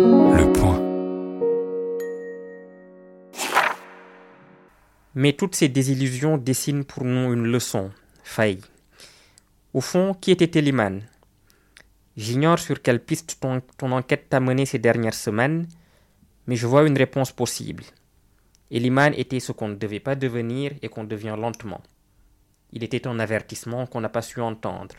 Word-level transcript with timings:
Le 0.00 0.52
point. 0.52 0.78
Mais 5.16 5.32
toutes 5.32 5.56
ces 5.56 5.68
désillusions 5.68 6.38
dessinent 6.38 6.84
pour 6.84 7.02
nous 7.02 7.32
une 7.32 7.46
leçon, 7.46 7.90
faille. 8.22 8.60
Au 9.74 9.80
fond, 9.80 10.14
qui 10.14 10.30
était 10.30 10.56
Eliman? 10.56 11.02
J'ignore 12.16 12.60
sur 12.60 12.80
quelle 12.80 13.04
piste 13.04 13.38
ton, 13.40 13.60
ton 13.76 13.90
enquête 13.90 14.28
t'a 14.28 14.38
mené 14.38 14.66
ces 14.66 14.78
dernières 14.78 15.14
semaines, 15.14 15.66
mais 16.46 16.54
je 16.54 16.68
vois 16.68 16.86
une 16.86 16.96
réponse 16.96 17.32
possible. 17.32 17.82
Eliman 18.70 19.12
était 19.14 19.40
ce 19.40 19.50
qu'on 19.50 19.66
ne 19.66 19.74
devait 19.74 19.98
pas 19.98 20.14
devenir 20.14 20.74
et 20.80 20.88
qu'on 20.88 21.04
devient 21.04 21.34
lentement. 21.36 21.82
Il 22.72 22.84
était 22.84 23.08
un 23.08 23.18
avertissement 23.18 23.86
qu'on 23.86 24.00
n'a 24.00 24.08
pas 24.08 24.22
su 24.22 24.40
entendre. 24.40 24.94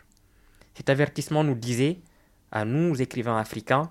Cet 0.76 0.90
avertissement 0.90 1.46
nous 1.46 1.56
disait, 1.56 2.00
à 2.52 2.66
nous, 2.66 3.02
écrivains 3.02 3.38
africains, 3.38 3.90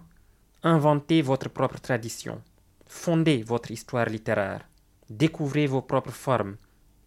inventez 0.62 1.22
votre 1.22 1.48
propre 1.48 1.78
tradition, 1.80 2.42
fondez 2.86 3.42
votre 3.42 3.70
histoire 3.70 4.06
littéraire, 4.06 4.68
découvrez 5.08 5.68
vos 5.68 5.82
propres 5.82 6.10
formes, 6.10 6.56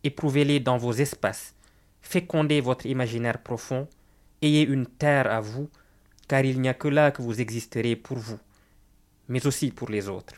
éprouvez-les 0.03 0.61
dans 0.61 0.77
vos 0.77 0.93
espaces, 0.93 1.53
fécondez 2.01 2.61
votre 2.61 2.85
imaginaire 2.85 3.43
profond, 3.43 3.89
ayez 4.41 4.63
une 4.63 4.85
terre 4.85 5.29
à 5.29 5.41
vous, 5.41 5.69
car 6.29 6.45
il 6.45 6.61
n'y 6.61 6.69
a 6.69 6.73
que 6.73 6.87
là 6.87 7.11
que 7.11 7.21
vous 7.21 7.41
existerez 7.41 7.97
pour 7.97 8.17
vous, 8.17 8.39
mais 9.27 9.45
aussi 9.45 9.71
pour 9.71 9.89
les 9.89 10.07
autres. 10.07 10.35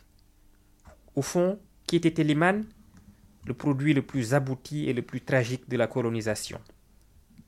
Au 1.16 1.22
fond, 1.22 1.60
qui 1.86 1.98
était 1.98 2.24
Liman 2.24 2.64
Le 3.46 3.54
produit 3.54 3.94
le 3.94 4.02
plus 4.02 4.34
abouti 4.34 4.90
et 4.90 4.94
le 4.94 5.04
plus 5.04 5.22
tragique 5.22 5.70
de 5.70 5.78
la 5.78 5.86
colonisation. 5.86 6.60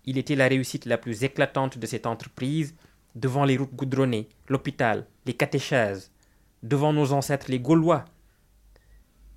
Il 0.03 0.20
était 0.20 0.35
la 0.35 0.47
réussite 0.47 0.85
la 0.85 0.99
plus 0.99 1.23
éclatante 1.23 1.79
de 1.79 1.85
cette 1.87 2.05
entreprise 2.05 2.75
devant 3.15 3.45
les 3.45 3.57
routes 3.57 3.73
goudronnées, 3.73 4.29
l'hôpital, 4.47 5.07
les 5.25 5.34
catéchèses, 5.34 6.11
devant 6.61 6.93
nos 6.93 7.11
ancêtres 7.11 7.49
les 7.49 7.59
Gaulois. 7.59 8.05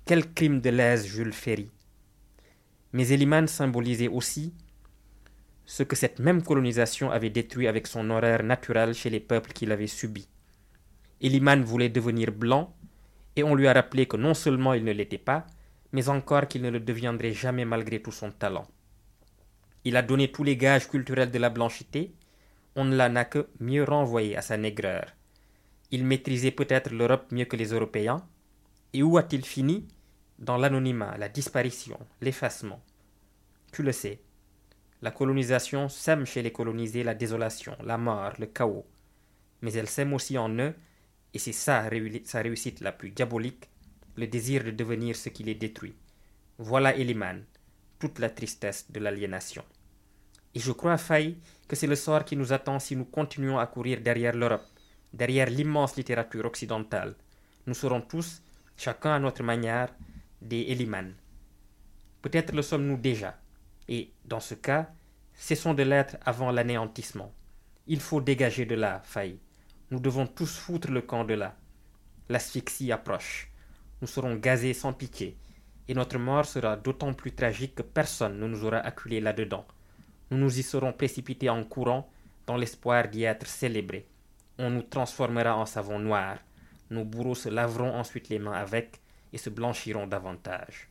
Quel 0.05 0.33
crime 0.33 0.61
de 0.61 0.69
l'aise 0.69 1.05
Jules 1.05 1.33
Ferry. 1.33 1.69
Mais 2.93 3.09
Eliman 3.09 3.47
symbolisait 3.47 4.07
aussi 4.07 4.53
ce 5.65 5.83
que 5.83 5.95
cette 5.95 6.19
même 6.19 6.41
colonisation 6.41 7.11
avait 7.11 7.29
détruit 7.29 7.67
avec 7.67 7.85
son 7.87 8.09
horaire 8.09 8.43
naturel 8.43 8.93
chez 8.93 9.09
les 9.09 9.19
peuples 9.19 9.51
qui 9.51 9.65
l'avaient 9.65 9.87
subi. 9.87 10.27
Eliman 11.21 11.63
voulait 11.63 11.89
devenir 11.89 12.31
blanc, 12.31 12.73
et 13.35 13.43
on 13.43 13.55
lui 13.55 13.67
a 13.67 13.73
rappelé 13.73 14.05
que 14.07 14.17
non 14.17 14.33
seulement 14.33 14.73
il 14.73 14.83
ne 14.83 14.91
l'était 14.91 15.17
pas, 15.17 15.45
mais 15.91 16.09
encore 16.09 16.47
qu'il 16.47 16.61
ne 16.61 16.69
le 16.69 16.79
deviendrait 16.79 17.33
jamais 17.33 17.65
malgré 17.65 18.01
tout 18.01 18.11
son 18.11 18.31
talent. 18.31 18.67
Il 19.85 19.95
a 19.95 20.01
donné 20.01 20.31
tous 20.31 20.43
les 20.43 20.57
gages 20.57 20.87
culturels 20.87 21.31
de 21.31 21.39
la 21.39 21.49
blanchité, 21.49 22.13
on 22.75 22.85
ne 22.85 22.95
l'en 22.95 23.15
a 23.15 23.25
que 23.25 23.47
mieux 23.59 23.83
renvoyé 23.83 24.37
à 24.37 24.41
sa 24.41 24.57
négreur. 24.57 25.05
Il 25.91 26.05
maîtrisait 26.05 26.51
peut-être 26.51 26.91
l'Europe 26.91 27.31
mieux 27.31 27.45
que 27.45 27.55
les 27.55 27.73
Européens, 27.73 28.25
et 28.93 29.03
où 29.03 29.17
a-t-il 29.17 29.45
fini? 29.45 29.87
Dans 30.37 30.57
l'anonymat, 30.57 31.17
la 31.17 31.29
disparition, 31.29 31.99
l'effacement. 32.21 32.81
Tu 33.73 33.83
le 33.83 33.91
sais, 33.91 34.21
la 35.01 35.11
colonisation 35.11 35.89
sème 35.89 36.25
chez 36.25 36.41
les 36.41 36.51
colonisés 36.51 37.03
la 37.03 37.15
désolation, 37.15 37.75
la 37.83 37.97
mort, 37.97 38.33
le 38.37 38.45
chaos. 38.45 38.85
Mais 39.61 39.73
elle 39.73 39.87
sème 39.87 40.13
aussi 40.13 40.37
en 40.37 40.49
eux, 40.59 40.73
et 41.33 41.39
c'est 41.39 41.51
ça 41.51 41.89
sa 42.25 42.41
réussite 42.41 42.81
la 42.81 42.91
plus 42.91 43.09
diabolique, 43.09 43.69
le 44.15 44.27
désir 44.27 44.63
de 44.63 44.71
devenir 44.71 45.15
ce 45.15 45.29
qui 45.29 45.43
les 45.43 45.55
détruit. 45.55 45.95
Voilà 46.57 46.95
Eliman, 46.95 47.43
toute 47.99 48.19
la 48.19 48.29
tristesse 48.29 48.91
de 48.91 48.99
l'aliénation. 48.99 49.63
Et 50.55 50.59
je 50.59 50.71
crois, 50.71 50.97
Faye, 50.97 51.37
que 51.67 51.75
c'est 51.75 51.87
le 51.87 51.95
sort 51.95 52.25
qui 52.25 52.35
nous 52.35 52.51
attend 52.51 52.79
si 52.79 52.95
nous 52.95 53.05
continuons 53.05 53.59
à 53.59 53.67
courir 53.67 54.01
derrière 54.01 54.35
l'Europe, 54.35 54.65
derrière 55.13 55.49
l'immense 55.49 55.95
littérature 55.95 56.45
occidentale. 56.45 57.15
Nous 57.67 57.73
serons 57.73 58.01
tous, 58.01 58.41
chacun 58.77 59.13
à 59.13 59.19
notre 59.19 59.43
manière, 59.43 59.93
des 60.41 60.61
Eliman. 60.69 61.13
Peut-être 62.21 62.53
le 62.53 62.61
sommes-nous 62.61 62.97
déjà, 62.97 63.37
et, 63.87 64.11
dans 64.25 64.39
ce 64.39 64.55
cas, 64.55 64.89
cessons 65.33 65.73
de 65.73 65.83
l'être 65.83 66.17
avant 66.25 66.51
l'anéantissement. 66.51 67.33
Il 67.87 67.99
faut 67.99 68.21
dégager 68.21 68.65
de 68.65 68.75
là, 68.75 69.01
faille. 69.03 69.39
Nous 69.91 69.99
devons 69.99 70.27
tous 70.27 70.57
foutre 70.57 70.91
le 70.91 71.01
camp 71.01 71.23
de 71.23 71.33
là. 71.33 71.55
L'asphyxie 72.29 72.91
approche. 72.91 73.51
Nous 74.01 74.07
serons 74.07 74.35
gazés 74.35 74.73
sans 74.73 74.93
pitié, 74.93 75.37
et 75.87 75.93
notre 75.93 76.19
mort 76.19 76.45
sera 76.45 76.75
d'autant 76.75 77.13
plus 77.13 77.33
tragique 77.33 77.75
que 77.75 77.81
personne 77.81 78.39
ne 78.39 78.47
nous 78.47 78.63
aura 78.63 78.77
acculés 78.77 79.21
là-dedans. 79.21 79.65
Nous 80.29 80.37
nous 80.37 80.59
y 80.59 80.63
serons 80.63 80.93
précipités 80.93 81.49
en 81.49 81.63
courant, 81.63 82.09
dans 82.45 82.57
l'espoir 82.57 83.07
d'y 83.07 83.23
être 83.23 83.47
célébrés. 83.47 84.07
On 84.61 84.69
nous 84.69 84.81
transformera 84.81 85.55
en 85.55 85.65
savon 85.65 85.99
noir. 85.99 86.37
Nos 86.91 87.05
bourreaux 87.05 87.33
se 87.33 87.47
laveront 87.47 87.93
ensuite 87.93 88.27
les 88.27 88.39
mains 88.39 88.51
avec 88.51 88.99
et 89.31 89.37
se 89.37 89.49
blanchiront 89.49 90.05
davantage. 90.05 90.89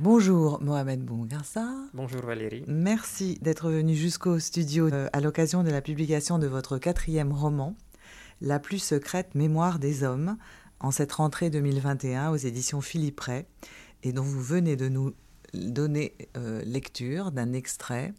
Bonjour 0.00 0.60
Mohamed 0.60 1.04
Bongarsa. 1.04 1.68
Bonjour 1.92 2.22
Valérie. 2.22 2.64
Merci 2.66 3.38
d'être 3.42 3.70
venu 3.70 3.94
jusqu'au 3.94 4.40
studio 4.40 4.88
euh, 4.92 5.08
à 5.12 5.20
l'occasion 5.20 5.62
de 5.62 5.70
la 5.70 5.80
publication 5.80 6.40
de 6.40 6.48
votre 6.48 6.78
quatrième 6.78 7.32
roman, 7.32 7.76
La 8.40 8.58
plus 8.58 8.80
secrète 8.80 9.36
mémoire 9.36 9.78
des 9.78 10.02
hommes, 10.02 10.36
en 10.80 10.90
cette 10.90 11.12
rentrée 11.12 11.48
2021 11.48 12.30
aux 12.30 12.36
éditions 12.36 12.80
Philippe 12.80 13.20
Ray, 13.20 13.44
et 14.02 14.12
dont 14.12 14.24
vous 14.24 14.42
venez 14.42 14.74
de 14.74 14.88
nous 14.88 15.14
donner 15.52 16.16
euh, 16.36 16.60
lecture 16.64 17.30
d'un 17.30 17.52
extrait 17.52 18.12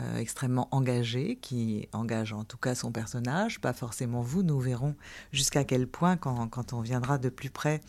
euh, 0.00 0.18
extrêmement 0.18 0.68
engagé, 0.72 1.36
qui 1.36 1.88
engage 1.92 2.32
en 2.32 2.44
tout 2.44 2.56
cas 2.56 2.74
son 2.74 2.90
personnage, 2.90 3.60
pas 3.60 3.72
forcément 3.72 4.22
vous, 4.22 4.42
nous 4.42 4.58
verrons 4.58 4.96
jusqu'à 5.32 5.64
quel 5.64 5.86
point 5.86 6.16
quand, 6.16 6.48
quand 6.48 6.72
on 6.72 6.80
viendra 6.80 7.18
de 7.18 7.28
plus 7.28 7.50
près 7.50 7.80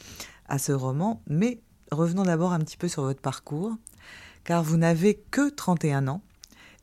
à 0.47 0.59
ce 0.59 0.71
roman, 0.71 1.21
mais 1.27 1.61
revenons 1.91 2.23
d'abord 2.23 2.53
un 2.53 2.59
petit 2.59 2.77
peu 2.77 2.87
sur 2.87 3.03
votre 3.03 3.21
parcours, 3.21 3.75
car 4.43 4.63
vous 4.63 4.77
n'avez 4.77 5.15
que 5.31 5.49
31 5.49 6.07
ans, 6.07 6.21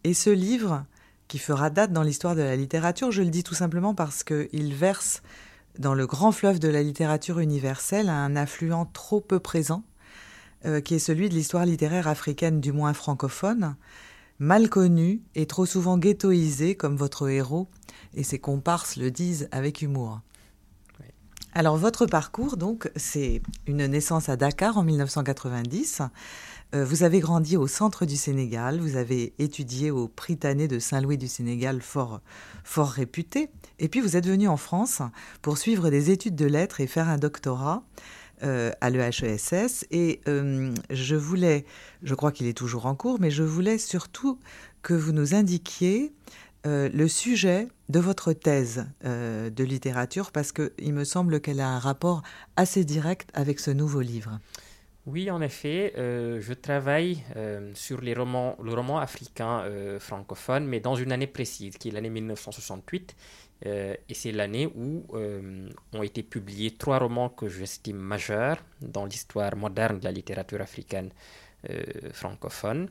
et 0.04 0.14
ce 0.14 0.30
livre, 0.30 0.84
qui 1.28 1.38
fera 1.38 1.70
date 1.70 1.92
dans 1.92 2.02
l'histoire 2.02 2.34
de 2.34 2.42
la 2.42 2.56
littérature, 2.56 3.10
je 3.10 3.22
le 3.22 3.30
dis 3.30 3.44
tout 3.44 3.54
simplement 3.54 3.94
parce 3.94 4.24
qu'il 4.24 4.74
verse 4.74 5.22
dans 5.78 5.94
le 5.94 6.06
grand 6.06 6.32
fleuve 6.32 6.58
de 6.58 6.68
la 6.68 6.82
littérature 6.82 7.38
universelle 7.38 8.08
un 8.08 8.36
affluent 8.36 8.84
trop 8.92 9.20
peu 9.20 9.38
présent, 9.38 9.82
euh, 10.66 10.80
qui 10.80 10.94
est 10.94 10.98
celui 10.98 11.28
de 11.28 11.34
l'histoire 11.34 11.64
littéraire 11.64 12.08
africaine, 12.08 12.60
du 12.60 12.72
moins 12.72 12.92
francophone, 12.92 13.76
mal 14.42 14.68
connu 14.68 15.22
et 15.36 15.46
trop 15.46 15.66
souvent 15.66 15.96
ghettoisé 15.98 16.74
comme 16.74 16.96
votre 16.96 17.28
héros, 17.28 17.68
et 18.14 18.24
ses 18.24 18.40
comparses 18.40 18.96
le 18.96 19.12
disent 19.12 19.48
avec 19.52 19.82
humour. 19.82 20.20
Alors 21.54 21.76
votre 21.76 22.06
parcours, 22.06 22.56
donc, 22.56 22.90
c'est 22.96 23.42
une 23.66 23.86
naissance 23.86 24.28
à 24.30 24.36
Dakar 24.36 24.78
en 24.78 24.82
1990. 24.84 26.02
Euh, 26.74 26.84
vous 26.84 27.02
avez 27.02 27.20
grandi 27.20 27.56
au 27.58 27.66
centre 27.68 28.04
du 28.04 28.16
Sénégal, 28.16 28.80
vous 28.80 28.96
avez 28.96 29.32
étudié 29.38 29.90
au 29.90 30.08
Prytanée 30.08 30.66
de 30.66 30.78
Saint-Louis 30.78 31.18
du 31.18 31.28
Sénégal, 31.28 31.80
fort, 31.80 32.20
fort 32.64 32.88
réputé, 32.88 33.50
et 33.78 33.88
puis 33.88 34.00
vous 34.00 34.16
êtes 34.16 34.26
venu 34.26 34.48
en 34.48 34.56
France 34.56 35.02
pour 35.42 35.56
suivre 35.58 35.88
des 35.90 36.10
études 36.10 36.36
de 36.36 36.46
lettres 36.46 36.80
et 36.80 36.86
faire 36.86 37.08
un 37.08 37.18
doctorat 37.18 37.84
à 38.42 38.90
l'EHESS. 38.90 39.86
Et 39.90 40.20
euh, 40.28 40.74
je 40.90 41.16
voulais, 41.16 41.64
je 42.02 42.14
crois 42.14 42.32
qu'il 42.32 42.46
est 42.46 42.56
toujours 42.56 42.86
en 42.86 42.94
cours, 42.94 43.20
mais 43.20 43.30
je 43.30 43.42
voulais 43.42 43.78
surtout 43.78 44.38
que 44.82 44.94
vous 44.94 45.12
nous 45.12 45.34
indiquiez 45.34 46.12
euh, 46.64 46.88
le 46.92 47.08
sujet 47.08 47.66
de 47.88 47.98
votre 47.98 48.32
thèse 48.32 48.86
euh, 49.04 49.50
de 49.50 49.64
littérature 49.64 50.30
parce 50.30 50.52
qu'il 50.52 50.94
me 50.94 51.02
semble 51.02 51.40
qu'elle 51.40 51.58
a 51.58 51.68
un 51.68 51.80
rapport 51.80 52.22
assez 52.56 52.84
direct 52.84 53.30
avec 53.34 53.58
ce 53.58 53.72
nouveau 53.72 54.00
livre. 54.00 54.38
Oui, 55.06 55.28
en 55.32 55.42
effet, 55.42 55.94
euh, 55.98 56.40
je 56.40 56.52
travaille 56.52 57.24
sur 57.74 58.00
les 58.00 58.14
romans, 58.14 58.56
le 58.62 58.72
roman 58.72 58.98
africain 58.98 59.64
francophone, 59.98 60.66
mais 60.66 60.78
dans 60.78 60.94
une 60.94 61.10
année 61.10 61.26
précise, 61.26 61.76
qui 61.76 61.88
est 61.88 61.92
l'année 61.92 62.10
1968. 62.10 63.16
Et 63.64 64.14
c'est 64.14 64.32
l'année 64.32 64.66
où 64.66 65.06
ont 65.92 66.02
été 66.02 66.22
publiés 66.22 66.72
trois 66.72 66.98
romans 66.98 67.28
que 67.28 67.48
j'estime 67.48 67.96
majeurs 67.96 68.58
dans 68.80 69.04
l'histoire 69.04 69.54
moderne 69.56 70.00
de 70.00 70.04
la 70.04 70.12
littérature 70.12 70.60
africaine 70.60 71.10
francophone. 72.12 72.88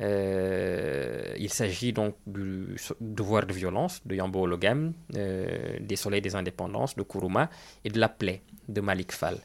Euh, 0.00 1.34
il 1.38 1.50
s'agit 1.52 1.92
donc 1.92 2.14
du 2.26 2.76
devoir 3.00 3.46
de 3.46 3.52
violence 3.52 4.00
de 4.06 4.14
Yambo 4.14 4.42
Ologem, 4.42 4.92
euh, 5.16 5.76
des 5.80 5.96
Soleils 5.96 6.20
des 6.20 6.36
Indépendances 6.36 6.94
de 6.94 7.02
Kuruma 7.02 7.50
et 7.84 7.90
de 7.90 7.98
La 7.98 8.08
Plaie 8.08 8.42
de 8.68 8.80
Malik 8.80 9.12
Fall. 9.12 9.38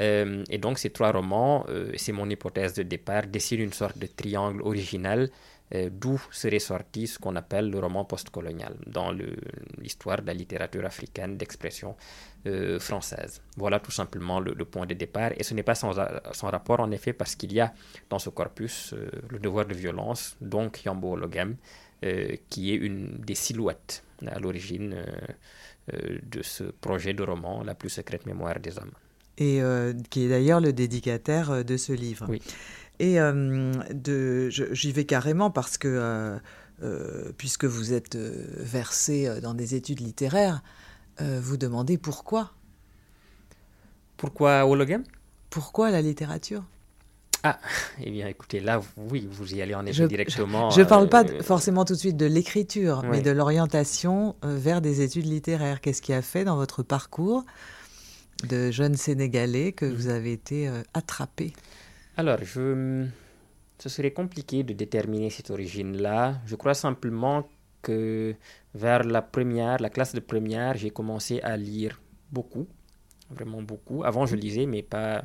Euh, 0.00 0.42
et 0.50 0.58
donc 0.58 0.78
ces 0.78 0.90
trois 0.90 1.12
romans, 1.12 1.66
c'est 1.96 2.12
mon 2.12 2.28
hypothèse 2.28 2.74
de 2.74 2.82
départ, 2.82 3.26
dessinent 3.26 3.60
une 3.60 3.72
sorte 3.72 3.98
de 3.98 4.06
triangle 4.06 4.62
original 4.62 5.24
euh, 5.24 5.28
d'où 5.90 6.20
serait 6.30 6.58
sorti 6.58 7.06
ce 7.06 7.18
qu'on 7.18 7.34
appelle 7.36 7.70
le 7.70 7.78
roman 7.78 8.04
postcolonial 8.04 8.74
dans 8.86 9.10
l'histoire 9.78 10.20
de 10.20 10.26
la 10.26 10.34
littérature 10.34 10.84
africaine 10.84 11.36
d'expression 11.36 11.96
euh, 12.46 12.78
française. 12.78 13.40
Voilà 13.56 13.80
tout 13.80 13.90
simplement 13.90 14.40
le, 14.40 14.64
point 14.64 14.84
de 14.84 14.94
départ. 14.94 15.30
Et 15.36 15.44
ce 15.44 15.54
n'est 15.54 15.62
pas 15.62 15.74
sans, 15.74 15.92
rapport, 16.42 16.80
en 16.80 16.90
effet, 16.90 17.12
parce 17.12 17.36
qu'il 17.36 17.52
y 17.52 17.60
a 17.60 17.72
dans 18.10 18.18
ce 18.18 18.30
corpus 18.30 18.92
euh, 18.92 19.08
le 19.30 19.38
devoir 19.38 19.64
de 19.64 19.74
violence, 19.74 20.36
donc 20.40 20.84
Yambo 20.84 21.12
Ologem, 21.12 21.56
qui 22.48 22.72
est 22.72 22.76
une 22.76 23.18
des 23.18 23.36
silhouettes 23.36 24.02
à 24.26 24.40
l'origine 24.40 24.96
de 25.88 26.42
ce 26.42 26.64
projet 26.64 27.14
de 27.14 27.22
roman, 27.22 27.62
La 27.62 27.76
plus 27.76 27.90
secrète 27.90 28.26
mémoire 28.26 28.58
des 28.58 28.76
hommes. 28.76 28.90
Et 29.38 29.60
qui 30.10 30.24
est 30.24 30.28
d'ailleurs 30.28 30.60
le 30.60 30.72
dédicataire 30.72 31.64
de 31.64 31.76
ce 31.76 31.92
livre. 31.92 32.26
Oui. 32.28 32.42
Et 33.02 33.18
j'y 34.48 34.92
vais 34.92 35.04
carrément 35.04 35.50
parce 35.50 35.76
que, 35.76 36.38
puisque 37.36 37.64
vous 37.64 37.92
êtes 37.92 38.16
versé 38.16 39.40
dans 39.40 39.54
des 39.54 39.74
études 39.74 39.98
littéraires, 39.98 40.62
vous 41.18 41.56
demandez 41.56 41.98
pourquoi. 41.98 42.52
Pourquoi 44.16 44.66
Hologame 44.66 45.02
Pourquoi 45.50 45.90
la 45.90 46.00
littérature? 46.00 46.62
Ah, 47.44 47.58
eh 48.00 48.10
bien 48.10 48.28
écoutez, 48.28 48.60
là, 48.60 48.80
oui, 48.96 49.28
vous 49.28 49.52
y 49.52 49.60
allez 49.60 49.74
en 49.74 49.84
effet 49.84 50.06
directement. 50.06 50.70
Je 50.70 50.80
ne 50.80 50.86
parle 50.86 51.08
pas 51.08 51.24
euh, 51.24 51.42
forcément 51.42 51.84
tout 51.84 51.94
de 51.94 51.98
suite 51.98 52.16
de 52.16 52.26
l'écriture, 52.26 53.02
mais 53.10 53.20
de 53.20 53.32
l'orientation 53.32 54.36
euh, 54.44 54.56
vers 54.56 54.80
des 54.80 55.00
études 55.00 55.26
littéraires. 55.26 55.80
Qu'est-ce 55.80 56.02
qui 56.02 56.12
a 56.12 56.22
fait 56.22 56.44
dans 56.44 56.54
votre 56.54 56.84
parcours 56.84 57.44
de 58.48 58.70
jeune 58.70 58.94
Sénégalais 58.94 59.72
que 59.72 59.86
vous 59.86 60.06
avez 60.06 60.32
été 60.32 60.68
euh, 60.68 60.82
attrapé? 60.94 61.52
Alors, 62.16 62.38
je... 62.44 63.06
ce 63.78 63.88
serait 63.88 64.12
compliqué 64.12 64.62
de 64.64 64.74
déterminer 64.74 65.30
cette 65.30 65.50
origine-là. 65.50 66.40
Je 66.46 66.56
crois 66.56 66.74
simplement 66.74 67.48
que 67.80 68.34
vers 68.74 69.02
la 69.04 69.22
première, 69.22 69.78
la 69.78 69.90
classe 69.90 70.14
de 70.14 70.20
première, 70.20 70.76
j'ai 70.76 70.90
commencé 70.90 71.40
à 71.40 71.56
lire 71.56 72.00
beaucoup, 72.30 72.66
vraiment 73.30 73.62
beaucoup. 73.62 74.04
Avant, 74.04 74.26
je 74.26 74.36
lisais, 74.36 74.66
mais 74.66 74.82
pas 74.82 75.24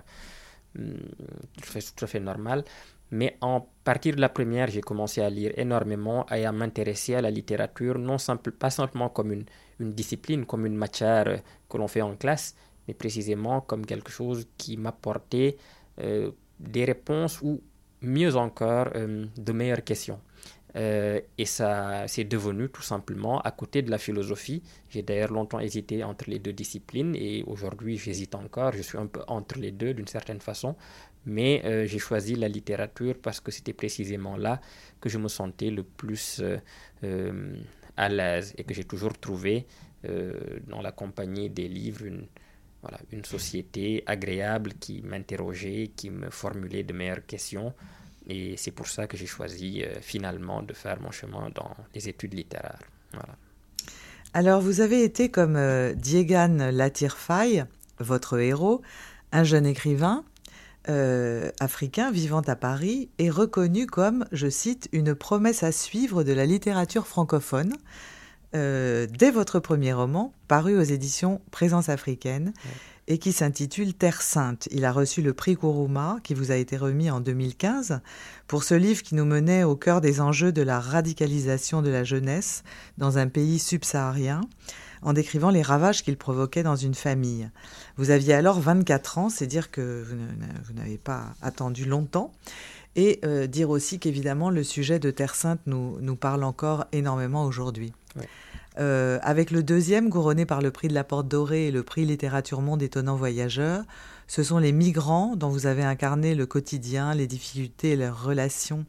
tout 0.76 2.06
à 2.06 2.08
fait 2.08 2.20
normal. 2.20 2.64
Mais 3.12 3.38
en 3.42 3.68
partir 3.84 4.16
de 4.16 4.22
la 4.22 4.30
première, 4.30 4.70
j'ai 4.70 4.82
commencé 4.82 5.22
à 5.22 5.30
lire 5.30 5.54
énormément 5.58 6.26
et 6.28 6.46
à 6.46 6.52
m'intéresser 6.52 7.16
à 7.16 7.22
la 7.22 7.32
littérature, 7.32 7.98
non 7.98 8.18
pas 8.60 8.70
simplement 8.70 9.10
comme 9.10 9.32
une, 9.32 9.46
discipline, 9.94 10.46
comme 10.46 10.66
une 10.66 10.76
matière 10.76 11.42
que 11.70 11.78
l'on 11.78 11.88
fait 11.88 12.02
en 12.02 12.16
classe, 12.16 12.56
mais 12.88 12.94
précisément 12.94 13.62
comme 13.62 13.86
quelque 13.86 14.12
chose 14.12 14.48
qui 14.58 14.76
m'apportait 14.76 15.58
euh, 16.00 16.32
des 16.60 16.86
réponses 16.86 17.42
ou 17.42 17.62
mieux 18.02 18.36
encore 18.36 18.90
euh, 18.96 19.26
de 19.38 19.52
meilleures 19.52 19.84
questions. 19.84 20.20
Euh, 20.76 21.20
et 21.38 21.46
ça, 21.46 22.08
c'est 22.08 22.26
devenu 22.26 22.70
tout 22.70 22.82
simplement 22.82 23.42
à 23.42 23.52
côté 23.52 23.82
de 23.82 23.90
la 23.90 23.98
philosophie. 23.98 24.62
J'ai 24.90 25.02
d'ailleurs 25.02 25.32
longtemps 25.32 25.60
hésité 25.60 26.04
entre 26.04 26.30
les 26.30 26.40
deux 26.40 26.54
disciplines 26.54 27.16
et 27.16 27.44
aujourd'hui 27.48 27.98
j'hésite 27.98 28.36
encore. 28.36 28.74
Je 28.74 28.82
suis 28.82 28.98
un 28.98 29.08
peu 29.08 29.22
entre 29.28 29.58
les 29.58 29.72
deux 29.72 29.94
d'une 29.94 30.08
certaine 30.08 30.40
façon. 30.40 30.76
Mais 31.26 31.62
euh, 31.66 31.86
j'ai 31.86 32.00
choisi 32.00 32.36
la 32.36 32.48
littérature 32.48 33.16
parce 33.22 33.40
que 33.40 33.52
c'était 33.52 33.74
précisément 33.74 34.38
là 34.38 34.62
que 35.02 35.10
je 35.10 35.18
me 35.18 35.28
sentais 35.28 35.72
le 35.72 35.84
plus 35.84 36.42
à 37.98 38.10
l'aise 38.10 38.54
et 38.58 38.64
que 38.64 38.74
j'ai 38.74 38.84
toujours 38.84 39.18
trouvé 39.18 39.66
dans 40.68 40.82
la 40.82 40.92
compagnie 40.92 41.50
des 41.50 41.68
livres 41.68 42.06
une, 42.06 42.28
voilà, 42.82 43.00
une 43.12 43.26
société 43.26 44.04
agréable 44.06 44.74
qui 44.80 45.02
m'interrogeait, 45.02 45.92
qui 45.96 46.10
me 46.10 46.30
formulait 46.30 46.84
de 46.84 46.94
meilleures 46.94 47.26
questions. 47.26 47.74
Et 48.28 48.56
c'est 48.58 48.72
pour 48.72 48.88
ça 48.88 49.08
que 49.08 49.18
j'ai 49.18 49.26
choisi 49.26 49.84
euh, 49.84 50.00
finalement 50.02 50.62
de 50.62 50.74
faire 50.74 51.02
mon 51.02 51.12
chemin 51.12 51.50
dans 51.56 51.76
les 51.96 52.10
études 52.10 52.34
littéraires. 52.34 52.80
Alors, 54.34 54.62
vous 54.62 54.82
avez 54.82 55.04
été 55.04 55.30
comme 55.30 55.56
euh, 55.56 55.94
Diegan 55.94 56.70
Latirfaï, 56.72 57.66
votre 58.00 58.38
héros, 58.38 58.82
un 59.32 59.44
jeune 59.44 59.66
écrivain 59.66 60.24
euh, 60.90 61.52
africain 61.60 62.12
vivant 62.12 62.42
à 62.42 62.56
Paris 62.56 63.10
et 63.18 63.30
reconnu 63.30 63.88
comme, 63.88 64.26
je 64.32 64.50
cite, 64.50 64.88
une 64.92 65.16
promesse 65.16 65.64
à 65.64 65.72
suivre 65.72 66.24
de 66.24 66.34
la 66.34 66.46
littérature 66.46 67.08
francophone. 67.08 67.74
Dès 68.54 69.32
votre 69.32 69.60
premier 69.60 69.94
roman, 69.94 70.34
paru 70.48 70.78
aux 70.78 70.84
éditions 70.84 71.42
Présence 71.52 71.90
africaine, 71.90 72.54
et 73.08 73.18
qui 73.18 73.32
s'intitule 73.32 73.94
Terre 73.94 74.22
sainte. 74.22 74.68
Il 74.72 74.86
a 74.86 74.92
reçu 74.92 75.22
le 75.22 75.34
prix 75.34 75.56
Kuruma 75.56 76.18
qui 76.24 76.34
vous 76.34 76.52
a 76.52 76.56
été 76.56 76.76
remis 76.78 77.10
en 77.10 77.22
2015 77.22 78.02
pour 78.48 78.64
ce 78.64 78.76
livre 78.76 79.02
qui 79.02 79.16
nous 79.16 79.26
menait 79.26 79.64
au 79.64 79.76
cœur 79.76 80.02
des 80.02 80.20
enjeux 80.20 80.52
de 80.52 80.62
la 80.62 80.80
radicalisation 80.80 81.82
de 81.82 81.90
la 81.90 82.04
jeunesse 82.04 82.64
dans 82.98 83.18
un 83.18 83.28
pays 83.28 83.60
subsaharien 83.60 84.42
en 85.02 85.14
décrivant 85.14 85.52
les 85.52 85.62
ravages 85.62 86.04
qu'il 86.04 86.18
provoquait 86.18 86.64
dans 86.64 86.76
une 86.76 86.96
famille. 86.96 87.50
Vous 87.98 88.10
aviez 88.10 88.34
alors 88.34 88.60
24 88.60 89.18
ans, 89.20 89.30
c'est 89.30 89.48
dire 89.48 89.72
que 89.72 90.04
vous 90.66 90.74
n'avez 90.74 90.98
pas 90.98 91.36
attendu 91.42 91.86
longtemps. 91.86 92.34
Et 92.96 93.20
euh, 93.24 93.46
dire 93.46 93.70
aussi 93.70 94.00
qu'évidemment 94.00 94.50
le 94.50 94.64
sujet 94.64 94.98
de 94.98 95.12
Terre 95.12 95.36
Sainte 95.36 95.60
nous, 95.68 96.00
nous 96.02 96.16
parle 96.16 96.44
encore 96.44 96.86
énormément 96.92 97.46
aujourd'hui. 97.46 97.94
Euh, 98.80 99.18
avec 99.24 99.50
le 99.52 99.64
deuxième, 99.64 100.10
couronné 100.10 100.46
par 100.46 100.62
le 100.62 100.72
prix 100.72 100.88
de 100.88 100.94
la 100.94 101.04
Porte 101.04 101.28
Dorée 101.28 101.68
et 101.68 101.72
le 101.72 101.84
prix 101.84 102.06
Littérature 102.06 102.62
Monde 102.62 102.84
Étonnant 102.84 103.16
Voyageur, 103.16 103.84
ce 104.28 104.44
sont 104.44 104.60
les 104.60 104.72
migrants 104.72 105.36
dont 105.36 105.50
vous 105.50 105.66
avez 105.66 105.84
incarné 105.84 106.36
le 106.36 106.46
quotidien, 106.46 107.16
les 107.16 107.28
difficultés 107.28 107.92
et 107.92 107.96
leurs 107.96 108.24
relations 108.24 108.86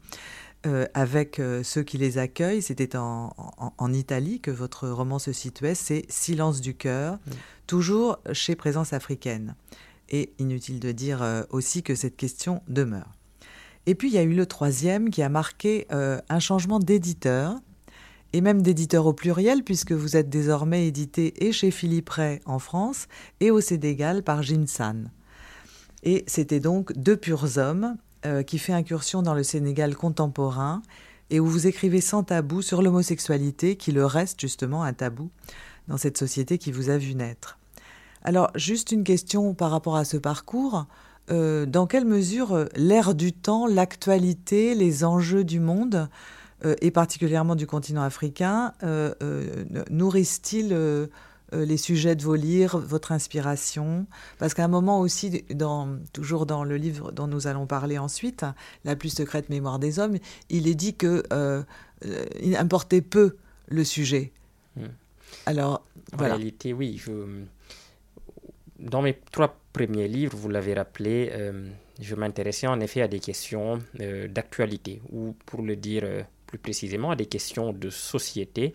euh, 0.67 0.85
avec 0.93 1.39
euh, 1.39 1.63
ceux 1.63 1.81
qui 1.81 1.97
les 1.97 2.17
accueillent. 2.17 2.61
C'était 2.61 2.95
en, 2.95 3.31
Italie 3.91 4.41
que 4.41 4.51
votre 4.51 4.87
roman 4.89 5.17
se 5.17 5.33
situait. 5.33 5.75
C'est 5.75 6.05
Silence 6.09 6.61
du 6.61 6.75
cœur, 6.75 7.17
toujours 7.65 8.19
chez 8.33 8.55
Présence 8.55 8.93
africaine. 8.93 9.55
Et 10.11 10.33
inutile 10.39 10.79
de 10.79 10.91
dire 10.91 11.23
aussi 11.51 11.83
que 11.83 11.93
cette 11.93 12.17
question 12.17 12.63
demeure. 12.67 13.13
Et 13.85 13.93
puis 13.93 14.09
il 14.09 14.15
y 14.15 14.17
a 14.17 14.23
eu 14.23 14.33
le 14.33 14.47
troisième 14.47 15.11
qui 15.11 15.21
a 15.21 15.29
marqué 15.29 15.85
un 15.91 16.39
changement 16.39 16.79
d'éditeur 16.79 17.59
et 18.33 18.41
même 18.41 18.61
d'éditeurs 18.61 19.05
au 19.05 19.13
pluriel, 19.13 19.63
puisque 19.63 19.91
vous 19.91 20.15
êtes 20.15 20.29
désormais 20.29 20.87
édité 20.87 21.45
et 21.45 21.51
chez 21.51 21.71
Philippe 21.71 22.09
Ray 22.09 22.39
en 22.45 22.59
France 22.59 23.07
et 23.39 23.51
au 23.51 23.61
Sénégal 23.61 24.23
par 24.23 24.43
Jinsan. 24.43 25.11
Et 26.03 26.23
c'était 26.27 26.59
donc 26.59 26.93
Deux 26.93 27.17
purs 27.17 27.57
hommes 27.57 27.97
euh, 28.25 28.43
qui 28.43 28.59
fait 28.59 28.73
incursion 28.73 29.21
dans 29.21 29.33
le 29.33 29.43
Sénégal 29.43 29.95
contemporain 29.95 30.81
et 31.29 31.39
où 31.39 31.45
vous 31.45 31.67
écrivez 31.67 32.01
sans 32.01 32.23
tabou 32.23 32.61
sur 32.61 32.81
l'homosexualité 32.81 33.75
qui 33.75 33.91
le 33.91 34.05
reste 34.05 34.39
justement 34.41 34.83
un 34.83 34.93
tabou 34.93 35.29
dans 35.87 35.97
cette 35.97 36.17
société 36.17 36.57
qui 36.57 36.71
vous 36.71 36.89
a 36.89 36.97
vu 36.97 37.15
naître. 37.15 37.57
Alors 38.23 38.51
juste 38.55 38.91
une 38.91 39.03
question 39.03 39.53
par 39.53 39.71
rapport 39.71 39.95
à 39.95 40.05
ce 40.05 40.17
parcours. 40.17 40.85
Euh, 41.31 41.65
dans 41.65 41.85
quelle 41.85 42.05
mesure 42.05 42.53
euh, 42.53 42.65
l'ère 42.75 43.13
du 43.13 43.33
temps, 43.33 43.67
l'actualité, 43.67 44.73
les 44.73 45.03
enjeux 45.03 45.43
du 45.43 45.59
monde 45.59 46.09
et 46.81 46.91
particulièrement 46.91 47.55
du 47.55 47.67
continent 47.67 48.01
africain, 48.01 48.73
euh, 48.83 49.13
euh, 49.23 49.65
nourrissent-ils 49.89 51.09
les 51.51 51.77
sujets 51.77 52.15
de 52.15 52.21
vos 52.21 52.35
livres, 52.35 52.79
votre 52.79 53.11
inspiration? 53.11 54.05
Parce 54.37 54.53
qu'à 54.53 54.65
un 54.65 54.67
moment 54.67 54.99
aussi, 54.99 55.43
dans, 55.49 55.97
toujours 56.13 56.45
dans 56.45 56.63
le 56.63 56.77
livre 56.77 57.11
dont 57.11 57.27
nous 57.27 57.47
allons 57.47 57.65
parler 57.65 57.97
ensuite, 57.97 58.45
La 58.85 58.95
plus 58.95 59.09
secrète 59.09 59.49
mémoire 59.49 59.79
des 59.79 59.99
hommes, 59.99 60.17
il 60.49 60.67
est 60.67 60.75
dit 60.75 60.95
que 60.95 61.23
il 62.41 62.55
importait 62.55 63.01
peu 63.01 63.37
le 63.67 63.83
sujet. 63.83 64.31
Hmm. 64.75 64.87
Alors, 65.45 65.85
en 66.13 66.17
réalité, 66.17 66.73
oui. 66.73 67.01
Je... 67.03 67.11
Dans 68.79 69.01
mes 69.01 69.17
trois 69.31 69.57
premiers 69.73 70.07
livres, 70.07 70.37
vous 70.37 70.49
l'avez 70.49 70.73
rappelé, 70.73 71.31
je 71.99 72.15
m'intéressais 72.15 72.67
en 72.67 72.79
effet 72.79 73.01
à 73.01 73.07
des 73.07 73.19
questions 73.19 73.79
d'actualité, 74.29 75.01
ou 75.11 75.35
pour 75.45 75.63
le 75.63 75.75
dire 75.75 76.03
plus 76.49 76.57
précisément 76.57 77.11
à 77.11 77.15
des 77.15 77.27
questions 77.27 77.71
de 77.73 77.89
société 77.91 78.73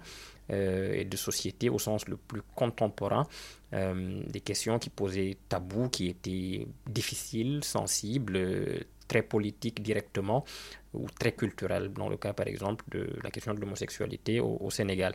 euh, 0.52 0.92
et 0.94 1.04
de 1.04 1.16
société 1.16 1.68
au 1.68 1.78
sens 1.78 2.06
le 2.06 2.16
plus 2.16 2.42
contemporain, 2.54 3.26
euh, 3.72 4.22
des 4.28 4.40
questions 4.40 4.78
qui 4.78 4.90
posaient 4.90 5.36
tabou, 5.48 5.88
qui 5.88 6.08
étaient 6.08 6.66
difficiles, 6.86 7.64
sensibles, 7.64 8.84
très 9.08 9.22
politiques 9.22 9.82
directement 9.82 10.44
ou 10.92 11.06
très 11.18 11.32
culturelles, 11.32 11.92
dans 11.92 12.08
le 12.08 12.16
cas 12.16 12.32
par 12.32 12.46
exemple 12.46 12.84
de 12.90 13.08
la 13.24 13.30
question 13.30 13.52
de 13.54 13.60
l'homosexualité 13.60 14.38
au, 14.40 14.70
Sénégal. 14.70 15.14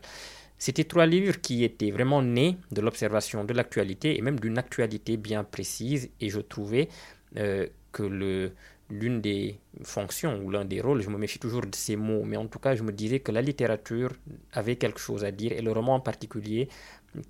C'était 0.58 0.84
trois 0.84 1.06
livres 1.06 1.40
qui 1.40 1.64
étaient 1.64 1.92
vraiment 1.92 2.22
nés 2.22 2.58
de 2.72 2.82
l'observation 2.82 3.46
de 3.46 3.54
l'actualité 3.54 4.18
et 4.18 4.22
même 4.22 4.40
d'une 4.40 4.58
actualité 4.58 5.16
bien 5.16 5.44
précise 5.46 6.10
et 6.20 6.30
je 6.30 6.42
trouvais 6.42 6.90
euh, 7.38 7.66
que 7.94 8.04
le, 8.04 8.52
l'une 8.90 9.22
des 9.22 9.60
fonctions 9.84 10.40
ou 10.44 10.50
l'un 10.50 10.66
des 10.66 10.82
rôles, 10.82 11.02
je 11.02 11.10
me 11.10 11.18
méfie 11.18 11.40
toujours 11.40 11.62
de 11.62 11.76
ces 11.76 11.96
mots, 11.96 12.24
mais 12.24 12.38
en 12.38 12.48
tout 12.48 12.60
cas, 12.60 12.76
je 12.76 12.84
me 12.84 12.92
disais 12.92 13.20
que 13.20 13.32
la 13.32 13.42
littérature 13.42 14.12
avait 14.54 14.78
quelque 14.78 15.00
chose 15.00 15.24
à 15.24 15.32
dire, 15.32 15.52
et 15.52 15.62
le 15.62 15.72
roman 15.72 15.96
en 15.96 16.00
particulier, 16.00 16.68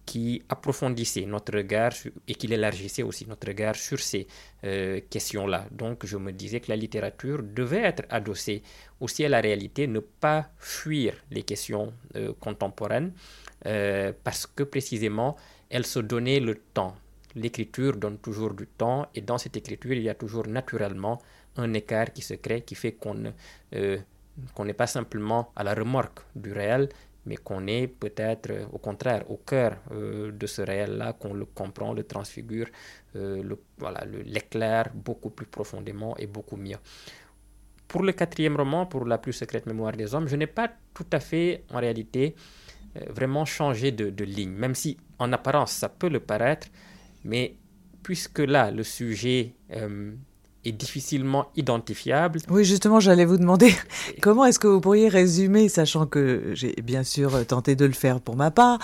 qui 0.06 0.44
approfondissait 0.50 1.26
notre 1.26 1.54
regard 1.56 1.94
et 2.28 2.36
qui 2.36 2.52
élargissait 2.52 3.04
aussi 3.04 3.26
notre 3.28 3.48
regard 3.48 3.76
sur 3.76 4.00
ces 4.00 4.28
euh, 4.64 5.00
questions-là. 5.10 5.68
Donc, 5.72 6.06
je 6.06 6.18
me 6.18 6.32
disais 6.32 6.60
que 6.60 6.70
la 6.70 6.76
littérature 6.76 7.42
devait 7.44 7.84
être 7.84 8.04
adossée 8.10 8.62
aussi 9.00 9.24
à 9.24 9.30
la 9.30 9.40
réalité, 9.40 9.88
ne 9.88 10.00
pas 10.00 10.50
fuir 10.58 11.14
les 11.32 11.44
questions 11.44 11.94
euh, 12.16 12.34
contemporaines, 12.40 13.14
euh, 13.66 14.12
parce 14.24 14.46
que 14.48 14.64
précisément, 14.64 15.36
elle 15.70 15.86
se 15.86 16.00
donnait 16.00 16.40
le 16.40 16.56
temps. 16.56 16.96
L'écriture 17.36 17.96
donne 17.96 18.18
toujours 18.18 18.54
du 18.54 18.68
temps, 18.68 19.08
et 19.16 19.22
dans 19.22 19.38
cette 19.38 19.56
écriture, 19.56 19.94
il 19.94 20.02
y 20.02 20.10
a 20.10 20.16
toujours 20.16 20.48
naturellement 20.48 21.20
un 21.60 21.74
écart 21.74 22.12
qui 22.14 22.22
se 22.22 22.34
crée 22.36 22.62
qui 22.62 22.76
fait 22.76 22.94
qu'on 22.94 23.34
euh, 23.76 23.98
qu'on 24.54 24.66
n'est 24.66 24.74
pas 24.74 24.88
simplement 24.88 25.52
à 25.56 25.64
la 25.64 25.74
remorque 25.74 26.20
du 26.36 26.54
réel, 26.54 26.90
mais 27.26 27.36
qu'on 27.38 27.68
est 27.68 27.88
peut-être 27.88 28.52
au 28.72 28.78
contraire 28.78 29.30
au 29.30 29.36
cœur 29.38 29.78
de 29.92 30.48
ce 30.48 30.62
réel-là, 30.62 31.12
qu'on 31.14 31.34
le 31.34 31.44
comprend, 31.44 31.92
le 31.92 32.06
transfigure, 32.06 32.68
le, 33.14 33.60
voilà, 33.78 34.06
l'éclaire 34.06 34.92
beaucoup 34.96 35.30
plus 35.30 35.46
profondément 35.46 36.16
et 36.16 36.26
beaucoup 36.26 36.56
mieux. 36.56 36.78
Pour 37.90 38.04
le 38.04 38.14
quatrième 38.14 38.56
roman, 38.56 38.86
pour 38.86 39.06
La 39.06 39.18
plus 39.18 39.34
secrète 39.34 39.66
mémoire 39.66 39.92
des 39.92 40.16
hommes, 40.16 40.30
je 40.30 40.38
n'ai 40.38 40.48
pas 40.48 40.72
tout 40.94 41.08
à 41.12 41.20
fait, 41.20 41.66
en 41.70 41.80
réalité, 41.80 42.36
vraiment 43.10 43.44
changé 43.44 43.92
de, 43.92 44.10
de 44.10 44.24
ligne, 44.24 44.52
même 44.52 44.74
si 44.76 44.96
en 45.18 45.34
apparence 45.34 45.72
ça 45.74 45.90
peut 45.90 46.08
le 46.10 46.22
paraître, 46.22 46.68
mais 47.26 47.56
puisque 48.04 48.40
là, 48.40 48.72
le 48.72 48.84
sujet 48.84 49.54
euh, 49.72 50.14
est 50.66 50.72
difficilement 50.72 51.48
identifiable. 51.56 52.40
Oui, 52.50 52.66
justement, 52.66 53.00
j'allais 53.00 53.26
vous 53.26 53.38
demander 53.38 53.74
comment 54.22 54.46
est-ce 54.46 54.60
que 54.60 54.68
vous 54.68 54.82
pourriez 54.82 55.08
résumer, 55.08 55.70
sachant 55.70 56.06
que 56.06 56.52
j'ai 56.54 56.76
bien 56.84 57.04
sûr 57.04 57.46
tenté 57.46 57.76
de 57.76 57.86
le 57.86 57.94
faire 57.94 58.20
pour 58.20 58.36
ma 58.36 58.52
part, 58.52 58.80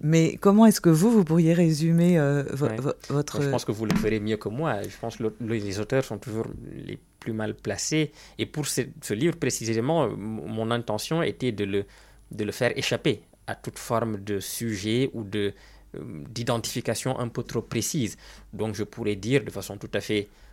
mais 0.00 0.36
comment 0.40 0.66
est-ce 0.66 0.80
que 0.80 0.90
vous, 0.90 1.10
vous 1.10 1.24
pourriez 1.24 1.52
résumer 1.54 2.18
euh, 2.18 2.42
votre... 2.52 3.42
je 3.42 3.48
pense 3.48 3.64
que 3.64 3.72
vous 3.72 3.86
le 3.86 3.94
ferez 3.94 4.20
mieux 4.20 4.36
que 4.36 4.48
moi. 4.48 4.82
Je 4.82 4.96
pense 5.00 5.16
que 5.16 5.32
les 5.40 5.78
auteurs 5.78 6.04
sont 6.04 6.18
toujours 6.18 6.46
les 6.72 6.98
plus 7.20 7.32
mal 7.32 7.54
placés. 7.54 8.12
Et 8.38 8.46
pour 8.46 8.66
ce, 8.66 8.82
livre, 9.12 9.36
précisément, 9.36 10.08
mon 10.08 10.70
intention 10.70 11.22
était 11.22 11.52
de 11.52 11.64
le, 11.64 11.84
de 12.32 12.44
le 12.44 12.52
faire 12.52 12.76
échapper 12.76 13.22
à 13.46 13.54
toute 13.54 13.78
forme 13.78 14.22
de 14.24 14.40
sujet 14.40 15.10
ou 15.12 15.22
de 15.24 15.52
euh, 15.96 16.00
d'identification 16.30 17.18
un 17.18 17.28
peu 17.28 17.42
trop 17.42 17.62
précise. 17.62 18.16
Donc 18.52 18.74
je 18.74 18.84
pourrais 18.84 19.16
dire 19.16 19.44
de 19.44 19.50
façon 19.50 19.76
tout 19.76 19.90
à 19.92 20.00
fait 20.00 20.28
euh, 20.28 20.49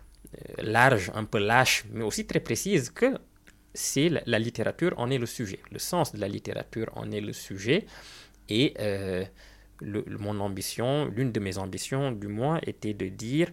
large, 0.58 1.12
un 1.14 1.26
peu 1.26 1.40
lâche, 1.40 1.86
mais 1.92 2.04
aussi 2.04 2.26
très 2.26 2.40
précise 2.40 2.90
que 2.90 3.18
c'est 3.74 4.10
la, 4.26 4.40
littérature 4.40 4.94
en 4.98 5.10
est 5.12 5.18
le 5.18 5.26
sujet. 5.26 5.60
Le 5.72 5.80
sens 5.80 6.14
de 6.14 6.20
la 6.20 6.28
littérature 6.28 6.90
en 6.96 7.12
est 7.12 7.22
le 7.22 7.34
sujet. 7.34 7.86
Et 8.50 8.74
euh, 8.80 9.24
mon 9.82 10.40
ambition, 10.40 11.06
l'une 11.06 11.32
de 11.32 11.40
mes 11.40 11.58
ambitions 11.58 12.12
du 12.12 12.28
moins, 12.28 12.60
était 12.66 12.94
de 12.94 13.08
dire 13.08 13.50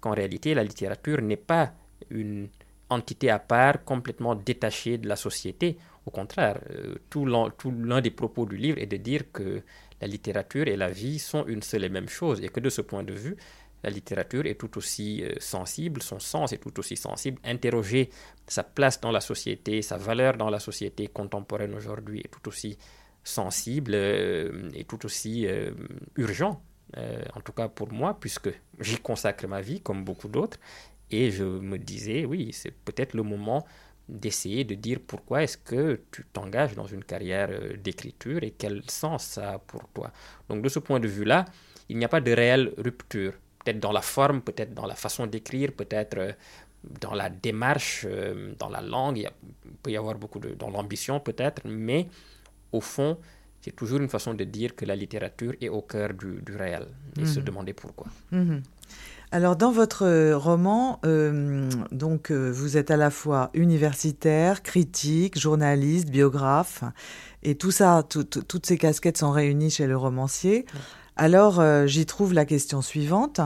qu'en 0.00 0.12
réalité 0.12 0.54
la 0.54 0.62
littérature 0.64 1.22
n'est 1.22 1.36
pas 1.36 1.72
une 2.10 2.48
entité 2.90 3.30
à 3.30 3.38
part 3.38 3.84
complètement 3.84 4.34
détachée 4.34 4.98
de 4.98 5.08
la 5.08 5.16
société. 5.16 5.78
Au 6.04 6.10
contraire, 6.10 6.60
tout 7.08 7.24
l'un 7.24 8.00
des 8.00 8.10
propos 8.10 8.44
du 8.44 8.56
livre 8.56 8.78
est 8.78 8.86
de 8.86 8.96
dire 8.96 9.30
que 9.32 9.62
la 10.02 10.08
littérature 10.08 10.66
et 10.66 10.76
la 10.76 10.88
vie 10.90 11.18
sont 11.18 11.46
une 11.46 11.62
seule 11.62 11.84
et 11.84 11.88
même 11.88 12.08
chose, 12.08 12.42
et 12.42 12.48
que 12.48 12.60
de 12.60 12.68
ce 12.68 12.82
point 12.82 13.04
de 13.04 13.12
vue, 13.14 13.36
la 13.82 13.90
littérature 13.90 14.46
est 14.46 14.54
tout 14.54 14.78
aussi 14.78 15.24
euh, 15.24 15.34
sensible, 15.40 16.02
son 16.02 16.20
sens 16.20 16.52
est 16.52 16.58
tout 16.58 16.78
aussi 16.78 16.96
sensible. 16.96 17.40
Interroger 17.44 18.10
sa 18.46 18.62
place 18.62 19.00
dans 19.00 19.10
la 19.10 19.20
société, 19.20 19.82
sa 19.82 19.96
valeur 19.96 20.36
dans 20.36 20.50
la 20.50 20.60
société 20.60 21.08
contemporaine 21.08 21.74
aujourd'hui 21.74 22.20
est 22.20 22.28
tout 22.28 22.48
aussi 22.48 22.78
sensible 23.24 23.92
euh, 23.94 24.70
et 24.74 24.84
tout 24.84 25.04
aussi 25.04 25.46
euh, 25.46 25.72
urgent, 26.16 26.62
en 27.34 27.40
tout 27.40 27.52
cas 27.52 27.68
pour 27.68 27.90
moi, 27.90 28.18
puisque 28.20 28.50
j'y 28.78 28.98
consacre 28.98 29.46
ma 29.46 29.62
vie 29.62 29.80
comme 29.80 30.04
beaucoup 30.04 30.28
d'autres. 30.28 30.58
Et 31.10 31.30
je 31.30 31.44
me 31.44 31.78
disais, 31.78 32.26
oui, 32.26 32.50
c'est 32.52 32.70
peut-être 32.70 33.14
le 33.14 33.22
moment 33.22 33.64
d'essayer 34.10 34.64
de 34.64 34.74
dire 34.74 34.98
pourquoi 35.06 35.42
est-ce 35.42 35.56
que 35.56 36.02
tu 36.10 36.26
t'engages 36.34 36.74
dans 36.74 36.86
une 36.86 37.02
carrière 37.02 37.48
d'écriture 37.78 38.42
et 38.42 38.50
quel 38.50 38.82
sens 38.90 39.24
ça 39.24 39.52
a 39.52 39.58
pour 39.58 39.88
toi. 39.94 40.12
Donc 40.50 40.60
de 40.62 40.68
ce 40.68 40.80
point 40.80 41.00
de 41.00 41.08
vue-là, 41.08 41.46
il 41.88 41.96
n'y 41.96 42.04
a 42.04 42.08
pas 42.08 42.20
de 42.20 42.32
réelle 42.32 42.74
rupture. 42.76 43.32
Peut-être 43.64 43.80
dans 43.80 43.92
la 43.92 44.02
forme, 44.02 44.40
peut-être 44.40 44.74
dans 44.74 44.86
la 44.86 44.94
façon 44.94 45.26
d'écrire, 45.26 45.72
peut-être 45.72 46.18
euh, 46.18 46.32
dans 47.00 47.14
la 47.14 47.30
démarche, 47.30 48.06
euh, 48.08 48.54
dans 48.58 48.68
la 48.68 48.80
langue, 48.80 49.18
il, 49.18 49.30
peut 49.82 49.90
y 49.90 49.96
avoir 49.96 50.16
beaucoup 50.16 50.38
de... 50.38 50.50
dans 50.54 50.70
l'ambition 50.70 51.20
peut-être, 51.20 51.62
mais 51.64 52.08
au 52.72 52.80
fond, 52.80 53.18
c'est 53.60 53.74
toujours 53.74 54.00
une 54.00 54.08
façon 54.08 54.34
de 54.34 54.44
dire 54.44 54.74
que 54.74 54.84
la 54.84 54.96
littérature 54.96 55.54
est 55.60 55.68
au 55.68 55.82
cœur 55.82 56.12
du, 56.14 56.56
réel 56.56 56.86
et 57.20 57.26
se 57.26 57.38
mhm. 57.38 57.44
demander 57.44 57.72
pourquoi. 57.72 58.08
Mhm. 58.32 58.62
Alors 59.30 59.56
dans 59.56 59.72
votre 59.72 60.32
roman, 60.34 61.00
euh, 61.06 61.70
donc 61.90 62.30
euh, 62.30 62.50
vous 62.50 62.76
êtes 62.76 62.90
à 62.90 62.98
la 62.98 63.10
fois 63.10 63.50
universitaire, 63.54 64.62
critique, 64.62 65.38
journaliste, 65.38 66.10
biographe, 66.10 66.84
et 67.42 67.54
tout 67.54 67.70
ça, 67.70 68.04
toutes 68.06 68.66
ces 68.66 68.76
casquettes 68.76 69.16
sont 69.16 69.30
réunies 69.30 69.70
chez 69.70 69.86
le 69.86 69.96
romancier. 69.96 70.66
Alors 71.16 71.60
euh, 71.60 71.86
j'y 71.86 72.06
trouve 72.06 72.32
la 72.32 72.44
question 72.44 72.82
suivante 72.82 73.40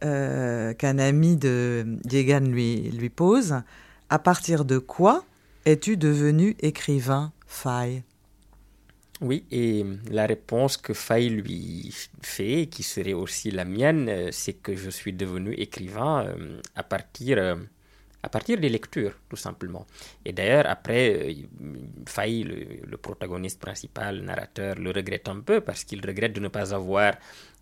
qu'un 0.00 0.98
ami 0.98 1.36
de 1.36 1.86
Diegan 2.04 2.40
lui, 2.40 2.90
lui 2.90 3.08
pose. 3.08 3.62
À 4.10 4.18
partir 4.18 4.66
de 4.66 4.76
quoi 4.76 5.24
es-tu 5.64 5.96
devenu 5.96 6.56
écrivain, 6.60 7.32
Faye 7.46 8.02
oui, 9.20 9.44
et 9.50 9.84
la 10.10 10.26
réponse 10.26 10.76
que 10.76 10.92
Fay 10.92 11.28
lui 11.28 11.94
fait, 12.20 12.66
qui 12.66 12.82
serait 12.82 13.12
aussi 13.12 13.50
la 13.50 13.64
mienne, 13.64 14.08
euh, 14.08 14.28
c'est 14.32 14.54
que 14.54 14.74
je 14.74 14.90
suis 14.90 15.12
devenu 15.12 15.54
écrivain 15.54 16.26
euh, 16.26 16.60
à 16.74 16.82
partir, 16.82 17.38
euh, 17.38 17.54
à 18.24 18.28
partir 18.30 18.58
des 18.58 18.70
lectures, 18.70 19.14
tout 19.28 19.36
simplement. 19.36 19.86
Et 20.24 20.32
d'ailleurs, 20.32 20.64
après, 20.66 21.36
Fay, 22.06 22.42
le, 22.42 22.96
protagoniste 22.96 23.60
principal, 23.60 24.16
le 24.16 24.22
narrateur, 24.22 24.76
le 24.76 24.90
regrette 24.90 25.28
un 25.28 25.40
peu 25.40 25.60
parce 25.60 25.84
qu'il 25.84 26.00
regrette 26.04 26.32
de 26.32 26.40
ne 26.40 26.48
pas 26.48 26.74
avoir 26.74 27.12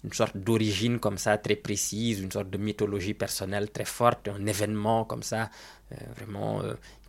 une 0.04 0.12
sorte 0.12 0.36
d'origine 0.36 0.98
comme 0.98 1.18
ça 1.18 1.38
très 1.38 1.56
précise, 1.56 2.20
une 2.20 2.30
sorte 2.32 2.50
de 2.50 2.58
mythologie 2.58 3.14
personnelle 3.14 3.70
très 3.70 3.84
forte, 3.84 4.28
un 4.28 4.44
événement 4.46 5.04
comme 5.04 5.22
ça, 5.22 5.50
vraiment 6.16 6.62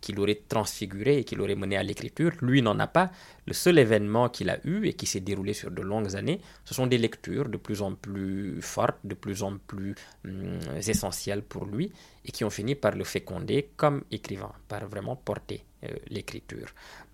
qui 0.04 0.12
l'aurait 0.12 0.42
transfiguré 0.46 1.18
et 1.18 1.24
qui 1.24 1.34
l'aurait 1.34 1.54
mené 1.54 1.78
à 1.78 1.82
l'écriture. 1.82 2.32
Lui 2.42 2.60
n'en 2.60 2.78
a 2.78 2.86
pas. 2.86 3.10
Le 3.46 3.54
seul 3.54 3.78
événement 3.78 4.28
qu'il 4.28 4.50
a 4.50 4.58
eu 4.64 4.86
et 4.86 4.92
qui 4.92 5.06
s'est 5.06 5.20
déroulé 5.20 5.54
sur 5.54 5.70
de 5.70 5.80
longues 5.80 6.14
années, 6.14 6.40
ce 6.66 6.74
sont 6.74 6.86
des 6.86 6.98
lectures 6.98 7.48
de 7.48 7.56
plus 7.56 7.80
en 7.80 7.94
plus 7.94 8.60
fortes, 8.60 8.98
de 9.04 9.14
plus 9.14 9.42
en 9.42 9.56
plus 9.66 9.94
hum, 10.26 10.58
essentielles 10.86 11.42
pour 11.42 11.64
lui 11.64 11.90
et 12.26 12.32
qui 12.32 12.44
ont 12.44 12.50
fini 12.50 12.74
par 12.74 12.94
le 12.94 13.04
féconder 13.04 13.70
comme 13.76 14.02
écrivain, 14.10 14.52
par 14.68 14.86
vraiment 14.86 15.16
porter 15.16 15.64
euh, 15.64 15.73
l'écriture. 16.08 16.68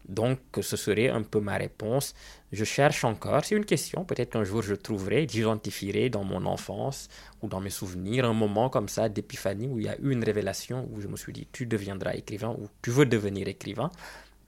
Donc, 0.09 0.39
ce 0.61 0.77
serait 0.77 1.09
un 1.09 1.23
peu 1.23 1.41
ma 1.41 1.57
réponse. 1.57 2.15
Je 2.53 2.65
cherche 2.65 3.05
encore, 3.05 3.45
c'est 3.45 3.55
une 3.55 3.65
question, 3.65 4.05
peut-être 4.05 4.31
qu'un 4.31 4.45
jour 4.45 4.63
je 4.63 4.75
trouverai, 4.75 5.29
j'identifierai 5.29 6.11
dans 6.11 6.25
mon 6.25 6.47
enfance 6.47 7.09
ou 7.43 7.49
dans 7.49 7.61
mes 7.61 7.71
souvenirs 7.71 8.25
un 8.25 8.33
moment 8.33 8.69
comme 8.71 8.89
ça 8.89 9.09
d'épiphanie 9.09 9.69
où 9.69 9.79
il 9.79 9.87
y 9.87 9.89
a 9.89 9.97
eu 10.01 10.11
une 10.11 10.25
révélation 10.25 10.89
où 10.93 11.01
je 11.01 11.07
me 11.07 11.17
suis 11.17 11.33
dit, 11.33 11.47
tu 11.53 11.67
deviendras 11.67 12.15
écrivain 12.15 12.57
ou 12.59 12.69
tu 12.83 12.91
veux 12.91 13.07
devenir 13.07 13.47
écrivain. 13.47 13.91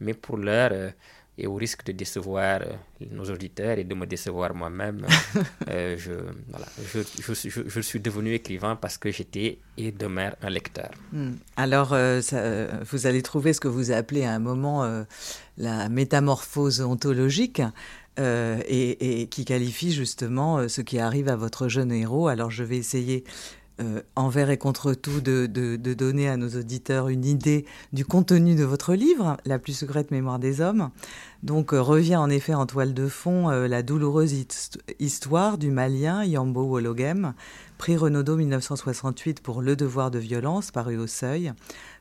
Mais 0.00 0.14
pour 0.14 0.37
l'heure, 0.37 0.71
euh, 0.73 0.91
et 1.39 1.47
au 1.47 1.55
risque 1.55 1.85
de 1.85 1.93
décevoir 1.93 2.61
euh, 2.61 2.75
nos 3.11 3.25
auditeurs 3.25 3.79
et 3.79 3.85
de 3.85 3.95
me 3.95 4.07
décevoir 4.07 4.55
moi-même, 4.55 5.07
euh, 5.69 5.97
je, 5.99 6.12
voilà, 6.49 6.67
je, 6.93 7.01
je, 7.21 7.61
je, 7.67 7.81
suis 7.81 8.01
devenu 8.01 8.35
écrivain 8.35 8.77
parce 8.77 8.99
que 8.99 9.11
j'étais 9.11 9.59
et 9.79 9.93
demeure 9.93 10.37
un 10.43 10.51
lecteur. 10.51 10.91
Hmm. 11.12 11.33
Alors, 11.57 11.97
vous 12.91 13.07
allez 13.07 13.23
trouver 13.23 13.53
ce 13.53 13.61
que 13.61 13.69
vous 13.69 13.93
appelez 13.93 14.25
à 14.25 14.33
un 14.33 14.39
moment 14.39 15.05
la 15.57 15.89
métamorphose 15.89 16.81
ontologique. 16.81 17.62
et, 18.19 19.23
et, 19.23 19.27
qui 19.29 19.47
qualifie 19.47 19.91
justement 19.91 20.69
ce 20.69 20.83
qui 20.83 20.99
arrive 20.99 21.29
à 21.29 21.37
votre 21.37 21.69
jeune 21.69 21.91
héros. 21.91 22.29
Alors 22.29 22.51
je 22.51 22.62
vais 22.62 22.77
essayer 22.77 23.25
euh, 23.81 24.02
envers 24.17 24.50
et 24.50 24.59
contre 24.59 24.93
tout, 24.93 25.21
de, 25.21 25.47
donner 25.47 26.29
à 26.29 26.37
nos 26.37 26.49
auditeurs 26.50 27.09
une 27.09 27.25
idée 27.25 27.64
du 27.93 28.05
contenu 28.05 28.55
de 28.55 28.64
votre 28.64 28.95
livre, 28.95 29.38
La 29.47 29.59
plus 29.59 29.73
secrète 29.73 30.11
mémoire 30.11 30.38
des 30.38 30.61
hommes. 30.61 30.91
Donc 31.43 31.73
euh, 31.73 31.81
revient 31.81 32.17
en 32.17 32.29
effet 32.29 32.55
en 32.55 32.67
toile 32.67 32.93
de 32.95 33.09
fond 33.09 33.50
euh, 33.50 33.67
la 33.69 33.83
douloureuse 33.83 34.35
histoire 34.99 35.59
du 35.59 35.71
Malien 35.71 36.23
Yambo 36.23 36.64
Wologem, 36.64 37.35
prix 37.79 37.97
Renaudot 37.97 38.37
1968 38.37 39.41
pour 39.41 39.62
Le 39.62 39.75
devoir 39.75 40.11
de 40.11 40.19
violence, 40.19 40.71
paru 40.71 40.99
au 40.99 41.07
seuil, 41.07 41.52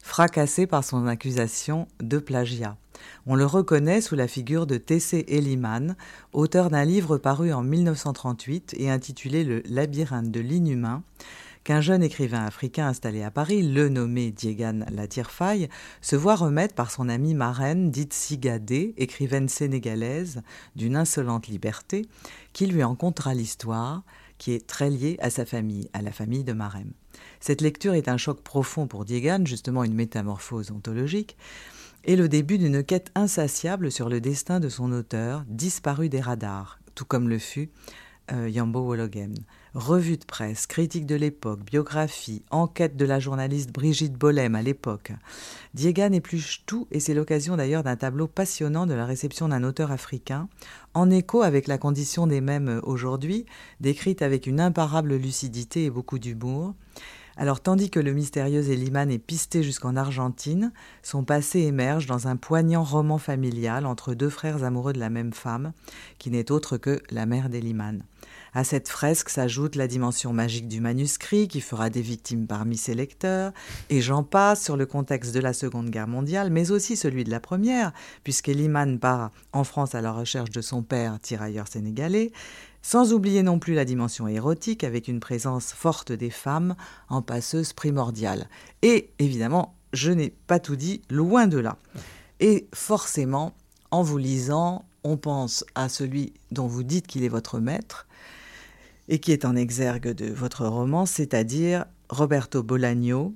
fracassé 0.04 0.68
par 0.68 0.84
son 0.84 1.08
accusation 1.08 1.88
de 2.01 2.20
plagiat. 2.20 2.75
On 3.25 3.36
le 3.36 3.46
reconnaît 3.46 4.01
sous 4.01 4.16
la 4.16 4.28
figure 4.28 4.68
de 4.68 4.78
T.C. 4.78 5.25
Eliman, 5.28 5.96
auteur 6.34 6.70
d'un 6.70 6.86
livre 6.86 7.18
paru 7.18 7.54
en 7.54 7.63
1938 7.63 8.75
et 8.78 8.90
intitulé 8.90 9.44
Le 9.44 9.63
labyrinthe 9.66 10.32
de 10.32 10.40
l'inhumain, 10.40 11.04
qu'un 11.63 11.82
jeune 11.82 12.03
écrivain 12.03 12.46
africain 12.46 12.88
installé 12.88 13.24
à 13.24 13.32
Paris, 13.32 13.62
le 13.62 13.89
nommé 13.89 14.32
Diegan 14.32 14.80
Latirfaille, 14.91 15.70
se 16.01 16.15
voit 16.15 16.36
remettre 16.36 16.75
par 16.75 16.91
son 16.91 17.10
amie 17.10 17.36
marraine 17.36 17.91
dite 17.91 18.13
Sigadé, 18.13 18.94
écrivaine 18.98 19.50
sénégalaise 19.50 20.41
d'une 20.75 20.96
insolente 20.96 21.48
liberté, 21.48 22.08
qui 22.53 22.65
lui 22.65 22.84
en 22.84 22.96
contera 22.96 23.34
l'histoire, 23.34 24.03
qui 24.38 24.53
est 24.53 24.65
très 24.65 24.89
liée 24.89 25.18
à 25.22 25.30
sa 25.30 25.46
famille, 25.46 25.89
à 25.94 26.01
la 26.01 26.12
famille 26.12 26.44
de 26.44 26.53
Marem. 26.53 26.91
Cette 27.39 27.62
lecture 27.62 27.94
est 27.94 28.08
un 28.08 28.18
choc 28.18 28.41
profond 28.41 28.88
pour 28.88 29.06
Diegan, 29.06 29.46
justement 29.46 29.84
une 29.84 29.94
métamorphose 29.94 30.72
ontologique, 30.72 31.38
et 32.03 32.15
le 32.15 32.27
début 32.27 32.58
d'une 32.58 32.84
quête 32.84 33.12
insatiable 33.13 33.91
sur 33.91 34.10
le 34.10 34.20
destin 34.20 34.60
de 34.60 34.70
son 34.70 34.91
auteur, 34.91 35.44
disparu 35.48 36.10
des 36.10 36.22
radars, 36.22 36.80
tout 36.96 37.06
comme 37.06 37.30
le 37.30 37.38
fut 37.38 37.70
euh, 38.32 38.50
Yambo 38.50 38.82
Wologem. 38.82 39.36
Revue 39.74 40.18
de 40.18 40.25
presse, 40.25 40.68
critique 40.68 41.06
de 41.06 41.16
l'époque, 41.16 41.62
biographie, 41.63 42.44
enquête 42.51 42.98
de 42.98 43.06
la 43.06 43.22
journaliste 43.22 43.72
Brigitte 43.72 44.18
Bolem 44.18 44.54
à 44.56 44.62
l'époque. 44.62 45.13
Diegan 45.74 46.12
épluche 46.12 46.63
tout 46.66 46.88
et 46.92 47.00
c'est 47.00 47.13
l'occasion 47.13 47.56
d'ailleurs 47.56 47.84
d'un 47.84 47.96
tableau 47.96 48.28
passionnant 48.28 48.86
de 48.86 48.94
la 48.94 49.06
réception 49.06 49.48
d'un 49.48 49.63
auteur 49.63 49.94
africain, 49.94 50.50
en 50.94 51.10
écho 51.10 51.42
avec 51.42 51.70
la 51.70 51.78
condition 51.78 52.28
des 52.28 52.42
mêmes 52.42 52.82
aujourd'hui, 52.84 53.46
décrite 53.80 54.22
avec 54.22 54.46
une 54.46 54.60
imparable 54.60 55.16
lucidité 55.16 55.86
et 55.86 55.90
beaucoup 55.90 56.20
d'humour. 56.20 56.74
Alors 57.38 57.62
tandis 57.62 57.90
que 57.90 58.01
le 58.01 58.12
mystérieux 58.12 58.70
Eliman 58.70 59.10
est 59.10 59.20
pisté 59.20 59.63
jusqu'en 59.63 59.96
Argentine, 59.96 60.74
son 61.01 61.24
passé 61.24 61.60
émerge 61.60 62.08
dans 62.08 62.28
un 62.28 62.36
poignant 62.36 62.84
roman 62.84 63.18
familial 63.18 63.86
entre 63.86 64.16
deux 64.16 64.30
frères 64.30 64.66
amoureux 64.66 64.92
de 64.92 65.00
la 65.00 65.10
même 65.10 65.32
femme, 65.32 65.72
qui 66.18 66.30
n'est 66.30 66.51
autre 66.51 66.75
que 66.75 67.01
la 67.10 67.25
mère 67.25 67.48
d'Eliman. 67.48 68.04
À 68.53 68.65
cette 68.65 68.89
fresque 68.89 69.29
s'ajoute 69.29 69.77
la 69.77 69.88
dimension 69.88 70.34
magique 70.34 70.67
du 70.67 70.81
manuscrit 70.81 71.48
qui 71.48 71.62
fera 71.62 71.89
des 71.89 72.01
victimes 72.01 72.48
parmi 72.48 72.75
ses 72.75 72.93
lecteurs, 72.93 73.53
et 73.89 74.01
j'en 74.01 74.24
passe 74.24 74.62
sur 74.62 74.75
le 74.75 74.86
contexte 74.86 75.34
de 75.34 75.39
la 75.39 75.53
Seconde 75.53 75.89
Guerre 75.89 76.10
mondiale, 76.10 76.50
mais 76.50 76.72
aussi 76.72 76.98
celui 76.98 77.24
de 77.24 77.31
la 77.31 77.39
Première, 77.39 77.93
puisqu'Eliman 78.25 79.00
part 79.00 79.31
en 79.53 79.63
France 79.63 79.96
à 79.96 80.01
la 80.01 80.12
recherche 80.12 80.50
de 80.50 80.60
son 80.60 80.84
père, 80.84 81.17
tirailleur 81.22 81.70
sénégalais, 81.70 82.34
sans 82.81 83.13
oublier 83.13 83.41
non 83.41 83.58
plus 83.58 83.74
la 83.74 83.86
dimension 83.86 84.27
érotique 84.27 84.84
avec 84.84 85.08
une 85.08 85.22
présence 85.22 85.72
forte 85.72 86.12
des 86.12 86.29
femmes 86.29 86.75
en 87.08 87.22
passeuse 87.22 87.72
primordiale. 87.72 88.50
Et 88.81 89.12
évidemment, 89.20 89.75
je 89.93 90.12
n'ai 90.12 90.29
pas 90.29 90.60
tout 90.60 90.75
dit, 90.75 91.01
loin 91.10 91.48
de 91.48 91.58
là. 91.58 91.77
Et 92.41 92.67
forcément, 92.74 93.53
en 93.91 94.03
vous 94.03 94.17
lisant, 94.17 94.84
on 95.05 95.15
pense 95.15 95.63
à 95.75 95.88
celui 95.88 96.34
dont 96.51 96.67
vous 96.67 96.84
dites 96.84 97.08
qu'il 97.08 97.24
est 97.24 97.29
votre 97.29 97.60
maître 97.60 98.08
et 99.12 99.20
qui 99.20 99.34
est 99.34 99.46
en 99.46 99.56
exergue 99.56 100.13
de 100.13 100.32
votre 100.32 100.65
roman, 100.65 101.06
c'est-à-dire 101.06 101.86
Roberto 102.10 102.63
Bolaño, 102.63 103.36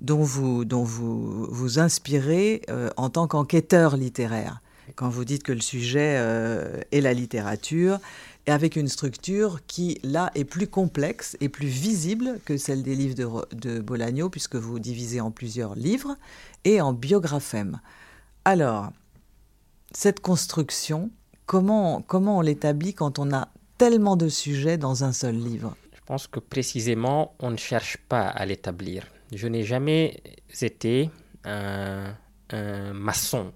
dont 0.00 0.22
vous 0.22 0.64
dont 0.64 0.82
vous, 0.82 1.46
vous 1.46 1.78
inspirez 1.78 2.62
euh, 2.68 2.90
en 2.96 3.08
tant 3.08 3.28
qu'enquêteur 3.28 3.96
littéraire. 3.96 4.60
Quand 4.96 5.08
vous 5.08 5.24
dites 5.24 5.44
que 5.44 5.52
le 5.52 5.60
sujet 5.60 6.16
euh, 6.18 6.80
est 6.90 7.00
la 7.00 7.14
littérature, 7.14 8.00
et 8.48 8.50
avec 8.50 8.74
une 8.74 8.88
structure 8.88 9.60
qui, 9.68 10.00
là, 10.02 10.32
est 10.34 10.44
plus 10.44 10.66
complexe 10.66 11.36
et 11.40 11.48
plus 11.48 11.68
visible 11.68 12.40
que 12.44 12.56
celle 12.56 12.82
des 12.82 12.96
livres 12.96 13.14
de, 13.14 13.56
de 13.56 13.80
Bolagno, 13.80 14.28
puisque 14.28 14.56
vous 14.56 14.80
divisez 14.80 15.20
en 15.20 15.30
plusieurs 15.30 15.76
livres 15.76 16.16
et 16.64 16.80
en 16.80 16.92
biographèmes. 16.92 17.80
Alors, 18.44 18.90
cette 19.92 20.18
construction, 20.18 21.12
comment, 21.46 22.02
comment 22.02 22.38
on 22.38 22.40
l'établit 22.40 22.92
quand 22.92 23.20
on 23.20 23.32
a 23.32 23.48
tellement 23.82 24.16
de 24.16 24.28
sujets 24.28 24.78
dans 24.78 25.02
un 25.02 25.12
seul 25.12 25.34
livre 25.34 25.74
Je 25.92 26.00
pense 26.06 26.28
que 26.28 26.38
précisément, 26.38 27.34
on 27.40 27.50
ne 27.50 27.56
cherche 27.56 27.96
pas 27.96 28.28
à 28.28 28.46
l'établir. 28.46 29.02
Je 29.34 29.48
n'ai 29.48 29.64
jamais 29.64 30.22
été 30.60 31.10
un 31.42 32.14
maçon 32.94 33.52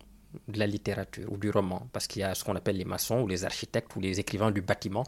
de 0.49 0.59
la 0.59 0.67
littérature 0.67 1.31
ou 1.31 1.37
du 1.37 1.51
roman, 1.51 1.87
parce 1.93 2.09
qu'il 2.09 2.23
y 2.23 2.25
a 2.25 2.35
ce 2.35 2.43
qu'on 2.43 2.57
appelle 2.57 2.77
les 2.77 2.85
maçons 2.85 3.21
ou 3.21 3.29
les 3.29 3.45
architectes 3.45 3.95
ou 3.95 4.01
les 4.01 4.19
écrivains 4.19 4.51
du 4.51 4.63
bâtiment 4.63 5.05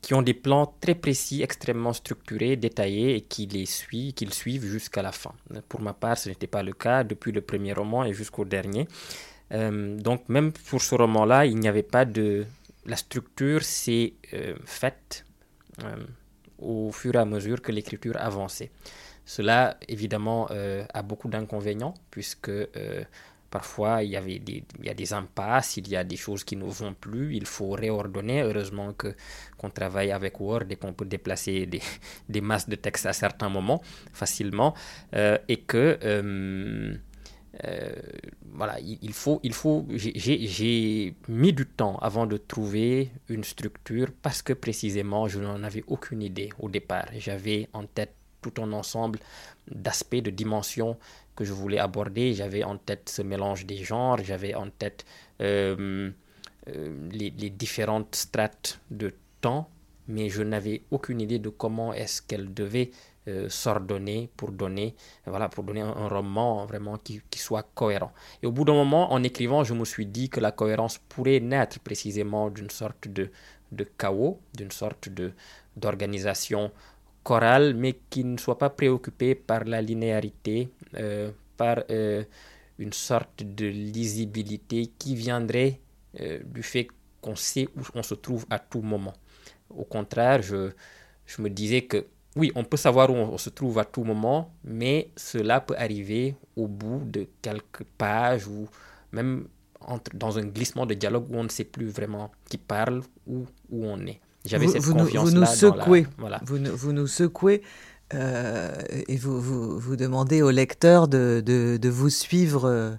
qui 0.00 0.14
ont 0.14 0.22
des 0.22 0.32
plans 0.32 0.74
très 0.80 0.94
précis, 0.94 1.42
extrêmement 1.42 1.92
structurés, 1.92 2.56
détaillés 2.56 3.16
et 3.16 3.20
qui 3.20 3.44
les 3.46 3.66
suivent, 3.66 4.14
suivent 4.32 4.64
jusqu'à 4.64 5.02
la 5.02 5.12
fin. 5.12 5.34
Pour 5.68 5.82
ma 5.82 5.92
part, 5.92 6.16
ce 6.16 6.30
n'était 6.30 6.46
pas 6.46 6.62
le 6.62 6.72
cas 6.72 7.04
depuis 7.04 7.32
le 7.32 7.42
premier 7.42 7.74
roman 7.74 8.02
et 8.06 8.14
jusqu'au 8.14 8.46
dernier. 8.46 8.88
Euh, 9.52 9.98
donc 9.98 10.26
même 10.30 10.52
pour 10.52 10.80
ce 10.80 10.94
roman-là, 10.94 11.44
il 11.44 11.56
n'y 11.58 11.68
avait 11.68 11.82
pas 11.82 12.06
de... 12.06 12.46
La 12.86 12.96
structure 12.96 13.62
s'est 13.62 14.14
euh, 14.32 14.56
faite 14.64 15.24
euh, 15.82 16.04
au 16.58 16.92
fur 16.92 17.14
et 17.14 17.18
à 17.18 17.24
mesure 17.24 17.62
que 17.62 17.72
l'écriture 17.72 18.16
avançait. 18.18 18.70
Cela, 19.26 19.78
évidemment, 19.88 20.48
a 20.92 21.02
beaucoup 21.02 21.28
d'inconvénients, 21.30 21.94
puisque 22.10 22.50
Parfois, 23.54 24.02
il 24.02 24.10
y, 24.10 24.16
avait 24.16 24.40
des, 24.40 24.64
il 24.80 24.86
y 24.86 24.88
a 24.88 24.94
des 24.94 25.12
impasses, 25.12 25.76
il 25.76 25.86
y 25.88 25.94
a 25.94 26.02
des 26.02 26.16
choses 26.16 26.42
qui 26.42 26.56
ne 26.56 26.64
vont 26.64 26.92
plus, 26.92 27.36
il 27.36 27.46
faut 27.46 27.70
réordonner. 27.70 28.42
Heureusement 28.42 28.92
que, 28.94 29.14
qu'on 29.56 29.70
travaille 29.70 30.10
avec 30.10 30.40
Word 30.40 30.64
et 30.70 30.74
qu'on 30.74 30.92
peut 30.92 31.04
déplacer 31.04 31.64
des, 31.66 31.80
des, 32.28 32.40
masses 32.40 32.68
de 32.68 32.74
texte 32.74 33.06
à 33.06 33.12
certains 33.12 33.48
moments 33.48 33.80
facilement. 34.12 34.74
Euh, 35.14 35.38
et 35.46 35.58
que, 35.58 36.00
euh, 36.02 36.96
euh, 37.64 37.92
voilà, 38.52 38.78
il 38.80 39.12
faut, 39.12 39.40
il 39.42 39.52
faut 39.52 39.86
j'ai 39.94 41.14
mis 41.28 41.52
du 41.52 41.66
temps 41.66 41.96
avant 41.98 42.26
de 42.26 42.36
trouver 42.36 43.10
une 43.28 43.44
structure 43.44 44.08
parce 44.22 44.42
que 44.42 44.52
précisément, 44.52 45.28
je 45.28 45.40
n'en 45.40 45.62
avais 45.62 45.84
aucune 45.86 46.22
idée 46.22 46.50
au 46.58 46.68
départ. 46.68 47.06
J'avais 47.16 47.68
en 47.72 47.84
tête 47.84 48.14
tout 48.42 48.60
un 48.62 48.72
ensemble 48.72 49.18
d'aspects, 49.70 50.16
de 50.16 50.30
dimensions 50.30 50.96
que 51.36 51.44
je 51.44 51.52
voulais 51.52 51.78
aborder. 51.78 52.34
J'avais 52.34 52.64
en 52.64 52.76
tête 52.76 53.08
ce 53.08 53.22
mélange 53.22 53.66
des 53.66 53.78
genres, 53.78 54.18
j'avais 54.22 54.54
en 54.54 54.70
tête 54.70 55.04
euh, 55.40 56.10
euh, 56.68 57.10
les, 57.12 57.30
différentes 57.50 58.14
strates 58.14 58.80
de 58.90 59.14
temps, 59.40 59.68
mais 60.08 60.28
je 60.28 60.42
n'avais 60.42 60.82
aucune 60.90 61.20
idée 61.20 61.38
de 61.38 61.48
comment 61.48 61.92
est-ce 61.92 62.22
qu'elle 62.22 62.52
devait 62.52 62.90
euh, 63.28 63.48
s'ordonner 63.48 64.28
pour 64.36 64.52
donner, 64.52 64.94
voilà, 65.26 65.48
pour 65.48 65.64
donner 65.64 65.80
un, 65.80 66.08
roman 66.08 66.66
vraiment 66.66 66.98
qui, 66.98 67.20
qui, 67.30 67.38
soit 67.38 67.62
cohérent. 67.74 68.12
Et 68.42 68.46
au 68.46 68.52
bout 68.52 68.64
d'un 68.64 68.74
moment, 68.74 69.12
en 69.12 69.22
écrivant, 69.22 69.64
je 69.64 69.74
me 69.74 69.84
suis 69.84 70.06
dit 70.06 70.28
que 70.28 70.40
la 70.40 70.52
cohérence 70.52 70.98
pourrait 70.98 71.40
naître 71.40 71.80
précisément 71.80 72.50
d'une 72.50 72.70
sorte 72.70 73.08
de, 73.08 73.30
de 73.72 73.84
chaos, 73.84 74.40
d'une 74.54 74.70
sorte 74.70 75.08
de 75.08 75.32
d'organisation 75.76 76.70
chorale, 77.24 77.74
mais 77.74 77.98
qui 78.10 78.22
ne 78.22 78.36
soit 78.36 78.58
pas 78.58 78.70
préoccupé 78.70 79.34
par 79.34 79.64
la 79.64 79.82
linéarité, 79.82 80.68
euh, 80.94 81.30
par 81.56 81.82
euh, 81.90 82.22
une 82.78 82.92
sorte 82.92 83.42
de 83.42 83.66
lisibilité 83.66 84.90
qui 84.98 85.16
viendrait 85.16 85.80
euh, 86.20 86.38
du 86.44 86.62
fait 86.62 86.86
qu'on 87.20 87.34
sait 87.36 87.68
où 87.76 87.80
on 87.94 88.02
se 88.02 88.14
trouve 88.14 88.46
à 88.50 88.58
tout 88.58 88.82
moment. 88.82 89.14
Au 89.70 89.84
contraire, 89.84 90.42
je, 90.42 90.70
je 91.26 91.42
me 91.42 91.48
disais 91.50 91.82
que 91.82 92.06
oui, 92.36 92.50
on 92.54 92.64
peut 92.64 92.76
savoir 92.76 93.10
où 93.10 93.14
on 93.14 93.38
se 93.38 93.50
trouve 93.50 93.78
à 93.78 93.84
tout 93.84 94.02
moment, 94.02 94.52
mais 94.64 95.10
cela 95.16 95.60
peut 95.60 95.76
arriver 95.78 96.34
au 96.56 96.66
bout 96.66 97.02
de 97.04 97.26
quelques 97.42 97.84
pages 97.96 98.48
ou 98.48 98.66
même 99.12 99.46
entre, 99.80 100.10
dans 100.14 100.38
un 100.38 100.44
glissement 100.44 100.86
de 100.86 100.94
dialogue 100.94 101.26
où 101.30 101.36
on 101.36 101.44
ne 101.44 101.48
sait 101.48 101.64
plus 101.64 101.86
vraiment 101.86 102.32
qui 102.48 102.58
parle 102.58 103.02
ou 103.26 103.46
où 103.70 103.84
on 103.86 104.04
est. 104.06 104.20
J'avais 104.44 104.66
cette 104.66 104.84
confiance-là. 104.84 105.20
Vous 105.22 105.30
nous 105.30 105.46
secouez. 105.46 106.06
Voilà. 106.18 106.40
Vous, 106.44 106.58
vous, 106.74 106.92
nous 106.92 107.06
secouez 107.06 107.62
euh, 108.12 108.72
et 108.90 109.16
vous, 109.16 109.40
vous, 109.40 109.78
vous, 109.78 109.96
demandez 109.96 110.42
au 110.42 110.50
lecteur 110.50 111.08
de, 111.08 111.42
de, 111.44 111.78
de 111.78 111.88
vous 111.88 112.10
suivre. 112.10 112.68
Euh, 112.68 112.94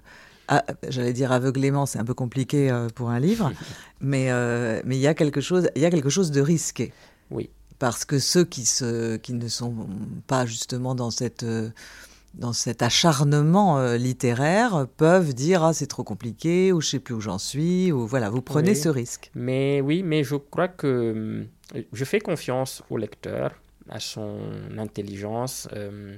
j'allais 0.88 1.12
dire 1.12 1.30
aveuglément, 1.30 1.86
c'est 1.86 1.98
un 1.98 2.04
peu 2.04 2.14
compliqué 2.14 2.70
euh, 2.70 2.88
pour 2.88 3.10
un 3.10 3.20
livre, 3.20 3.52
mais 4.00 4.30
mais 4.84 4.96
il 4.96 5.00
y 5.00 5.06
a 5.06 5.14
quelque 5.14 5.40
chose, 5.40 5.68
il 5.76 5.82
y 5.82 5.84
a 5.84 5.90
quelque 5.90 6.10
chose 6.10 6.30
de 6.30 6.40
risqué. 6.40 6.92
Oui. 7.30 7.50
Parce 7.78 8.04
que 8.04 8.18
ceux 8.18 8.44
qui 8.44 8.64
se, 8.64 9.16
qui 9.16 9.32
ne 9.34 9.48
sont 9.48 9.88
pas 10.26 10.46
justement 10.46 10.94
dans 10.94 11.10
cette 11.10 11.44
dans 12.36 12.52
cet 12.52 12.82
acharnement 12.82 13.78
euh, 13.78 13.96
littéraire 13.96 14.86
peuvent 14.96 15.34
dire 15.34 15.62
ah 15.62 15.72
c'est 15.72 15.86
trop 15.86 16.04
compliqué 16.04 16.72
ou 16.72 16.80
je 16.80 16.88
sais 16.90 16.98
plus 16.98 17.14
où 17.14 17.20
j'en 17.20 17.38
suis 17.38 17.92
ou 17.92 18.06
voilà 18.06 18.30
vous 18.30 18.42
prenez 18.42 18.74
ce 18.74 18.88
risque. 18.88 19.30
Mais 19.34 19.80
oui, 19.80 20.02
mais 20.02 20.22
je 20.22 20.36
crois 20.36 20.68
que 20.68 21.46
euh, 21.74 21.84
je 21.92 22.04
fais 22.04 22.20
confiance 22.20 22.82
au 22.90 22.98
lecteur, 22.98 23.52
à 23.88 24.00
son 24.00 24.38
intelligence 24.76 25.68
euh, 25.72 26.16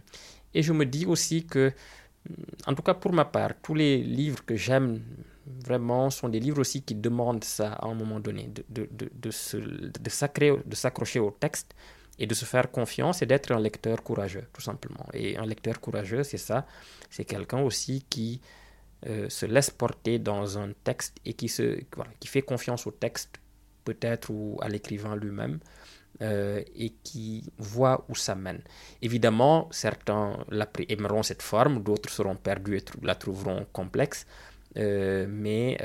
et 0.54 0.62
je 0.62 0.72
me 0.72 0.84
dis 0.84 1.06
aussi 1.06 1.44
que 1.44 1.72
en 2.66 2.74
tout 2.74 2.82
cas 2.82 2.94
pour 2.94 3.12
ma 3.12 3.24
part, 3.24 3.52
tous 3.62 3.74
les 3.74 3.98
livres 3.98 4.44
que 4.44 4.56
j'aime 4.56 5.00
vraiment 5.64 6.10
sont 6.10 6.28
des 6.28 6.40
livres 6.40 6.60
aussi 6.60 6.82
qui 6.82 6.94
demandent 6.94 7.44
ça 7.44 7.72
à 7.72 7.86
un 7.86 7.94
moment 7.94 8.20
donné, 8.20 8.48
de, 8.48 8.64
de, 8.68 8.88
de, 8.92 9.10
de, 9.12 10.74
s'accrocher 10.74 11.20
au 11.20 11.30
texte 11.30 11.74
et 12.18 12.26
de 12.26 12.34
se 12.34 12.44
faire 12.44 12.70
confiance 12.70 13.22
et 13.22 13.26
d'être 13.26 13.52
un 13.52 13.60
lecteur 13.60 14.02
courageux, 14.02 14.46
tout 14.52 14.60
simplement. 14.60 15.06
Et 15.12 15.36
un 15.36 15.46
lecteur 15.46 15.80
courageux, 15.80 16.22
c'est 16.22 16.38
ça, 16.38 16.66
c'est 17.10 17.24
quelqu'un 17.24 17.60
aussi 17.60 18.04
qui 18.08 18.40
euh, 19.06 19.28
se 19.28 19.46
laisse 19.46 19.70
porter 19.70 20.18
dans 20.18 20.58
un 20.58 20.72
texte 20.84 21.18
et 21.24 21.34
qui, 21.34 21.48
se, 21.48 21.80
qui 22.18 22.28
fait 22.28 22.42
confiance 22.42 22.86
au 22.86 22.90
texte, 22.90 23.38
peut-être, 23.84 24.30
ou 24.30 24.58
à 24.60 24.68
l'écrivain 24.68 25.14
lui-même, 25.14 25.60
euh, 26.20 26.62
et 26.74 26.90
qui 27.04 27.52
voit 27.58 28.04
où 28.08 28.16
ça 28.16 28.34
mène. 28.34 28.60
Évidemment, 29.02 29.68
certains 29.70 30.36
aimeront 30.88 31.22
cette 31.22 31.42
forme, 31.42 31.80
d'autres 31.84 32.10
seront 32.10 32.34
perdus 32.34 32.78
et 32.78 32.84
la 33.02 33.14
trouveront 33.14 33.66
complexe, 33.72 34.26
mais 34.76 35.76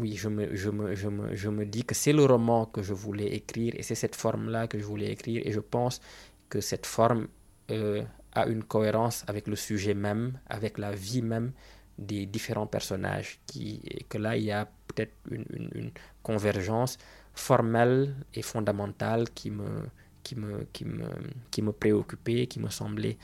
oui, 0.00 0.16
je 0.16 0.28
me, 0.28 1.64
dis 1.64 1.84
que 1.84 1.94
c'est 1.94 2.12
le 2.12 2.24
roman 2.24 2.66
que 2.66 2.82
je 2.82 2.92
voulais 2.92 3.34
écrire 3.34 3.72
et 3.76 3.82
c'est 3.82 3.94
cette 3.94 4.16
forme-là 4.16 4.66
que 4.66 4.78
je 4.78 4.84
voulais 4.84 5.10
écrire 5.10 5.42
et 5.44 5.52
je 5.52 5.60
pense 5.60 6.00
que 6.48 6.60
cette 6.60 6.86
forme 6.86 7.28
euh, 7.70 8.02
a 8.32 8.46
une 8.46 8.64
cohérence 8.64 9.24
avec 9.26 9.46
le 9.46 9.56
sujet 9.56 9.94
même, 9.94 10.38
avec 10.48 10.78
la 10.78 10.92
vie 10.92 11.22
même 11.22 11.52
des 11.98 12.26
différents 12.26 12.66
personnages, 12.66 13.40
qui, 13.46 13.80
et 13.84 14.04
que 14.04 14.18
là, 14.18 14.36
il 14.36 14.44
y 14.44 14.52
a 14.52 14.66
peut-être 14.88 15.14
une, 15.30 15.90
convergence 16.22 16.98
formelle 17.34 18.14
et 18.34 18.42
fondamentale 18.42 19.28
qui 19.30 19.50
me, 19.50 19.86
qui 20.22 20.36
me, 20.36 20.66
qui 20.72 20.84
me, 20.84 21.08
qui 21.50 21.62
me 21.62 21.72
préoccupait, 21.72 22.46
qui 22.46 22.60
me 22.60 22.70
semblait 22.70 23.18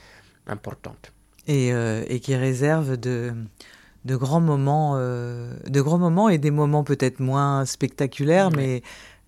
importante. 0.47 1.13
Et, 1.47 1.73
euh, 1.73 2.03
et 2.07 2.19
qui 2.19 2.35
réserve 2.35 2.97
de, 2.97 3.33
de 4.05 4.15
grands 4.15 4.41
moments, 4.41 4.93
euh, 4.95 5.53
de 5.67 5.81
grands 5.81 5.97
moments 5.97 6.29
et 6.29 6.37
des 6.37 6.51
moments 6.51 6.83
peut-être 6.83 7.19
moins 7.19 7.65
spectaculaires, 7.65 8.51
mais, 8.51 8.83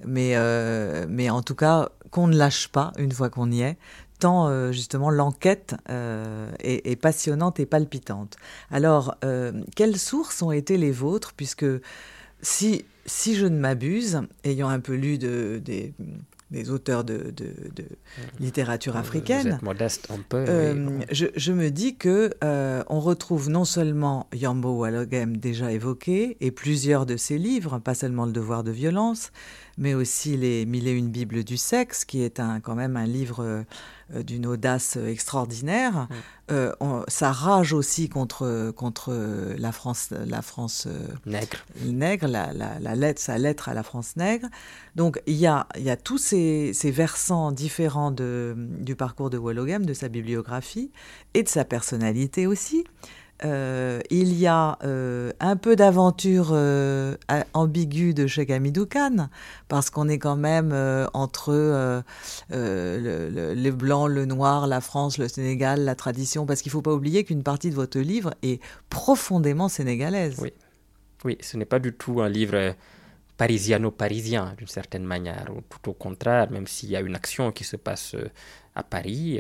mais, 0.06 0.34
euh, 0.36 1.06
mais 1.10 1.30
en 1.30 1.42
tout 1.42 1.56
cas 1.56 1.90
qu'on 2.12 2.28
ne 2.28 2.38
lâche 2.38 2.68
pas 2.68 2.92
une 2.98 3.12
fois 3.12 3.30
qu'on 3.30 3.52
y 3.52 3.62
est. 3.62 3.78
Tant 4.20 4.72
justement 4.72 5.10
l'enquête 5.10 5.74
est, 5.90 6.92
est, 6.92 6.96
passionnante 6.96 7.60
et 7.60 7.66
palpitante. 7.66 8.36
Alors, 8.70 9.16
quelles 9.76 9.98
sources 9.98 10.44
ont 10.44 10.52
été 10.52 10.78
les 10.78 10.92
vôtres, 10.92 11.34
puisque 11.36 11.66
si 12.44 12.86
si 13.06 13.36
je 13.36 13.46
ne 13.46 13.58
m'abuse, 13.58 14.22
ayant 14.44 14.70
un 14.70 14.80
peu 14.80 14.94
lu 14.94 15.18
de, 15.18 15.62
des, 15.64 15.94
des 16.52 16.70
auteurs 16.70 17.04
de, 17.04 17.34
de, 17.36 17.86
littérature 18.40 18.98
africaine. 18.98 19.58
modeste 19.62 20.10
un 20.12 20.20
peu. 20.28 20.44
Euh, 20.48 21.00
je, 21.10 21.28
je, 21.36 21.54
me 21.54 21.70
dis 21.70 21.96
que 21.96 22.32
euh, 22.44 22.84
on 22.90 23.00
retrouve 23.00 23.50
non 23.50 23.64
seulement 23.64 24.28
Yambo 24.34 24.78
Walogem 24.78 25.38
déjà 25.38 25.72
évoqué 25.72 26.38
et 26.42 26.52
plusieurs 26.52 27.06
de 27.06 27.16
ses 27.16 27.38
livres, 27.38 27.80
pas 27.80 27.96
seulement 27.96 28.26
Le 28.26 28.34
devoir 28.34 28.64
de 28.64 28.72
violence, 28.72 29.32
mais 29.78 29.94
aussi 29.94 30.36
les 30.36 30.66
Mille 30.66 30.88
et 30.88 30.92
une 30.92 31.10
Bibles 31.10 31.44
du 31.44 31.58
sexe, 31.58 32.04
qui 32.04 32.22
est 32.22 32.40
un, 32.40 32.60
quand 32.60 32.76
même 32.76 32.98
un 32.98 33.06
livre 33.06 33.44
euh, 33.44 33.64
d'une 34.26 34.46
audace 34.46 34.98
extraordinaire. 34.98 35.94
Mm. 35.94 36.08
Euh, 36.52 37.04
ça 37.08 37.32
rage 37.32 37.72
aussi 37.72 38.10
contre, 38.10 38.72
contre 38.76 39.14
la 39.58 39.72
France, 39.72 40.10
la 40.12 40.42
France 40.42 40.88
euh, 40.88 41.08
nègre, 41.26 41.58
nègre 41.86 42.28
la, 42.28 42.52
la, 42.52 42.96
lettre, 42.96 43.22
sa 43.22 43.38
lettre 43.38 43.70
à 43.70 43.74
la 43.74 43.84
France 43.84 44.18
nègre. 44.18 44.48
Donc 44.96 45.22
il 45.28 45.36
y 45.36 45.48
a, 45.48 45.68
il 45.78 45.84
y 45.84 45.90
a 45.90 45.96
tous 45.96 46.18
ces, 46.18 46.72
ces 46.74 46.92
versants 46.92 47.52
différents 47.52 48.12
de, 48.12 48.54
du 48.58 48.96
parcours 48.96 49.30
de 49.30 49.38
Wologem, 49.38 49.86
de 49.86 49.94
sa 49.94 50.10
bibliographie 50.10 50.92
et 51.34 51.44
de 51.44 51.50
sa 51.50 51.64
personnalité 51.64 52.48
aussi. 52.48 52.84
Euh, 53.44 54.02
il 54.12 54.38
y 54.38 54.46
a 54.46 54.78
euh, 54.84 55.32
un 55.40 55.56
peu 55.56 55.76
d'aventure 55.76 56.50
euh, 56.52 57.16
ambiguë 57.54 58.14
de 58.14 58.28
chez 58.28 58.52
Hamidou 58.52 58.88
parce 59.68 59.90
qu'on 59.90 60.08
est 60.10 60.20
quand 60.20 60.36
même 60.36 60.74
entre 61.14 62.04
les 62.52 63.72
blancs, 63.72 64.10
le 64.10 64.26
noir, 64.26 64.68
la 64.68 64.82
France, 64.82 65.18
le 65.18 65.28
Sénégal, 65.28 65.84
la 65.84 65.96
tradition, 65.96 66.46
parce 66.46 66.62
qu'il 66.62 66.70
ne 66.70 66.74
faut 66.74 66.82
pas 66.82 66.94
oublier 66.94 67.24
qu'une 67.24 67.44
partie 67.44 67.70
de 67.70 67.76
votre 67.76 68.00
livre 68.00 68.34
est 68.44 68.62
profondément 68.90 69.70
sénégalaise. 69.70 70.38
Oui, 70.40 70.54
oui 71.26 71.38
ce 71.42 71.58
n'est 71.58 71.66
pas 71.66 71.80
du 71.80 71.94
tout 71.94 72.22
un 72.22 72.30
livre 72.30 72.76
parisiano-parisien 73.38 74.54
d'une 74.58 74.68
certaine 74.68 75.04
manière, 75.04 75.48
ou 75.56 75.62
tout 75.62 75.90
au 75.90 75.94
contraire, 75.94 76.52
même 76.52 76.68
s'il 76.68 76.92
y 76.92 76.96
a 76.96 77.00
une 77.00 77.16
action 77.16 77.52
qui 77.52 77.64
se 77.64 77.76
passe 77.76 78.16
à 78.76 78.84
Paris 78.84 79.40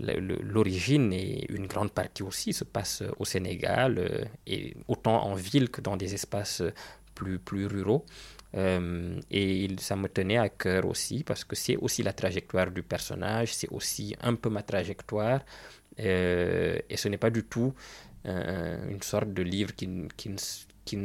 l'origine 0.00 1.12
et 1.12 1.46
une 1.52 1.66
grande 1.66 1.92
partie 1.92 2.22
aussi 2.22 2.52
se 2.52 2.64
passe 2.64 3.02
au 3.18 3.24
Sénégal, 3.24 3.98
euh, 3.98 4.24
et 4.46 4.74
autant 4.88 5.22
en 5.24 5.34
ville 5.34 5.70
que 5.70 5.80
dans 5.80 5.96
des 5.96 6.14
espaces 6.14 6.62
plus, 7.14 7.38
plus 7.38 7.66
ruraux. 7.66 8.04
Euh, 8.54 9.18
et 9.30 9.68
ça 9.78 9.96
me 9.96 10.08
tenait 10.08 10.36
à 10.38 10.48
cœur 10.50 10.86
aussi 10.86 11.24
parce 11.24 11.44
que 11.44 11.56
c'est 11.56 11.76
aussi 11.76 12.02
la 12.02 12.12
trajectoire 12.12 12.70
du 12.70 12.82
personnage, 12.82 13.54
c'est 13.54 13.68
aussi 13.70 14.14
un 14.20 14.34
peu 14.34 14.50
ma 14.50 14.62
trajectoire. 14.62 15.40
Euh, 16.00 16.78
et 16.88 16.96
ce 16.96 17.08
n'est 17.08 17.18
pas 17.18 17.30
du 17.30 17.44
tout 17.44 17.74
une 18.24 19.02
sorte 19.02 19.32
de 19.34 19.42
livre 19.42 19.74
qui, 19.74 19.88
qui, 20.16 20.30
qui 20.84 20.96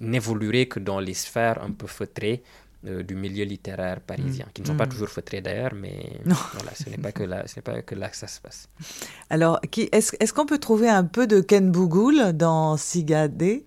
n'évoluerait 0.00 0.66
que 0.66 0.78
dans 0.78 1.00
les 1.00 1.14
sphères 1.14 1.62
un 1.62 1.72
peu 1.72 1.86
feutrées 1.86 2.42
euh, 2.86 3.02
du 3.02 3.16
milieu 3.16 3.44
littéraire 3.44 4.00
parisien, 4.00 4.46
mm. 4.46 4.52
qui 4.54 4.62
ne 4.62 4.66
sont 4.68 4.76
pas 4.76 4.86
mm. 4.86 4.90
toujours 4.90 5.08
feutrés 5.08 5.40
d'ailleurs, 5.40 5.74
mais 5.74 6.20
voilà, 6.24 6.72
ce 6.74 6.88
n'est 6.88 6.96
pas, 6.96 7.10
que 7.10 7.24
là, 7.24 7.44
pas 7.64 7.82
que 7.82 7.94
là 7.96 8.08
que 8.08 8.16
ça 8.16 8.28
se 8.28 8.40
passe. 8.40 8.68
Alors, 9.30 9.60
est-ce 9.76 10.14
est 10.20 10.32
qu'on 10.32 10.46
peut 10.46 10.58
trouver 10.58 10.88
un 10.88 11.04
peu 11.04 11.26
de 11.26 11.40
Ken 11.40 11.72
Bougoul 11.72 12.32
dans 12.34 12.76
Sigadé 12.76 13.66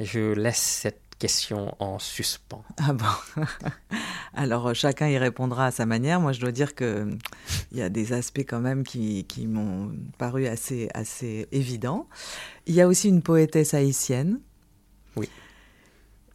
Je 0.00 0.32
laisse 0.32 0.56
cette 0.56 1.02
question 1.18 1.74
en 1.78 1.98
suspens. 1.98 2.64
Ah 2.78 2.94
bon 2.94 3.42
Alors, 4.34 4.74
chacun 4.74 5.08
y 5.08 5.18
répondra 5.18 5.66
à 5.66 5.70
sa 5.70 5.84
manière. 5.84 6.18
Moi, 6.18 6.32
je 6.32 6.40
dois 6.40 6.52
dire 6.52 6.74
qu'il 6.74 7.18
y 7.72 7.82
a 7.82 7.88
des 7.88 8.12
aspects 8.12 8.46
quand 8.48 8.60
même 8.60 8.84
qui, 8.84 9.24
qui 9.24 9.46
m'ont 9.46 9.92
paru 10.16 10.46
assez, 10.46 10.88
assez 10.94 11.48
évidents. 11.52 12.08
Il 12.66 12.74
y 12.74 12.80
a 12.80 12.88
aussi 12.88 13.08
une 13.08 13.20
poétesse 13.20 13.74
haïtienne. 13.74 14.40
Oui. 15.16 15.28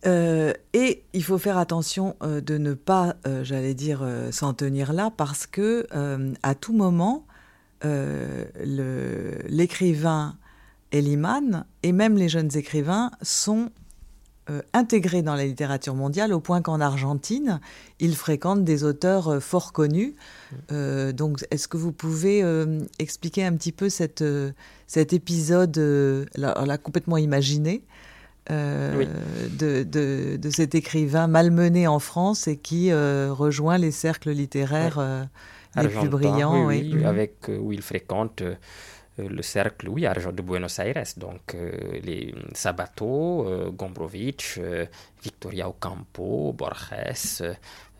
Euh, 0.05 0.53
et 0.73 1.03
il 1.13 1.23
faut 1.23 1.37
faire 1.37 1.57
attention 1.57 2.17
euh, 2.23 2.41
de 2.41 2.57
ne 2.57 2.73
pas, 2.73 3.15
euh, 3.25 3.43
j'allais 3.43 3.73
dire, 3.73 4.05
s'en 4.31 4.53
tenir 4.53 4.91
là, 4.93 5.11
parce 5.15 5.47
que 5.47 5.87
à 6.41 6.55
tout 6.55 6.73
moment, 6.73 7.25
l'écrivain 9.47 10.37
Eliman 10.91 11.65
et 11.83 11.91
même 11.91 12.15
les 12.17 12.29
jeunes 12.29 12.55
écrivains 12.55 13.11
sont 13.21 13.69
intégrés 14.73 15.21
dans 15.21 15.35
la 15.35 15.45
littérature 15.45 15.95
mondiale 15.95 16.33
au 16.33 16.39
point 16.39 16.61
qu'en 16.61 16.79
Argentine, 16.81 17.59
ils 17.99 18.15
fréquentent 18.15 18.63
des 18.63 18.83
auteurs 18.85 19.41
fort 19.43 19.73
connus. 19.73 20.15
donc, 20.69 21.45
est-ce 21.51 21.67
que 21.67 21.75
vous 21.77 21.91
pouvez 21.91 22.41
expliquer 22.99 23.43
un 23.43 23.53
petit 23.53 23.73
peu 23.73 23.89
cet 23.89 24.21
épisode, 24.95 25.77
là, 26.35 26.77
complètement 26.77 27.17
imaginé, 27.17 27.83
euh, 28.51 29.05
de, 29.57 29.83
de, 29.83 30.35
de, 30.35 30.49
cet 30.49 30.75
écrivain 30.75 31.27
malmené 31.27 31.87
en 31.87 31.99
France 31.99 32.47
et 32.47 32.57
qui 32.57 32.91
euh, 32.91 33.31
rejoint 33.31 33.77
les 33.77 33.91
cercles 33.91 34.31
littéraires 34.31 34.99
euh, 34.99 35.23
les 35.81 35.87
plus 35.87 36.09
brillants. 36.09 36.65
Oui, 36.65 36.91
oui, 36.93 37.05
avec, 37.05 37.47
où 37.47 37.71
il 37.71 37.81
fréquente 37.81 38.43
le 39.17 39.41
cercle 39.41 39.89
oui, 39.89 40.03
de 40.03 40.41
Buenos 40.41 40.79
Aires, 40.79 41.03
donc 41.17 41.55
les 42.03 42.33
Sabato, 42.53 43.71
Gombrowicz, 43.77 44.59
Victoria 45.21 45.69
Ocampo, 45.69 46.53
Borges, 46.53 47.43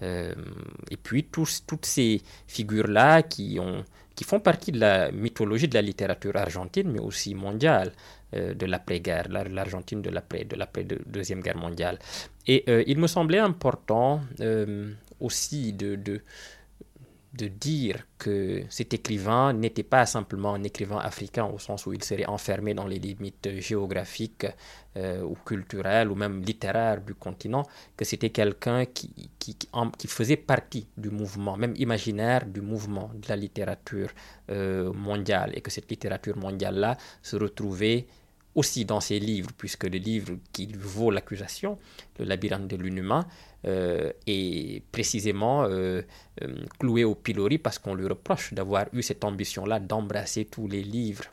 et 0.01 0.97
puis 1.01 1.25
toutes 1.25 1.85
ces 1.85 2.21
figures-là 2.47 3.21
qui, 3.23 3.59
qui 4.15 4.23
font 4.23 4.39
partie 4.39 4.71
de 4.71 4.79
la 4.79 5.11
mythologie 5.11 5.67
de 5.67 5.75
la 5.75 5.81
littérature 5.81 6.35
argentine, 6.35 6.91
mais 6.91 6.99
aussi 6.99 7.35
mondiale. 7.35 7.91
Euh, 8.35 8.53
de 8.53 8.65
l'après-guerre, 8.65 9.27
l'Argentine 9.29 10.01
de 10.01 10.09
l'après, 10.09 10.43
de 10.43 10.55
l'après 10.55 10.83
deuxième 10.83 11.41
guerre 11.41 11.57
mondiale. 11.57 11.99
Et 12.47 12.63
euh, 12.67 12.83
il 12.87 12.97
me 12.97 13.05
semblait 13.07 13.37
important 13.39 14.21
euh, 14.39 14.91
aussi 15.19 15.73
de, 15.73 16.21
de, 17.33 17.47
dire 17.47 18.05
que 18.17 18.63
cet 18.69 18.93
écrivain 18.93 19.53
n'était 19.53 19.83
pas 19.83 20.05
simplement 20.05 20.53
un 20.53 20.63
écrivain 20.63 20.97
africain 20.97 21.45
au 21.45 21.59
sens 21.59 21.85
où 21.85 21.93
il 21.93 22.03
serait 22.03 22.25
enfermé 22.25 22.73
dans 22.73 22.87
les 22.87 22.99
limites 22.99 23.59
géographiques 23.59 24.47
ou 24.95 25.35
culturelles 25.43 26.11
ou 26.11 26.15
même 26.15 26.43
littéraires 26.43 27.01
du 27.01 27.15
continent, 27.15 27.63
que 27.97 28.05
c'était 28.05 28.29
quelqu'un 28.29 28.85
qui, 28.85 29.31
qui, 29.39 29.57
faisait 30.07 30.37
partie 30.37 30.87
du 30.95 31.09
mouvement, 31.09 31.57
même 31.57 31.73
imaginaire 31.77 32.45
du 32.45 32.61
mouvement 32.61 33.09
de 33.15 33.27
la 33.27 33.35
littérature 33.35 34.11
mondiale, 34.49 35.51
et 35.55 35.61
que 35.61 35.71
cette 35.71 35.89
littérature 35.89 36.37
mondiale-là 36.37 36.97
se 37.23 37.35
retrouvait 37.35 38.05
aussi 38.55 38.85
dans 38.85 38.99
ses 38.99 39.19
livres, 39.19 39.49
puisque 39.57 39.85
le 39.85 39.97
livre 39.97 40.33
qui 40.51 40.67
vaut 40.77 41.11
l'accusation, 41.11 41.77
Le 42.19 42.25
labyrinthe 42.25 42.67
de 42.67 42.75
l'inhumain, 42.75 43.25
euh, 43.65 44.11
est 44.27 44.83
précisément 44.91 45.63
euh, 45.63 46.01
euh, 46.41 46.65
cloué 46.79 47.05
au 47.05 47.15
pilori 47.15 47.57
parce 47.57 47.79
qu'on 47.79 47.95
lui 47.95 48.05
reproche 48.05 48.53
d'avoir 48.53 48.87
eu 48.91 49.01
cette 49.01 49.23
ambition-là 49.23 49.79
d'embrasser 49.79 50.43
tous 50.43 50.67
les 50.67 50.83
livres 50.83 51.23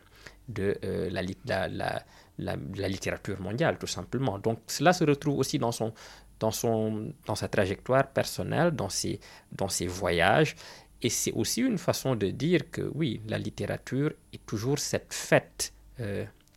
de 0.49 0.77
la, 1.11 1.23
la, 2.39 2.89
littérature 2.89 3.41
mondiale, 3.41 3.79
tout 3.79 3.87
simplement. 3.87 4.39
Donc 4.39 4.59
cela 4.67 4.93
se 4.93 5.05
retrouve 5.05 5.39
aussi 5.39 5.59
dans 5.59 5.73
sa 5.73 7.49
trajectoire 7.49 8.09
personnelle, 8.09 8.73
dans 8.73 8.89
ses, 8.89 9.21
dans 9.53 9.69
ses 9.69 9.87
voyages. 9.87 10.57
Et 11.03 11.09
c'est 11.09 11.33
aussi 11.33 11.61
une 11.63 11.79
façon 11.79 12.15
de 12.17 12.31
dire 12.31 12.71
que 12.71 12.91
oui, 12.95 13.21
la 13.29 13.39
littérature 13.39 14.13
est 14.33 14.45
toujours 14.45 14.79
cette 14.79 15.13
fête 15.15 15.73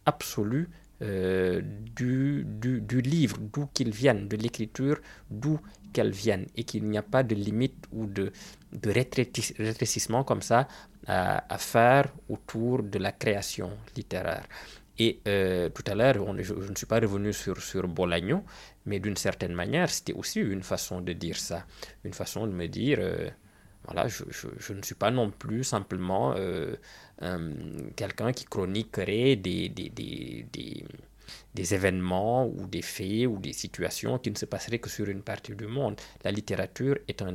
absolue 0.05 0.69
euh, 1.01 1.61
du, 1.63 2.45
du, 2.45 3.01
livre, 3.01 3.37
d'où 3.39 3.65
qu'il 3.73 3.91
vienne, 3.91 4.27
de 4.27 4.37
l'écriture, 4.37 4.99
d'où 5.29 5.59
qu'elle 5.91 6.11
vienne, 6.11 6.45
et 6.55 6.63
qu'il 6.63 6.85
n'y 6.85 6.97
a 6.97 7.01
pas 7.01 7.23
de 7.23 7.35
limite 7.35 7.87
ou 7.91 8.05
de, 8.05 8.31
de 8.71 8.89
rétrécissement 8.89 10.23
comme 10.23 10.41
ça 10.41 10.67
à, 11.07 11.57
faire 11.57 12.05
autour 12.29 12.83
de 12.83 12.99
la 12.99 13.11
création 13.11 13.71
littéraire. 13.97 14.45
Et 14.97 15.19
euh, 15.27 15.69
tout 15.69 15.83
à 15.87 15.95
l'heure, 15.95 16.15
je, 16.41 16.53
ne 16.53 16.75
suis 16.75 16.85
pas 16.85 16.99
revenu 16.99 17.33
sur, 17.33 17.57
sur 17.61 17.85
Bolagno, 17.87 18.43
mais 18.85 18.99
d'une 18.99 19.17
certaine 19.17 19.53
manière, 19.53 19.89
c'était 19.89 20.13
aussi 20.13 20.39
une 20.39 20.63
façon 20.63 21.01
de 21.01 21.11
dire 21.11 21.37
ça, 21.37 21.65
une 22.05 22.13
façon 22.13 22.47
de 22.47 22.53
me 22.53 22.67
dire, 22.67 22.99
euh, 23.01 23.29
voilà, 23.85 24.07
je, 24.07 24.23
je, 24.31 24.73
ne 24.73 24.81
suis 24.83 24.95
pas 24.95 25.11
non 25.11 25.31
plus 25.31 25.65
simplement 25.65 26.33
euh, 27.23 27.51
quelqu'un 27.95 28.31
qui 28.31 28.45
chroniquerait 28.45 29.35
des, 29.37 29.69
des, 29.69 29.89
des, 29.89 30.45
des, 30.51 30.85
des 31.53 31.73
événements 31.73 32.47
ou 32.47 32.67
des 32.67 32.81
faits 32.81 33.27
ou 33.27 33.37
des 33.37 33.53
situations 33.53 34.17
qui 34.19 34.31
ne 34.31 34.35
se 34.35 34.45
passeraient 34.45 34.79
que 34.79 34.89
sur 34.89 35.07
une 35.07 35.21
partie 35.21 35.55
du 35.55 35.67
monde. 35.67 35.95
La 36.23 36.31
littérature 36.31 36.97
est 37.07 37.21
un, 37.21 37.33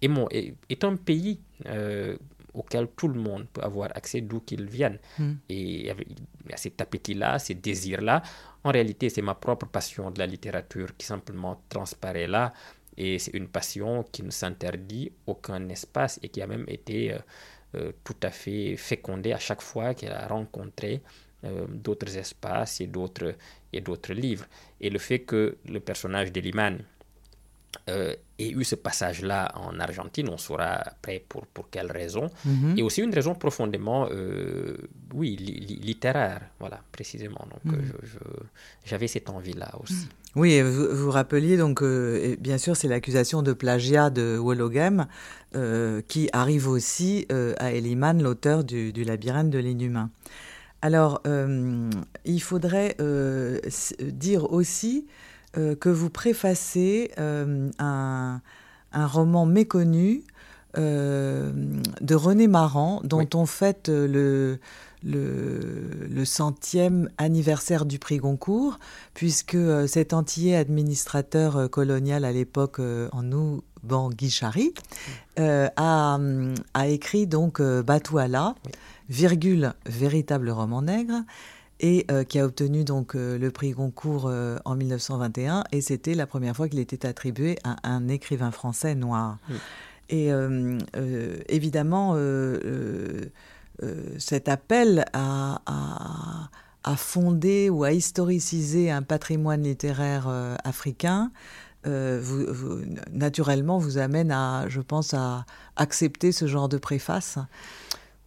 est, 0.00 0.84
un 0.84 0.96
pays 0.96 1.40
euh, 1.66 2.16
auquel 2.54 2.88
tout 2.96 3.08
le 3.08 3.20
monde 3.20 3.46
peut 3.52 3.62
avoir 3.62 3.90
accès 3.94 4.20
d'où 4.20 4.40
qu'il 4.40 4.66
vienne. 4.66 4.98
Hmm. 5.18 5.34
Et 5.48 5.80
il 5.80 6.50
y 6.50 6.52
a 6.52 6.56
cet 6.56 6.80
appétit-là, 6.80 7.38
ces 7.38 7.54
désirs-là. 7.54 8.22
En 8.64 8.70
réalité, 8.70 9.08
c'est 9.08 9.22
ma 9.22 9.34
propre 9.34 9.66
passion 9.66 10.10
de 10.10 10.18
la 10.18 10.26
littérature 10.26 10.96
qui 10.96 11.06
simplement 11.06 11.60
transparaît 11.68 12.28
là. 12.28 12.52
Et 12.96 13.18
c'est 13.18 13.32
une 13.32 13.48
passion 13.48 14.04
qui 14.12 14.22
ne 14.22 14.30
s'interdit 14.30 15.12
aucun 15.26 15.66
espace 15.70 16.20
et 16.22 16.28
qui 16.28 16.42
a 16.42 16.46
même 16.46 16.66
été 16.68 17.14
euh, 17.14 17.18
tout 18.04 18.16
à 18.22 18.30
fait 18.30 18.76
fécondée 18.76 19.32
à 19.32 19.38
chaque 19.38 19.62
fois 19.62 19.94
qu'elle 19.94 20.12
a 20.12 20.26
rencontré 20.26 21.00
euh, 21.44 21.66
d'autres 21.68 22.16
espaces 22.18 22.80
et 22.80 22.86
d'autres 22.86 24.12
livres. 24.12 24.46
Et 24.80 24.90
le 24.90 25.00
fait 25.00 25.20
que 25.20 25.56
le 25.68 25.80
personnage 25.80 26.30
d'Eliman 26.30 26.78
euh, 27.88 28.14
ait 28.38 28.50
eu 28.50 28.64
ce 28.64 28.74
passage-là 28.74 29.52
en 29.56 29.78
Argentine, 29.80 30.28
on 30.28 30.36
saura 30.36 30.74
après 30.74 31.24
pour, 31.28 31.46
pour 31.46 31.70
quelle 31.70 31.90
raison, 31.90 32.30
mhm. 32.44 32.74
et 32.76 32.82
aussi 32.82 33.02
une 33.02 33.12
raison 33.12 33.34
profondément, 33.34 34.08
euh, 34.10 34.76
oui, 35.14 35.36
littéraire, 35.36 36.42
voilà, 36.60 36.80
précisément. 36.92 37.46
Donc 37.50 37.74
mhm. 37.74 37.82
j'avais 38.84 39.08
cette 39.08 39.30
envie-là 39.30 39.72
aussi. 39.82 39.94
Mhm. 39.94 40.08
Oui, 40.34 40.62
vous, 40.62 40.96
vous 40.96 41.10
rappeliez 41.10 41.58
donc, 41.58 41.84
bien 41.84 42.56
sûr, 42.56 42.74
c'est 42.74 42.88
l'accusation 42.88 43.42
de 43.42 43.52
plagiat 43.52 44.08
de 44.08 44.38
Wologam 44.38 45.06
qui 46.08 46.30
arrive 46.32 46.68
aussi 46.68 47.26
à 47.58 47.72
Eliman, 47.72 48.22
l'auteur 48.22 48.64
du, 48.64 48.94
du 48.94 49.04
labyrinthe 49.04 49.50
de 49.50 49.58
l'inhumain. 49.58 50.10
Alors, 50.82 51.22
euh, 51.28 51.88
il 52.24 52.42
faudrait 52.42 52.96
euh, 53.00 53.60
dire 54.00 54.52
aussi 54.52 55.06
euh, 55.56 55.74
que 55.74 55.88
vous 55.88 56.10
préfacez 56.10 57.10
un, 57.18 58.40
roman 58.92 59.46
méconnu 59.46 60.22
de 60.76 62.14
René 62.14 62.48
Maran, 62.48 63.00
dont 63.04 63.28
on 63.34 63.44
fête 63.46 63.88
le, 63.88 64.58
le, 65.04 66.24
centième 66.24 67.10
anniversaire 67.18 67.84
du 67.84 67.98
prix 67.98 68.18
Goncourt, 68.18 68.78
puisque 69.14 69.58
cet 69.86 70.14
Antillais 70.14 70.56
administrateur 70.56 71.68
colonial 71.70 72.24
à 72.24 72.32
l'époque 72.32 72.80
en 73.12 73.22
nous, 73.22 73.62
Guichari, 73.84 74.72
a, 75.36 76.18
a, 76.74 76.86
écrit 76.86 77.26
donc 77.26 77.60
Batouala 77.60 78.54
virgule, 79.12 79.74
véritable 79.86 80.50
roman 80.50 80.82
nègre, 80.82 81.22
et 81.82 82.06
euh, 82.10 82.22
qui 82.22 82.38
a 82.38 82.46
obtenu 82.46 82.84
donc 82.84 83.14
euh, 83.14 83.36
le 83.36 83.50
prix 83.50 83.72
Goncourt 83.72 84.26
euh, 84.28 84.56
en 84.64 84.76
1921, 84.76 85.64
et 85.72 85.80
c'était 85.80 86.14
la 86.14 86.26
première 86.26 86.56
fois 86.56 86.68
qu'il 86.68 86.78
était 86.78 87.04
attribué 87.06 87.58
à 87.64 87.76
un 87.82 88.08
écrivain 88.08 88.52
français 88.52 88.94
noir. 88.94 89.38
Et 90.08 90.30
évidemment, 91.48 92.14
cet 94.18 94.48
appel 94.48 95.06
à, 95.14 95.62
à, 96.84 96.96
fonder 96.96 97.70
ou 97.70 97.84
à 97.84 97.92
historiciser 97.92 98.90
un 98.90 99.00
patrimoine 99.00 99.62
littéraire 99.62 100.28
africain, 100.64 101.30
vous, 101.86 102.82
naturellement 103.10 103.78
vous 103.78 103.96
amène 103.96 104.30
à, 104.32 104.68
je 104.68 104.82
pense, 104.82 105.14
à 105.14 105.46
accepter 105.76 106.30
ce 106.30 106.46
genre 106.46 106.68
de 106.68 106.76
préface. 106.76 107.38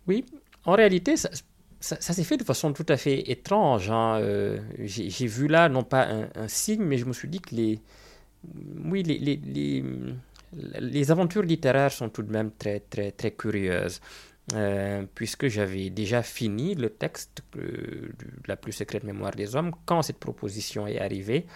Oui, 0.08 0.26
en 0.66 0.74
réalité, 0.74 1.18
ça, 1.18 1.30
s'est 1.80 2.24
fait 2.24 2.38
de 2.38 2.44
façon 2.44 2.74
tout 2.74 2.86
à 2.90 2.98
fait 2.98 3.30
étrange. 3.30 3.90
Hein. 3.90 4.20
Euh, 4.22 4.60
j'ai 4.80 5.28
vu 5.28 5.48
là, 5.48 5.70
non 5.70 5.84
pas 5.84 6.08
un, 6.36 6.48
signe, 6.48 6.84
mais 6.84 6.98
je 6.98 7.06
me 7.06 7.14
suis 7.14 7.28
dit 7.28 7.40
que 7.40 7.56
les, 7.56 7.80
oui, 8.84 9.04
les, 9.04 9.18
les, 9.18 9.84
les, 10.80 11.12
aventures 11.12 11.44
littéraires 11.44 11.92
sont 11.92 12.10
tout 12.10 12.24
de 12.24 12.32
même 12.32 12.52
très, 12.58 12.80
très, 12.80 13.12
très 13.12 13.32
curieuses. 13.32 14.02
Euh, 14.54 15.04
puisque 15.16 15.48
j'avais 15.48 15.90
déjà 15.90 16.22
fini 16.22 16.76
le 16.76 16.92
texte 16.92 17.42
de 17.56 18.12
La 18.46 18.56
plus 18.56 18.74
secrète 18.74 19.04
mémoire 19.04 19.32
des 19.32 19.56
hommes 19.56 19.72
quand 19.86 20.04
cette 20.04 20.20
proposition 20.20 20.86
est 20.86 21.00
arrivée. 21.00 21.48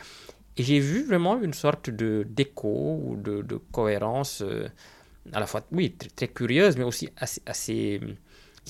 Et 0.58 0.64
j'ai 0.64 0.80
vu 0.80 1.04
vraiment 1.06 1.40
une 1.40 1.54
sorte 1.54 1.92
de 1.92 2.26
d'écho 2.28 3.00
ou 3.04 3.16
de, 3.16 3.62
cohérence 3.72 4.42
euh, 4.42 4.68
à 5.32 5.40
la 5.40 5.46
fois, 5.46 5.62
oui, 5.72 5.96
très, 6.16 6.28
curieuse, 6.28 6.78
mais 6.78 6.84
aussi 6.84 7.10
assez 7.46 8.02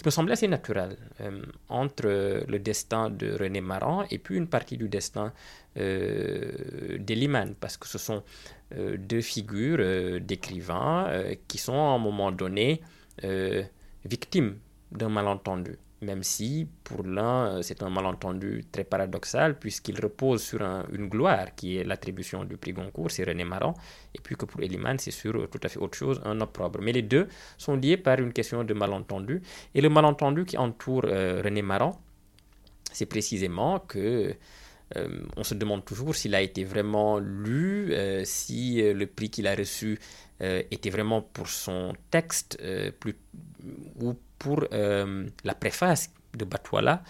qui 0.01 0.07
me 0.07 0.11
semblait 0.11 0.33
assez 0.33 0.47
naturel 0.47 0.97
euh, 1.21 1.41
entre 1.67 2.43
le 2.47 2.59
destin 2.59 3.09
de 3.09 3.31
René 3.31 3.61
Maran 3.61 4.05
et 4.09 4.17
puis 4.17 4.35
une 4.37 4.47
partie 4.47 4.77
du 4.77 4.87
destin 4.89 5.33
euh, 5.77 6.97
d'Eliman, 6.99 7.53
parce 7.59 7.77
que 7.77 7.87
ce 7.87 7.99
sont 7.99 8.23
euh, 8.75 8.97
deux 8.97 9.21
figures 9.21 9.77
euh, 9.79 10.19
d'écrivains 10.19 11.07
qui 11.47 11.57
sont 11.57 11.73
à 11.73 11.91
un 11.93 11.99
moment 11.99 12.31
donné 12.31 12.81
victimes 14.05 14.57
d'un 14.91 15.09
malentendu 15.09 15.77
même 16.01 16.23
si 16.23 16.67
pour 16.83 17.03
l'un 17.03 17.57
euh, 17.57 17.61
c'est 17.61 17.83
un 17.83 17.89
malentendu 17.89 18.63
très 18.71 18.83
paradoxal 18.83 19.59
puisqu'il 19.59 19.99
repose 19.99 20.41
sur 20.41 20.61
une 20.61 21.09
gloire 21.09 21.55
qui 21.55 21.77
est 21.77 21.83
l'attribution 21.83 22.45
du 22.45 22.57
prix 22.57 22.73
Goncourt, 22.73 23.11
c'est 23.11 23.23
René 23.23 23.43
Maran, 23.43 23.73
et 24.15 24.19
puis 24.21 24.35
que 24.35 24.45
pour 24.45 24.61
Eliman 24.61 24.97
c'est 24.97 25.11
sur 25.11 25.35
euh, 25.35 25.47
tout 25.47 25.59
à 25.63 25.69
fait 25.69 25.79
autre 25.79 25.97
chose, 25.97 26.21
un 26.23 26.39
opprobre. 26.41 26.79
Mais 26.81 26.91
les 26.93 27.01
deux 27.01 27.27
sont 27.57 27.75
liés 27.75 27.97
par 27.97 28.19
une 28.19 28.31
question 28.33 28.63
de 28.63 28.73
malentendu, 28.73 29.41
et 29.75 29.81
le 29.81 29.89
malentendu 29.89 30.45
qui 30.45 30.57
entoure 30.57 31.03
euh, 31.05 31.41
René 31.43 31.61
Maran, 31.61 31.99
c'est 32.91 33.05
précisément 33.05 33.79
que 33.79 34.35
on 35.37 35.43
se 35.43 35.53
demande 35.53 35.85
toujours 35.85 36.15
s'il 36.15 36.33
a 36.33 36.41
été 36.41 36.63
vraiment 36.63 37.19
lu, 37.19 37.93
si 38.23 38.81
le 38.81 39.05
prix 39.05 39.29
qu'il 39.29 39.45
a 39.45 39.53
reçu 39.53 39.99
était 40.39 40.89
vraiment 40.89 41.21
pour 41.21 41.47
son 41.47 41.93
texte 42.09 42.57
plus, 42.99 43.15
ou 44.01 44.15
pour 44.39 44.63
euh, 44.73 45.27
la 45.43 45.53
préface 45.53 46.09
de 46.35 46.45
Batouala, 46.45 47.03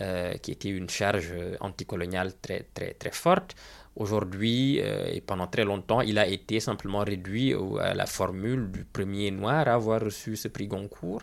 euh, 0.00 0.34
qui 0.34 0.50
était 0.50 0.68
une 0.68 0.90
charge 0.90 1.32
anticoloniale 1.60 2.32
très, 2.42 2.66
très, 2.74 2.92
très 2.94 3.12
forte. 3.12 3.54
Aujourd'hui, 3.94 4.80
euh, 4.80 5.06
et 5.12 5.20
pendant 5.20 5.46
très 5.46 5.64
longtemps, 5.64 6.00
il 6.00 6.18
a 6.18 6.26
été 6.26 6.60
simplement 6.60 7.00
réduit 7.00 7.54
à 7.80 7.92
la 7.94 8.06
formule 8.06 8.70
du 8.70 8.84
premier 8.84 9.30
noir 9.30 9.68
à 9.68 9.74
avoir 9.74 10.00
reçu 10.00 10.34
ce 10.36 10.48
prix 10.48 10.66
Goncourt. 10.66 11.22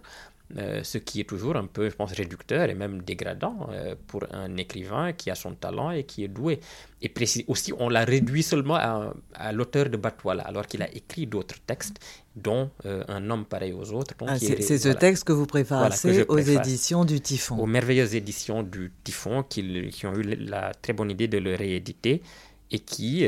Euh, 0.58 0.82
ce 0.84 0.98
qui 0.98 1.20
est 1.20 1.26
toujours 1.26 1.56
un 1.58 1.68
peu, 1.68 1.92
je 1.92 1.96
pense, 1.96 2.12
réducteur 2.12 2.70
et 2.70 2.74
même 2.74 3.04
dégradant 3.04 3.70
euh, 3.72 3.94
pour 4.08 4.24
un 4.32 4.58
écrivain 4.58 5.14
qui 5.14 5.30
a 5.30 5.36
son 5.36 5.54
talent 5.54 5.92
et 5.92 6.06
qui 6.06 6.24
est 6.24 6.28
doué. 6.28 6.60
Et 7.04 7.14
aussi, 7.48 7.72
on 7.78 7.88
l'a 7.88 8.04
réduit 8.04 8.42
seulement 8.42 8.76
à, 8.76 9.14
l'auteur 9.54 9.90
de 9.92 9.98
Batouala, 9.98 10.42
alors 10.44 10.66
qu'il 10.66 10.82
a 10.82 10.92
écrit 10.92 11.28
d'autres 11.28 11.60
textes, 11.68 12.00
dont 12.36 12.72
euh, 12.86 13.04
Un 13.08 13.30
homme 13.30 13.46
pareil 13.46 13.74
aux 13.74 13.92
autres. 13.94 14.16
Ah, 14.26 14.40
c'est 14.40 14.80
ce 14.80 14.90
texte 14.90 15.24
que 15.24 15.34
vous 15.34 15.46
préférez 15.46 16.26
aux 16.28 16.38
éditions 16.40 17.06
du 17.06 17.22
Typhon. 17.22 17.60
Aux 17.60 17.68
merveilleuses 17.68 18.16
éditions 18.16 18.64
du 18.64 18.92
Typhon, 19.04 19.44
qui, 19.44 19.90
qui, 19.92 20.08
ont 20.08 20.16
eu 20.16 20.24
la 20.24 20.74
très 20.74 20.94
bonne 20.94 21.12
idée 21.12 21.28
de 21.28 21.38
le 21.38 21.54
rééditer 21.54 22.24
et 22.72 22.80
qui, 22.80 23.28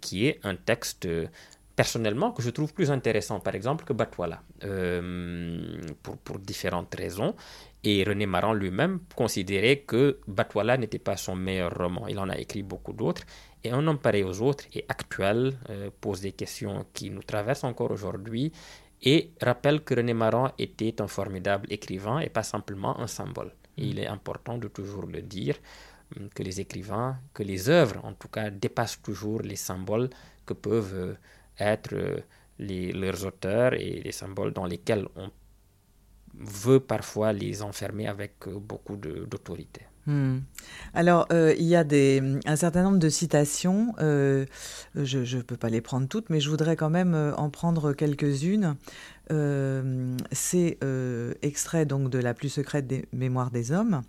qui 0.00 0.26
est 0.26 0.40
un 0.42 0.56
texte 0.56 1.06
personnellement 1.74 2.32
que 2.32 2.42
je 2.42 2.50
trouve 2.50 2.72
plus 2.74 2.90
intéressant, 2.90 3.40
par 3.40 3.54
exemple, 3.54 3.84
que 3.84 3.92
Batouala, 3.92 4.42
euh, 4.64 5.80
pour, 6.02 6.16
pour, 6.18 6.38
différentes 6.38 6.94
raisons. 6.94 7.34
Et 7.84 8.04
René 8.04 8.26
Maran 8.26 8.52
lui-même 8.52 9.00
considérait 9.16 9.78
que 9.78 10.20
Batouala 10.28 10.76
n'était 10.76 10.98
pas 10.98 11.16
son 11.16 11.34
meilleur 11.34 11.74
roman. 11.76 12.06
Il 12.08 12.18
en 12.18 12.28
a 12.28 12.38
écrit 12.38 12.62
beaucoup 12.62 12.92
d'autres. 12.92 13.22
Et 13.64 13.70
Un 13.70 13.86
homme 13.86 13.98
pareil 13.98 14.24
aux 14.24 14.40
autres 14.42 14.64
est 14.72 14.84
actuel, 14.88 15.56
euh, 15.70 15.90
pose 16.00 16.20
des 16.20 16.32
questions 16.32 16.86
qui 16.92 17.10
nous 17.10 17.22
traversent 17.22 17.64
encore 17.64 17.90
aujourd'hui 17.90 18.52
et 19.02 19.32
rappelle 19.40 19.82
que 19.82 19.94
René 19.94 20.14
Maran 20.14 20.52
était 20.58 21.00
un 21.00 21.08
formidable 21.08 21.66
écrivain 21.70 22.20
et 22.20 22.28
pas 22.28 22.42
simplement 22.42 22.98
un 23.00 23.06
symbole. 23.06 23.52
Il 23.76 23.98
est 23.98 24.06
important 24.06 24.58
de 24.58 24.68
toujours 24.68 25.06
le 25.06 25.22
dire 25.22 25.56
euh, 26.20 26.28
que 26.34 26.42
les 26.42 26.60
écrivains, 26.60 27.18
que 27.34 27.42
les 27.42 27.68
œuvres 27.68 28.04
en 28.04 28.12
tout 28.12 28.28
cas 28.28 28.50
dépassent 28.50 29.00
toujours 29.02 29.40
les 29.42 29.56
symboles 29.56 30.10
que 30.44 30.54
peuvent 30.54 31.16
être 31.58 31.92
euh, 31.92 32.20
les, 32.58 32.92
leurs 32.92 33.24
auteurs 33.26 33.74
et 33.74 34.00
les 34.04 34.12
symboles 34.12 34.52
dans 34.52 34.66
lesquels 34.66 35.06
on 35.16 35.30
veut 36.34 36.80
parfois 36.80 37.32
les 37.32 37.62
enfermer 37.62 38.08
avec 38.08 38.34
euh, 38.46 38.58
beaucoup 38.58 38.96
d'autorité. 38.96 39.82
Hmm. 40.06 40.38
Alors, 40.94 41.26
euh, 41.32 41.54
il 41.58 41.66
y 41.66 41.76
a 41.76 41.84
un 42.46 42.56
certain 42.56 42.82
nombre 42.82 42.98
de 42.98 43.08
citations, 43.08 43.94
je 43.98 44.36
ne 45.36 45.42
peux 45.42 45.56
pas 45.56 45.68
les 45.68 45.80
prendre 45.80 46.08
toutes, 46.08 46.28
mais 46.28 46.40
je 46.40 46.50
voudrais 46.50 46.74
quand 46.74 46.90
même 46.90 47.14
en 47.36 47.50
prendre 47.50 47.92
quelques-unes. 47.92 48.74
C'est 50.32 50.78
extrait 51.42 51.86
donc 51.86 52.10
de 52.10 52.18
La 52.18 52.34
plus 52.34 52.48
secrète 52.48 52.88
des 52.88 53.04
mémoires 53.12 53.52
des 53.52 53.70
hommes. 53.70 54.02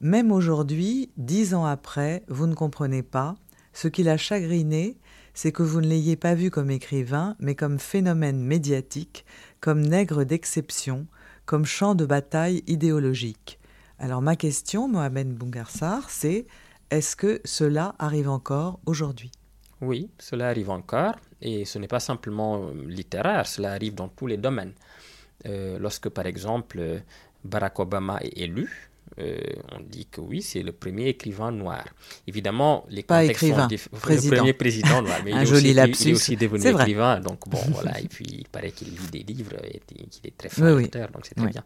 Même 0.00 0.32
aujourd'hui, 0.32 1.10
dix 1.16 1.54
ans 1.54 1.64
après, 1.64 2.24
vous 2.26 2.48
ne 2.48 2.54
comprenez 2.54 3.04
pas 3.04 3.36
ce 3.72 3.88
qui 3.88 4.02
l'a 4.02 4.16
chagriné, 4.16 4.98
c'est 5.34 5.52
que 5.52 5.62
vous 5.62 5.80
ne 5.80 5.86
l'ayez 5.86 6.16
pas 6.16 6.34
vu 6.34 6.50
comme 6.50 6.70
écrivain, 6.70 7.36
mais 7.38 7.54
comme 7.54 7.78
phénomène 7.78 8.42
médiatique, 8.42 9.24
comme 9.60 9.80
nègre 9.80 10.24
d'exception, 10.24 11.06
comme 11.46 11.64
champ 11.64 11.94
de 11.94 12.06
bataille 12.06 12.62
idéologique. 12.66 13.58
Alors 13.98 14.22
ma 14.22 14.36
question, 14.36 14.88
Mohamed 14.88 15.34
Bungarsar, 15.34 16.10
c'est 16.10 16.46
Est-ce 16.90 17.16
que 17.16 17.40
cela 17.44 17.94
arrive 17.98 18.28
encore 18.28 18.80
aujourd'hui? 18.86 19.30
Oui, 19.80 20.10
cela 20.18 20.48
arrive 20.48 20.70
encore. 20.70 21.14
Et 21.40 21.64
ce 21.64 21.78
n'est 21.78 21.88
pas 21.88 22.00
simplement 22.00 22.68
euh, 22.68 22.72
littéraire, 22.86 23.46
cela 23.46 23.72
arrive 23.72 23.94
dans 23.94 24.08
tous 24.08 24.26
les 24.26 24.36
domaines. 24.36 24.72
Euh, 25.46 25.78
lorsque, 25.78 26.08
par 26.08 26.26
exemple, 26.26 27.02
Barack 27.44 27.78
Obama 27.78 28.18
est 28.20 28.38
élu, 28.38 28.89
euh, 29.18 29.38
on 29.72 29.80
dit 29.80 30.06
que 30.06 30.20
oui, 30.20 30.40
c'est 30.40 30.62
le 30.62 30.72
premier 30.72 31.08
écrivain 31.08 31.50
noir. 31.50 31.84
Évidemment, 32.26 32.86
les 32.88 33.02
Pas 33.02 33.24
écrivain, 33.24 33.68
président. 34.00 34.34
Le 34.34 34.36
premier 34.38 34.52
président 34.52 35.02
noir, 35.02 35.18
mais 35.24 35.32
Un 35.32 35.42
il, 35.42 35.46
joli 35.46 35.70
est 35.70 35.90
aussi, 35.90 36.04
il, 36.04 36.10
est 36.10 36.14
aussi 36.14 36.36
devenu 36.36 36.66
écrivain. 36.68 37.20
Donc 37.20 37.48
bon, 37.48 37.60
voilà. 37.72 38.00
Et 38.00 38.08
puis 38.08 38.24
il 38.28 38.48
paraît 38.48 38.70
qu'il 38.70 38.88
lit 38.88 39.10
des 39.24 39.32
livres 39.32 39.56
et 39.64 39.80
qu'il 39.80 40.26
est 40.26 40.36
très 40.36 40.48
fort 40.48 40.64
oui, 40.76 40.88
donc 40.88 41.26
c'est 41.26 41.34
très 41.34 41.48
bien. 41.48 41.64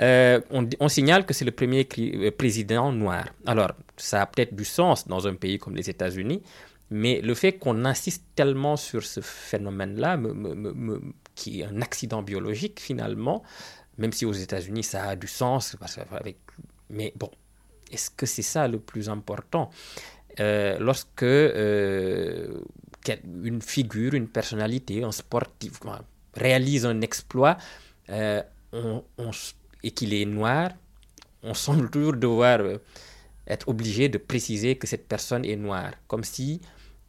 Euh, 0.00 0.40
on, 0.50 0.68
on, 0.80 0.88
signale 0.88 1.26
que 1.26 1.34
c'est 1.34 1.44
le 1.44 1.50
premier 1.50 1.86
euh, 1.98 2.30
président 2.30 2.92
noir. 2.92 3.26
Alors, 3.46 3.72
ça 3.96 4.22
a 4.22 4.26
peut-être 4.26 4.54
du 4.54 4.64
sens 4.64 5.06
dans 5.06 5.26
un 5.26 5.34
pays 5.34 5.58
comme 5.58 5.76
les 5.76 5.90
États-Unis, 5.90 6.42
mais 6.90 7.20
le 7.20 7.34
fait 7.34 7.52
qu'on 7.52 7.84
insiste 7.84 8.24
tellement 8.34 8.76
sur 8.76 9.04
ce 9.04 9.20
phénomène-là, 9.20 10.18
qui 11.34 11.60
est 11.60 11.64
un 11.64 11.80
accident 11.82 12.22
biologique 12.22 12.80
finalement, 12.80 13.42
même 13.98 14.12
si 14.12 14.24
aux 14.24 14.32
États-Unis 14.32 14.84
ça 14.84 15.04
a 15.10 15.16
du 15.16 15.26
sens, 15.26 15.76
avec 16.12 16.38
mais 16.90 17.12
bon, 17.16 17.30
est-ce 17.90 18.10
que 18.10 18.26
c'est 18.26 18.42
ça 18.42 18.68
le 18.68 18.78
plus 18.78 19.08
important? 19.08 19.70
Euh, 20.38 20.78
Lorsque 20.78 21.22
euh, 21.22 22.60
une 23.42 23.62
figure, 23.62 24.14
une 24.14 24.28
personnalité, 24.28 25.02
un 25.02 25.12
sportif 25.12 25.80
réalise 26.34 26.86
un 26.86 27.00
exploit 27.00 27.56
euh, 28.10 28.42
et 29.82 29.90
qu'il 29.92 30.14
est 30.14 30.24
noir, 30.24 30.70
on 31.42 31.54
semble 31.54 31.90
toujours 31.90 32.14
devoir 32.14 32.60
être 33.46 33.68
obligé 33.68 34.08
de 34.08 34.18
préciser 34.18 34.76
que 34.76 34.86
cette 34.86 35.08
personne 35.08 35.44
est 35.44 35.56
noire, 35.56 35.92
comme 36.06 36.22
si 36.22 36.60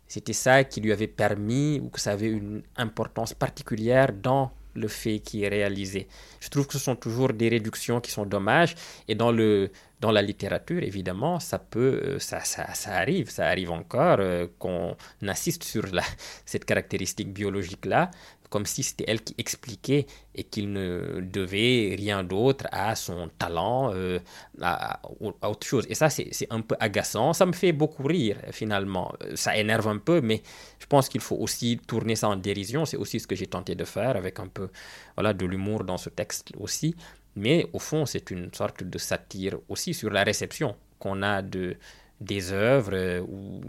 c'était 0.08 0.34
ça 0.34 0.64
qui 0.64 0.82
lui 0.82 0.92
avait 0.92 1.08
permis 1.08 1.80
ou 1.80 1.90
que 1.90 2.00
ça 2.00 2.12
avait 2.12 2.32
une 2.32 2.64
importance 2.78 3.34
particulière 3.34 4.12
dans 4.12 4.52
le 4.74 4.88
fait 4.88 5.20
qui 5.20 5.44
est 5.44 5.50
réalisé. 5.50 6.08
Je 6.40 6.50
trouve 6.50 6.68
que 6.68 6.74
ce 6.74 6.80
sont 6.80 6.96
toujours 6.96 7.34
des 7.34 7.50
réductions 7.50 8.00
qui 8.00 8.12
sont 8.12 8.26
dommages. 8.26 8.76
Et 9.08 9.16
dans, 9.16 9.32
le, 9.32 9.72
dans 10.00 10.12
la 10.12 10.22
littérature, 10.22 10.84
évidemment, 10.84 11.40
ça 11.40 11.60
peut, 11.60 12.02
euh, 12.04 12.20
ça, 12.20 12.40
ça, 12.42 12.74
ça 12.74 12.96
arrive, 12.96 13.30
ça 13.30 13.48
arrive 13.48 13.72
encore 13.72 14.18
euh, 14.20 14.48
qu'on 14.60 14.96
insiste 15.22 15.64
sur 15.64 15.86
la, 15.88 16.04
cette 16.46 16.66
caractéristique 16.66 17.34
biologique-là 17.34 18.12
comme 18.52 18.66
si 18.66 18.84
c'était 18.84 19.06
elle 19.08 19.22
qui 19.22 19.34
expliquait 19.38 20.06
et 20.36 20.44
qu'il 20.44 20.74
ne 20.74 21.22
devait 21.22 21.96
rien 21.98 22.22
d'autre 22.22 22.66
à 22.72 22.96
son 22.96 23.30
talent, 23.40 23.94
euh, 23.96 24.20
à, 24.62 25.02
autre 25.22 25.66
chose. 25.66 25.86
Et 25.90 25.96
ça, 25.96 26.10
c'est 26.10 26.48
un 26.50 26.60
peu 26.60 26.76
agaçant. 26.82 27.32
Ça 27.32 27.46
me 27.46 27.54
fait 27.54 27.72
beaucoup 27.72 28.04
rire, 28.04 28.38
finalement. 28.52 29.14
Ça 29.36 29.56
énerve 29.56 29.88
un 29.88 29.98
peu, 30.00 30.20
mais 30.20 30.44
je 30.80 30.86
pense 30.86 31.08
qu'il 31.08 31.22
faut 31.22 31.38
aussi 31.38 31.80
tourner 31.88 32.18
ça 32.18 32.28
en 32.28 32.36
dérision. 32.36 32.86
C'est 32.86 32.98
aussi 32.98 33.22
ce 33.22 33.26
que 33.26 33.36
j'ai 33.36 33.48
tenté 33.48 33.74
de 33.74 33.86
faire 33.86 34.18
avec 34.18 34.38
un 34.40 34.48
peu 34.48 34.68
voilà, 35.16 35.34
de 35.34 35.46
l'humour 35.46 35.86
dans 35.86 35.98
ce 35.98 36.10
texte 36.10 36.52
aussi. 36.60 36.94
Mais 37.38 37.68
au 37.72 37.80
fond, 37.80 38.06
c'est 38.06 38.32
une 38.32 38.54
sorte 38.54 38.84
de 38.84 38.98
satire 38.98 39.58
aussi 39.70 39.94
sur 39.94 40.10
la 40.10 40.24
réception 40.26 40.76
qu'on 41.00 41.24
a 41.24 41.42
de, 41.42 41.78
des 42.20 42.52
œuvres 42.52 42.94
euh, 42.94 43.22
ou 43.22 43.62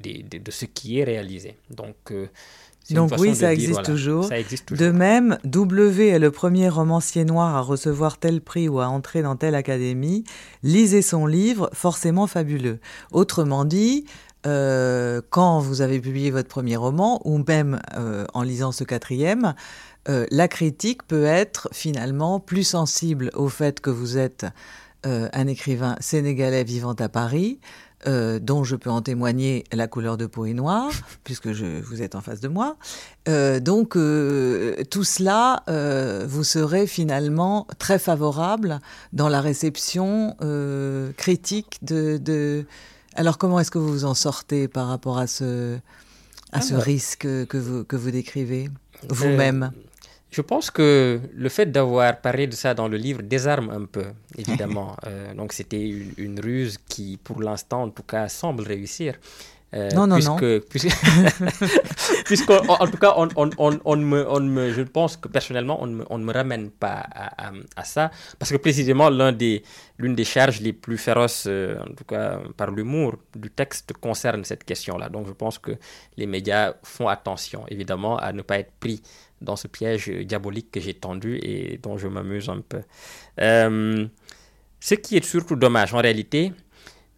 de 0.00 0.50
ce 0.50 0.64
qui 0.66 0.98
est 0.98 1.04
réalisé. 1.04 1.56
Donc, 1.70 1.96
euh, 2.12 2.28
donc 2.90 3.12
oui, 3.18 3.34
ça 3.34 3.52
existe, 3.52 3.82
toujours. 3.82 4.28
De 4.70 4.90
même, 4.90 5.38
W 5.44 6.08
est 6.08 6.18
le 6.18 6.30
premier 6.30 6.68
romancier 6.68 7.24
noir 7.24 7.56
à 7.56 7.60
recevoir 7.60 8.18
tel 8.18 8.40
prix 8.40 8.68
ou 8.68 8.80
à 8.80 8.88
entrer 8.88 9.22
dans 9.22 9.36
telle 9.36 9.54
académie. 9.54 10.24
Lisez 10.62 11.02
son 11.02 11.26
livre, 11.26 11.70
forcément 11.72 12.26
fabuleux. 12.26 12.78
Autrement 13.12 13.64
dit, 13.64 14.04
euh, 14.46 15.20
quand 15.30 15.58
vous 15.58 15.80
avez 15.80 16.00
publié 16.00 16.30
votre 16.30 16.48
premier 16.48 16.76
roman, 16.76 17.20
ou 17.24 17.42
même 17.46 17.80
euh, 17.96 18.24
en 18.34 18.42
lisant 18.42 18.70
ce 18.70 18.84
quatrième, 18.84 19.54
euh, 20.08 20.26
la 20.30 20.46
critique 20.46 21.06
peut 21.06 21.24
être 21.24 21.68
finalement 21.72 22.38
plus 22.38 22.62
sensible 22.62 23.30
au 23.34 23.48
fait 23.48 23.80
que 23.80 23.90
vous 23.90 24.18
êtes 24.18 24.46
un 25.04 25.46
écrivain 25.46 25.94
sénégalais 26.00 26.64
vivant 26.64 26.94
à 26.94 27.08
Paris, 27.08 27.60
euh, 28.06 28.38
dont 28.38 28.64
je 28.64 28.76
peux 28.76 28.90
en 28.90 29.02
témoigner, 29.02 29.64
la 29.72 29.88
couleur 29.88 30.16
de 30.16 30.26
peau 30.26 30.46
est 30.46 30.54
noire, 30.54 30.90
puisque 31.24 31.52
je, 31.52 31.80
vous 31.80 32.02
êtes 32.02 32.14
en 32.14 32.20
face 32.20 32.40
de 32.40 32.48
moi. 32.48 32.76
Euh, 33.28 33.60
donc 33.60 33.96
euh, 33.96 34.76
tout 34.90 35.04
cela, 35.04 35.62
vous 36.26 36.44
serez 36.44 36.86
finalement 36.86 37.66
très 37.78 37.98
favorable 37.98 38.80
dans 39.12 39.28
la 39.28 39.40
réception 39.40 40.36
critique 41.16 41.78
de, 41.82 42.64
Alors 43.14 43.38
comment 43.38 43.60
est-ce 43.60 43.70
que 43.70 43.78
vous 43.78 43.88
vous 43.88 44.04
en 44.04 44.14
sortez 44.14 44.68
par 44.68 44.88
rapport 44.88 45.18
à 45.18 45.26
ce, 45.26 45.78
à 46.52 46.60
ce 46.60 46.74
risque 46.74 47.22
que 47.22 47.58
vous, 47.58 47.84
que 47.84 47.96
vous 47.96 48.10
décrivez 48.10 48.70
vous-même? 49.08 49.72
Je 50.30 50.42
pense 50.42 50.70
que 50.70 51.20
le 51.32 51.48
fait 51.48 51.66
d'avoir 51.66 52.20
parlé 52.20 52.46
de 52.46 52.54
ça 52.54 52.74
dans 52.74 52.88
le 52.88 52.96
livre 52.96 53.22
désarme 53.22 53.70
un 53.70 53.84
peu, 53.84 54.06
évidemment. 54.38 54.96
Euh, 55.06 55.34
donc 55.34 55.52
c'était 55.52 55.88
une, 56.16 56.40
ruse 56.40 56.78
qui, 56.88 57.18
pour 57.22 57.40
l'instant, 57.42 57.84
en 57.84 57.90
tout 57.90 58.02
cas, 58.02 58.28
semble 58.28 58.64
réussir. 58.64 59.14
Euh, 59.74 59.90
non, 59.90 60.06
non, 60.06 60.18
non. 60.18 60.36
Puisque, 60.70 62.50
en, 62.50 62.86
tout 62.86 62.98
cas, 62.98 63.14
on, 63.16 63.28
on, 63.36 63.50
on, 63.84 63.96
me, 63.96 64.24
on 64.28 64.40
me, 64.40 64.72
je 64.72 64.82
pense 64.82 65.16
que 65.16 65.28
personnellement, 65.28 65.82
on 65.82 65.86
ne 65.86 65.94
me, 65.96 66.04
on 66.08 66.18
me 66.18 66.32
ramène 66.32 66.70
pas 66.70 67.04
à, 67.12 67.50
à, 67.76 67.84
ça. 67.84 68.10
Parce 68.38 68.52
que 68.52 68.56
précisément, 68.58 69.10
l'une 69.10 69.32
des, 69.32 69.62
des 69.98 70.24
charges 70.24 70.60
les 70.60 70.72
plus 70.72 70.98
féroces, 70.98 71.46
euh, 71.48 71.78
en 71.80 71.94
tout 71.94 72.04
cas 72.04 72.38
par 72.56 72.70
l'humour, 72.70 73.16
du 73.34 73.50
texte 73.50 73.92
concerne 73.94 74.44
cette 74.44 74.64
question-là. 74.64 75.08
Donc 75.08 75.26
je 75.26 75.32
pense 75.32 75.58
que 75.58 75.72
les 76.16 76.26
médias 76.26 76.74
font 76.84 77.08
attention, 77.08 77.64
évidemment, 77.68 78.18
à 78.18 78.32
ne 78.32 78.42
pas 78.42 78.58
être 78.58 78.72
pris 78.78 79.02
dans 79.40 79.56
ce 79.56 79.68
piège 79.68 80.08
diabolique 80.08 80.70
que 80.70 80.80
j'ai 80.80 80.94
tendu 80.94 81.38
et 81.42 81.78
dont 81.78 81.98
je 81.98 82.08
m'amuse 82.08 82.48
un 82.48 82.60
peu. 82.60 82.80
Euh, 83.40 84.06
ce 84.80 84.94
qui 84.94 85.16
est 85.16 85.24
surtout 85.24 85.56
dommage 85.56 85.94
en 85.94 85.98
réalité, 85.98 86.52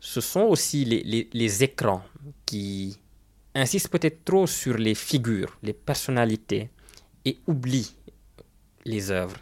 ce 0.00 0.20
sont 0.20 0.42
aussi 0.42 0.84
les, 0.84 1.28
les, 1.32 1.64
écrans 1.64 2.02
qui 2.46 2.98
insistent 3.54 3.90
peut-être 3.90 4.24
trop 4.24 4.46
sur 4.46 4.76
les 4.76 4.94
figures, 4.94 5.58
les 5.62 5.72
personnalités 5.72 6.70
et 7.24 7.38
oublient 7.46 7.94
les 8.84 9.10
œuvres. 9.10 9.36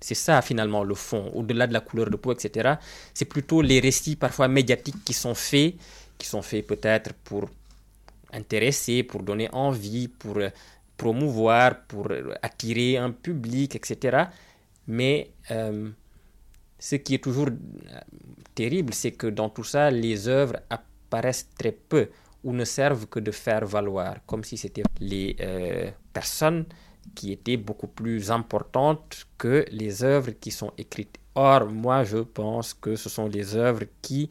C'est 0.00 0.14
ça 0.14 0.42
finalement 0.42 0.84
le 0.84 0.94
fond, 0.94 1.30
au-delà 1.34 1.66
de 1.66 1.72
la 1.72 1.80
couleur 1.80 2.10
de 2.10 2.16
peau, 2.16 2.32
etc. 2.32 2.74
C'est 3.14 3.24
plutôt 3.24 3.62
les 3.62 3.80
récits 3.80 4.16
parfois 4.16 4.48
médiatiques 4.48 5.04
qui 5.04 5.12
sont 5.12 5.34
faits, 5.34 5.74
qui 6.18 6.26
sont 6.26 6.42
faits 6.42 6.66
peut-être 6.66 7.12
pour 7.24 7.48
intéresser, 8.32 9.02
pour 9.02 9.22
donner 9.22 9.48
envie, 9.52 10.08
pour 10.08 10.38
promouvoir, 11.02 11.70
pour 11.88 12.06
attirer 12.42 12.96
un 12.96 13.10
public, 13.10 13.74
etc. 13.74 14.26
Mais 14.86 15.32
euh, 15.50 15.90
ce 16.78 16.94
qui 16.96 17.14
est 17.14 17.24
toujours 17.28 17.48
euh, 17.48 18.00
terrible, 18.54 18.94
c'est 18.94 19.10
que 19.12 19.26
dans 19.26 19.50
tout 19.50 19.64
ça, 19.64 19.90
les 19.90 20.28
œuvres 20.28 20.58
apparaissent 20.70 21.48
très 21.58 21.72
peu 21.72 22.08
ou 22.44 22.52
ne 22.52 22.64
servent 22.64 23.06
que 23.06 23.20
de 23.20 23.32
faire 23.32 23.66
valoir, 23.66 24.14
comme 24.26 24.44
si 24.44 24.56
c'était 24.56 24.84
les 25.00 25.34
euh, 25.40 25.90
personnes 26.12 26.66
qui 27.16 27.32
étaient 27.32 27.56
beaucoup 27.56 27.88
plus 27.88 28.30
importantes 28.30 29.26
que 29.38 29.64
les 29.72 30.04
œuvres 30.04 30.32
qui 30.42 30.52
sont 30.52 30.72
écrites. 30.78 31.18
Or, 31.34 31.66
moi, 31.66 32.04
je 32.04 32.18
pense 32.18 32.74
que 32.74 32.94
ce 32.94 33.08
sont 33.08 33.26
les 33.26 33.56
œuvres 33.56 33.86
qui 34.02 34.30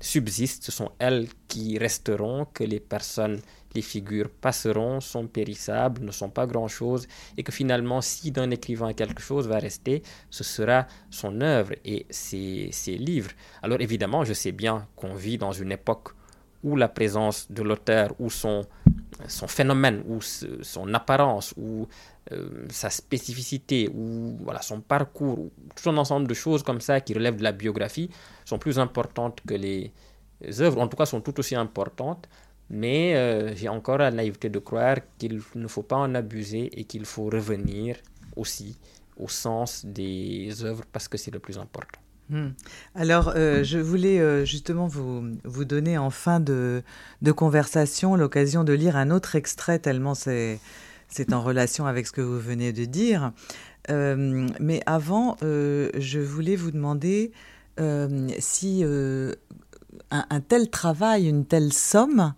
subsistent, 0.00 0.64
ce 0.64 0.72
sont 0.72 0.92
elles 0.98 1.26
qui 1.48 1.76
resteront, 1.78 2.46
que 2.52 2.62
les 2.64 2.80
personnes 2.80 3.40
les 3.74 3.82
figures 3.82 4.30
passeront, 4.30 5.00
sont 5.00 5.26
périssables, 5.26 6.04
ne 6.04 6.12
sont 6.12 6.30
pas 6.30 6.46
grand-chose, 6.46 7.06
et 7.36 7.42
que 7.42 7.52
finalement, 7.52 8.00
si 8.00 8.30
d'un 8.30 8.50
écrivain 8.50 8.92
quelque 8.92 9.22
chose 9.22 9.48
va 9.48 9.58
rester, 9.58 10.02
ce 10.30 10.44
sera 10.44 10.86
son 11.10 11.40
œuvre 11.40 11.74
et 11.84 12.06
ses, 12.10 12.70
livres. 12.98 13.30
Alors 13.62 13.80
évidemment, 13.80 14.24
je 14.24 14.32
sais 14.32 14.52
bien 14.52 14.86
qu'on 14.96 15.14
vit 15.14 15.38
dans 15.38 15.52
une 15.52 15.72
époque 15.72 16.10
où 16.62 16.76
la 16.76 16.88
présence 16.88 17.50
de 17.50 17.62
l'auteur, 17.62 18.14
ou 18.18 18.30
son, 18.30 18.64
son 19.28 19.46
phénomène, 19.46 20.02
ou 20.08 20.20
son 20.22 20.94
apparence, 20.94 21.52
ou 21.58 21.86
euh, 22.32 22.64
sa 22.70 22.88
spécificité, 22.88 23.90
ou 23.94 24.38
voilà, 24.42 24.62
son 24.62 24.80
parcours, 24.80 25.38
ou 25.38 25.52
tout 25.76 25.90
un 25.90 25.96
ensemble 25.98 26.26
de 26.26 26.32
choses 26.32 26.62
comme 26.62 26.80
ça 26.80 27.02
qui 27.02 27.12
relèvent 27.12 27.36
de 27.36 27.42
la 27.42 27.52
biographie, 27.52 28.08
sont 28.46 28.58
plus 28.58 28.78
importantes 28.78 29.40
que 29.46 29.54
les 29.54 29.92
œuvres, 30.60 30.80
en 30.80 30.88
tout 30.88 30.96
cas 30.96 31.06
sont 31.06 31.20
tout 31.20 31.38
aussi 31.38 31.54
importantes. 31.54 32.28
Mais 32.70 33.14
euh, 33.14 33.54
j'ai 33.54 33.68
encore 33.68 33.98
la 33.98 34.10
naïveté 34.10 34.48
de 34.48 34.58
croire 34.58 34.96
qu'il 35.18 35.42
ne 35.54 35.68
faut 35.68 35.82
pas 35.82 35.96
en 35.96 36.14
abuser 36.14 36.70
et 36.78 36.84
qu'il 36.84 37.04
faut 37.04 37.24
revenir 37.24 37.96
aussi 38.36 38.76
au 39.16 39.28
sens 39.28 39.84
des 39.84 40.64
œuvres 40.64 40.84
parce 40.92 41.08
que 41.08 41.18
c'est 41.18 41.30
le 41.30 41.38
plus 41.38 41.58
important. 41.58 42.00
Hmm. 42.30 42.48
Alors, 42.94 43.32
euh, 43.36 43.62
je 43.62 43.78
voulais 43.78 44.18
euh, 44.18 44.46
justement 44.46 44.86
vous, 44.86 45.24
vous 45.44 45.64
donner 45.66 45.98
en 45.98 46.08
fin 46.08 46.40
de, 46.40 46.82
de 47.20 47.32
conversation 47.32 48.16
l'occasion 48.16 48.64
de 48.64 48.72
lire 48.72 48.96
un 48.96 49.10
autre 49.10 49.36
extrait, 49.36 49.78
tellement 49.78 50.14
c'est, 50.14 50.58
en 51.32 51.42
relation 51.42 51.86
avec 51.86 52.06
ce 52.06 52.12
que 52.12 52.22
vous 52.22 52.40
venez 52.40 52.72
de 52.72 52.86
dire. 52.86 53.32
mais 53.88 54.80
avant, 54.86 55.36
je 55.42 56.18
voulais 56.18 56.56
vous 56.56 56.70
demander 56.70 57.30
si 58.40 58.84
un, 60.30 60.40
tel 60.40 60.70
travail, 60.70 61.28
une 61.28 61.44
telle 61.44 61.72
somme 61.72 62.34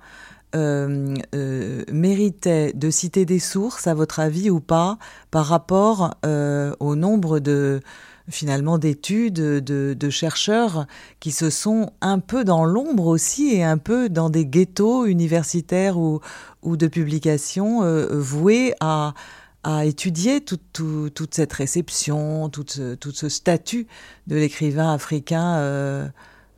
méritait 1.92 2.72
de 2.72 2.90
citer 2.90 3.26
des 3.26 3.38
sources, 3.38 3.86
à 3.86 3.94
votre 3.94 4.20
avis, 4.20 4.48
ou 4.48 4.60
pas, 4.60 4.98
par 5.30 5.46
rapport 5.46 6.14
au 6.24 6.94
nombre 6.96 7.40
de 7.40 7.80
finalement 8.28 8.78
d'études 8.78 9.34
de, 9.34 10.10
chercheurs 10.10 10.86
qui 11.20 11.32
se 11.32 11.50
sont 11.50 11.90
un 12.00 12.18
peu 12.18 12.44
dans 12.44 12.64
l'ombre 12.64 13.06
aussi 13.06 13.54
et 13.54 13.64
un 13.64 13.78
peu 13.78 14.08
dans 14.08 14.30
des 14.30 14.46
ghettos 14.46 15.06
universitaires 15.06 15.98
ou, 15.98 16.20
de 16.64 16.86
publications 16.88 17.84
euh, 17.84 18.08
voués 18.18 18.74
à, 18.80 19.14
à 19.62 19.84
étudier 19.84 20.40
toute 20.40 21.34
cette 21.34 21.52
réception, 21.52 22.48
tout 22.48 22.64
ce, 22.66 22.94
tout 22.94 23.12
ce 23.12 23.28
statut 23.28 23.86
de 24.26 24.36
l'écrivain 24.36 24.92
africain 24.92 26.10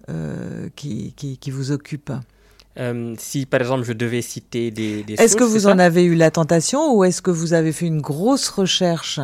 euh, 0.08 0.66
euh, 0.66 0.68
qui, 0.74 1.12
qui, 1.12 1.50
vous 1.50 1.70
occupe 1.70 2.12
si 3.16 3.44
par 3.46 3.60
exemple 3.60 3.84
je 3.84 3.92
devais 3.92 4.22
citer 4.22 4.70
des, 4.70 5.02
des 5.02 5.14
Est-ce 5.14 5.36
que 5.36 5.44
vous 5.44 5.66
en 5.66 5.78
avez 5.78 6.04
eu 6.04 6.14
la 6.14 6.30
tentation 6.30 6.94
ou 6.94 7.02
est-ce 7.02 7.20
que 7.20 7.32
vous 7.32 7.52
avez 7.52 7.72
fait 7.72 7.86
une 7.86 8.00
grosse 8.00 8.48
recherche 8.48 9.20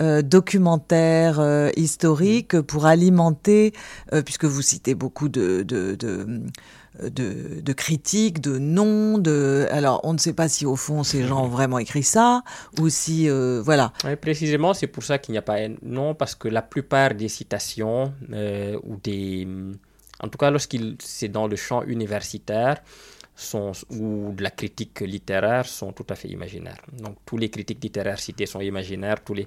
euh, 0.00 0.22
documentaire 0.22 1.40
euh, 1.40 1.68
historique 1.76 2.58
pour 2.62 2.86
alimenter, 2.86 3.74
euh, 4.14 4.22
puisque 4.22 4.46
vous 4.46 4.62
citez 4.62 4.94
beaucoup 4.94 5.28
de, 5.28 5.62
de, 5.62 5.94
de, 7.02 7.72
critiques, 7.74 8.40
de 8.40 8.56
noms, 8.58 9.18
de... 9.18 9.66
Alors, 9.70 10.00
on 10.04 10.14
ne 10.14 10.18
sait 10.18 10.32
pas 10.32 10.48
si 10.48 10.64
au 10.64 10.76
fond 10.76 11.02
ces 11.02 11.24
gens 11.24 11.44
ont 11.44 11.48
vraiment 11.48 11.78
écrit 11.78 12.02
ça, 12.02 12.42
ou 12.80 12.88
si... 12.88 13.28
voilà. 13.28 13.92
précisément, 14.22 14.72
c'est 14.72 14.86
pour 14.86 15.02
ça 15.02 15.18
qu'il 15.18 15.32
n'y 15.32 15.38
a 15.38 15.42
pas 15.42 15.58
un 15.58 15.74
nom, 15.82 16.14
parce 16.14 16.34
que 16.34 16.48
la 16.48 16.62
plupart 16.62 17.14
des 17.14 17.28
citations, 17.28 18.14
ou 18.82 18.96
des... 19.04 19.46
En 20.22 20.28
tout 20.28 20.38
cas, 20.38 20.50
lorsqu'il 20.50 20.96
c'est 21.00 21.28
dans 21.28 21.46
le 21.46 21.56
champ 21.56 21.82
universitaire, 21.82 22.82
sont, 23.40 23.72
ou 23.90 24.32
de 24.34 24.42
la 24.42 24.50
critique 24.50 25.00
littéraire 25.00 25.66
sont 25.66 25.92
tout 25.92 26.06
à 26.10 26.14
fait 26.14 26.28
imaginaires. 26.28 26.82
Donc 26.92 27.16
tous 27.24 27.38
les 27.38 27.48
critiques 27.48 27.82
littéraires 27.82 28.18
cités 28.18 28.46
sont 28.46 28.60
imaginaires, 28.60 29.22
tous 29.24 29.34
les 29.34 29.46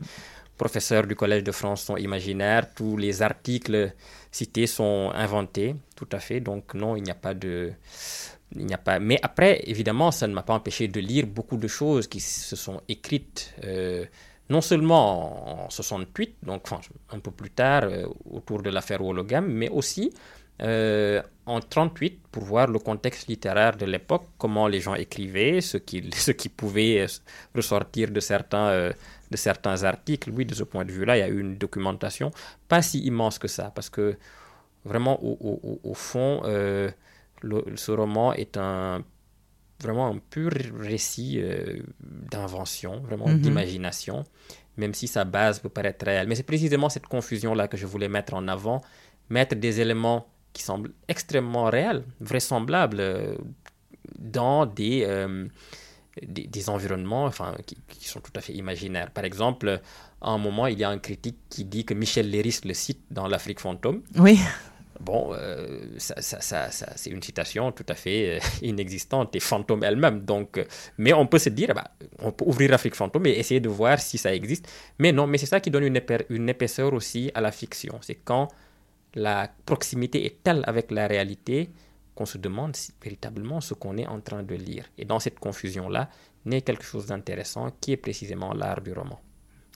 professeurs 0.57 1.05
du 1.07 1.15
Collège 1.15 1.43
de 1.43 1.51
France 1.51 1.83
sont 1.83 1.97
imaginaires, 1.97 2.73
tous 2.73 2.97
les 2.97 3.21
articles 3.21 3.93
cités 4.31 4.67
sont 4.67 5.11
inventés, 5.13 5.75
tout 5.95 6.07
à 6.11 6.19
fait. 6.19 6.39
Donc 6.39 6.73
non, 6.73 6.95
il 6.95 7.03
n'y 7.03 7.11
a 7.11 7.15
pas 7.15 7.33
de... 7.33 7.71
Il 8.55 8.65
n'y 8.67 8.73
a 8.73 8.77
pas... 8.77 8.99
Mais 8.99 9.19
après, 9.23 9.61
évidemment, 9.65 10.11
ça 10.11 10.27
ne 10.27 10.33
m'a 10.33 10.43
pas 10.43 10.53
empêché 10.53 10.87
de 10.87 10.99
lire 10.99 11.25
beaucoup 11.25 11.57
de 11.57 11.67
choses 11.67 12.07
qui 12.07 12.19
se 12.19 12.55
sont 12.55 12.81
écrites, 12.87 13.55
euh, 13.63 14.05
non 14.49 14.61
seulement 14.61 15.65
en 15.65 15.69
68, 15.71 16.35
donc 16.43 16.61
un 17.09 17.19
peu 17.19 17.31
plus 17.31 17.49
tard, 17.49 17.83
euh, 17.85 18.05
autour 18.29 18.61
de 18.61 18.69
l'affaire 18.69 19.03
Hologam, 19.03 19.47
mais 19.47 19.69
aussi 19.69 20.11
euh, 20.61 21.21
en 21.45 21.59
38 21.59 22.21
pour 22.31 22.43
voir 22.43 22.67
le 22.67 22.79
contexte 22.79 23.27
littéraire 23.27 23.75
de 23.75 23.85
l'époque, 23.85 24.25
comment 24.37 24.67
les 24.67 24.79
gens 24.79 24.95
écrivaient, 24.95 25.61
ce 25.61 25.77
qui, 25.77 26.09
ce 26.15 26.31
qui 26.31 26.49
pouvait 26.49 27.05
ressortir 27.55 28.11
de 28.11 28.19
certains 28.19 28.91
de 29.33 29.37
certains 29.37 29.83
articles, 29.83 30.29
oui, 30.29 30.45
de 30.45 30.53
ce 30.53 30.63
point 30.63 30.85
de 30.85 30.91
vue-là, 30.91 31.17
il 31.17 31.19
y 31.21 31.23
a 31.23 31.27
eu 31.27 31.39
une 31.39 31.57
documentation 31.57 32.29
pas 32.67 32.81
si 32.83 32.99
immense 32.99 33.39
que 33.39 33.47
ça, 33.47 33.71
parce 33.73 33.89
que 33.89 34.15
vraiment, 34.85 35.17
au, 35.23 35.93
fond, 35.95 36.41
euh, 36.45 36.89
ce 37.75 37.91
roman 37.91 38.33
est 38.33 38.57
un 38.57 39.03
vraiment 39.81 40.07
un 40.07 40.17
pur 40.17 40.51
récit 40.79 41.39
euh, 41.41 41.81
d'invention, 41.99 43.01
vraiment 43.01 43.27
mhm. 43.27 43.39
d'imagination, 43.39 44.23
même 44.77 44.93
si 44.93 45.07
sa 45.07 45.25
base 45.25 45.59
peut 45.59 45.67
paraître 45.69 46.05
réelle. 46.05 46.27
Mais 46.27 46.35
c'est 46.35 46.43
précisément 46.43 46.89
cette 46.89 47.07
confusion-là 47.07 47.67
que 47.67 47.75
je 47.75 47.85
voulais 47.85 48.07
mettre 48.07 48.33
en 48.33 48.47
avant, 48.47 48.81
mettre 49.29 49.55
des 49.55 49.81
éléments 49.81 50.27
qui 50.53 50.63
semblent 50.63 50.91
extrêmement 51.07 51.65
réels, 51.65 52.03
vraisemblables, 52.21 52.99
euh, 52.99 53.35
dans 54.19 54.65
des 54.65 55.05
des, 56.21 56.69
environnements 56.69 57.25
enfin, 57.25 57.55
qui, 57.65 58.07
sont 58.07 58.19
tout 58.19 58.31
à 58.35 58.41
fait 58.41 58.53
imaginaires. 58.53 59.11
Par 59.11 59.25
exemple, 59.25 59.81
à 60.21 60.29
un 60.29 60.37
moment, 60.37 60.67
il 60.67 60.77
y 60.77 60.83
a 60.83 60.89
un 60.89 60.99
critique 60.99 61.37
qui 61.49 61.65
dit 61.65 61.85
que 61.85 61.93
Michel 61.93 62.29
Léris 62.29 62.61
le 62.65 62.73
cite 62.73 63.01
dans 63.09 63.27
l'Afrique 63.27 63.59
fantôme. 63.59 64.01
Oui. 64.17 64.39
Bon, 64.99 65.33
euh, 65.33 65.79
ça, 65.97 66.21
ça, 66.21 66.39
ça, 66.39 66.69
c'est 66.95 67.09
une 67.09 67.21
citation 67.21 67.71
tout 67.71 67.85
à 67.89 67.95
fait 67.95 68.37
euh, 68.37 68.39
inexistante 68.61 69.35
et 69.35 69.39
fantôme 69.39 69.83
elle-même. 69.83 70.21
Donc, 70.21 70.57
euh, 70.57 70.65
mais 70.97 71.13
on 71.13 71.25
peut 71.25 71.39
se 71.39 71.49
dire, 71.49 71.73
bah, 71.73 71.91
on 72.19 72.31
peut 72.31 72.45
ouvrir 72.45 72.69
l'Afrique 72.69 72.95
fantôme 72.95 73.25
et 73.25 73.31
essayer 73.31 73.59
de 73.59 73.69
voir 73.69 73.99
si 73.99 74.17
ça 74.17 74.33
existe. 74.33 74.71
Mais 74.99 75.11
non, 75.11 75.25
mais 75.25 75.37
c'est 75.39 75.47
ça 75.47 75.59
qui 75.59 75.71
donne 75.71 75.83
une, 75.83 75.99
une 76.29 76.49
épaisseur 76.49 76.93
aussi 76.93 77.31
à 77.33 77.41
la 77.41 77.51
fiction. 77.51 77.97
C'est 78.01 78.15
quand 78.23 78.49
la 79.15 79.49
proximité 79.65 80.25
est 80.25 80.43
telle 80.43 80.63
avec 80.65 80.91
la 80.91 81.07
réalité 81.07 81.69
qu'on 82.15 82.25
se 82.25 82.37
demande 82.37 82.75
véritablement 83.01 83.61
ce 83.61 83.73
qu'on 83.73 83.97
est 83.97 84.07
en 84.07 84.19
train 84.21 84.43
de 84.43 84.55
lire. 84.55 84.85
Et 84.97 85.05
dans 85.05 85.19
cette 85.19 85.39
confusion-là, 85.39 86.09
naît 86.45 86.61
quelque 86.61 86.83
chose 86.83 87.07
d'intéressant 87.07 87.71
qui 87.79 87.93
est 87.93 87.97
précisément 87.97 88.53
l'art 88.53 88.81
du 88.81 88.93
roman, 88.93 89.19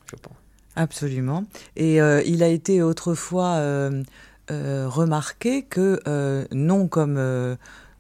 je 0.06 0.16
pense. 0.16 0.36
Absolument. 0.76 1.46
Et 1.76 2.00
euh, 2.02 2.22
il 2.26 2.44
a 2.44 2.48
été 2.48 2.84
autrefois 2.84 3.56
euh, 3.56 4.04
euh, 4.52 4.88
remarqué 4.88 5.64
que, 5.64 6.00
non 6.54 6.88
comme 6.88 7.58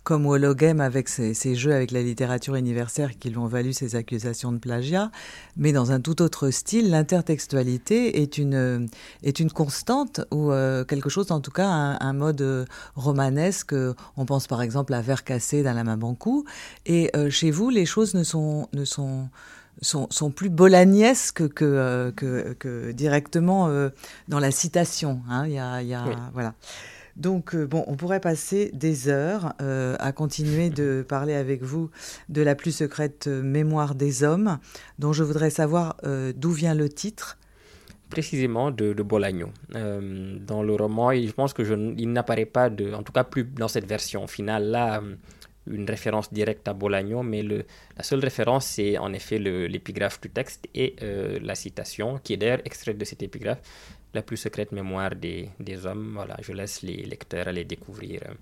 comme 0.07 0.25
Hologame 0.25 0.79
avec 0.79 1.09
ses, 1.09 1.55
jeux 1.55 1.73
avec 1.73 1.91
la 1.91 2.01
littérature 2.01 2.55
universelle 2.55 3.17
qui 3.17 3.29
lui 3.29 3.39
ont 3.39 3.47
valu 3.47 3.73
ses 3.73 3.97
accusations 3.97 4.53
de 4.53 4.57
plagiat, 4.57 5.11
mais 5.57 5.73
dans 5.73 5.91
un 5.91 5.99
tout 5.99 6.21
autre 6.21 6.49
style, 6.49 6.91
l'intertextualité 6.91 8.21
est 8.21 8.37
une, 8.37 8.87
est 9.23 9.41
une 9.41 9.51
constante 9.51 10.21
ou 10.31 10.53
euh, 10.53 10.85
quelque 10.85 11.09
chose, 11.09 11.29
en 11.29 11.41
tout 11.41 11.51
cas 11.51 11.67
un, 11.67 12.13
mode 12.13 12.39
euh, 12.39 12.63
romanesque. 12.95 13.75
On 14.15 14.25
pense 14.25 14.47
par 14.47 14.61
exemple 14.61 14.93
à 14.93 15.01
Vers 15.01 15.25
cassé 15.25 15.61
dans 15.61 15.73
la 15.73 15.97
Bankou. 15.97 16.45
Et 16.85 17.11
euh, 17.13 17.29
chez 17.29 17.51
vous, 17.51 17.69
les 17.69 17.85
choses 17.85 18.13
ne 18.13 18.23
sont, 18.23 18.69
ne 18.71 18.85
sont, 18.85 19.27
sont, 19.81 20.07
sont, 20.09 20.31
plus 20.31 20.49
bolagnesques 20.49 21.49
que, 21.49 22.13
que, 22.15 22.53
que, 22.53 22.93
directement 22.93 23.69
dans 24.29 24.39
la 24.39 24.51
citation. 24.51 25.19
Hein. 25.29 25.47
Il 25.47 25.51
y 25.51 25.59
a, 25.59 25.81
il 25.81 25.89
y 25.89 25.93
a 25.93 26.05
voilà. 26.31 26.53
Donc, 27.17 27.55
euh, 27.55 27.65
bon, 27.65 27.83
on 27.87 27.95
pourrait 27.95 28.19
passer 28.19 28.69
des 28.73 29.09
heures 29.09 29.53
euh, 29.61 29.95
à 29.99 30.11
continuer 30.11 30.69
de 30.69 31.03
parler 31.09 31.33
avec 31.33 31.63
vous 31.63 31.89
de 32.29 32.41
la 32.43 32.53
plus 32.53 32.71
secrète 32.71 33.27
mémoire 33.27 33.95
des 33.95 34.23
hommes, 34.23 34.59
dont 34.99 35.13
je 35.13 35.23
voudrais 35.23 35.49
savoir 35.49 35.97
euh, 36.05 36.31
d'où 36.35 36.51
vient 36.51 36.75
le 36.75 36.89
titre. 36.89 37.37
Précisément 38.09 38.71
de, 38.71 38.93
de 38.93 39.03
Bolagno. 39.03 39.49
dans 39.73 40.63
le 40.63 40.75
roman, 40.75 41.11
je 41.11 41.31
pense 41.31 41.51
que 41.51 41.63
il 41.97 42.13
n'apparaît 42.13 42.45
pas, 42.45 42.69
de, 42.69 42.93
en 42.93 43.03
tout 43.03 43.11
cas 43.11 43.25
plus 43.25 43.43
dans 43.43 43.67
cette 43.67 43.85
version 43.85 44.27
finale 44.27 44.67
là, 44.67 45.03
une 45.69 45.89
référence 45.89 46.31
directe 46.31 46.69
à 46.69 46.73
Bolagno, 46.73 47.21
mais 47.21 47.43
le, 47.43 47.65
la 47.97 48.03
seule 48.03 48.21
référence, 48.21 48.65
c'est 48.65 48.97
en 48.97 49.11
effet 49.11 49.39
l'épigraphe 49.39 50.21
du 50.21 50.29
texte 50.29 50.69
et 50.73 50.95
la 51.41 51.55
citation, 51.55 52.17
qui 52.23 52.31
est 52.31 52.37
d'ailleurs 52.37 52.61
extraite 52.63 52.97
de 52.97 53.03
cette 53.03 53.23
épigraphe 53.23 53.59
la 54.13 54.21
plus 54.21 54.37
secrète 54.37 54.71
mémoire 54.71 55.15
des, 55.15 55.49
des, 55.59 55.85
hommes. 55.85 56.11
Voilà, 56.15 56.37
je 56.41 56.53
laisse 56.53 56.81
les 56.81 57.03
lecteurs 57.05 57.47
aller 57.47 57.65
découvrir 57.65 58.21
euh, 58.27 58.33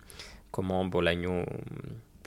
comment 0.51 0.85
Bolagno, 0.85 1.43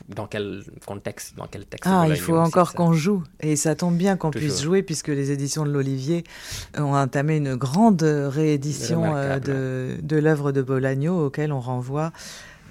dans 0.08 0.26
quel 0.26 0.62
contexte, 0.86 1.36
dans 1.36 1.46
quel 1.46 1.64
texte. 1.66 1.90
Ah, 1.90 2.06
il 2.08 2.16
faut 2.16 2.36
encore 2.36 2.74
qu'on 2.74 2.92
joue. 2.92 3.22
Et 3.40 3.56
ça 3.56 3.74
tombe 3.74 3.96
bien 3.96 4.16
qu'on 4.16 4.30
puisse 4.30 4.62
jouer 4.62 4.82
puisque 4.82 5.08
les 5.08 5.30
éditions 5.30 5.64
de 5.64 5.70
l'Olivier 5.70 6.24
ont 6.76 6.94
entamé 6.94 7.36
une 7.36 7.54
grande 7.54 8.02
réédition 8.02 9.16
euh, 9.16 9.38
de, 9.38 9.96
de 10.02 10.16
l'œuvre 10.16 10.52
de 10.52 10.62
Bolagno 10.62 11.26
auquel 11.26 11.52
on 11.52 11.60
renvoie 11.60 12.12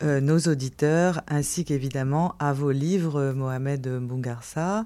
euh, 0.03 0.21
nos 0.21 0.37
auditeurs 0.39 1.21
ainsi 1.27 1.65
qu'évidemment 1.65 2.35
à 2.39 2.53
vos 2.53 2.71
livres, 2.71 3.33
Mohamed 3.33 3.87
Mbungarsa. 3.87 4.85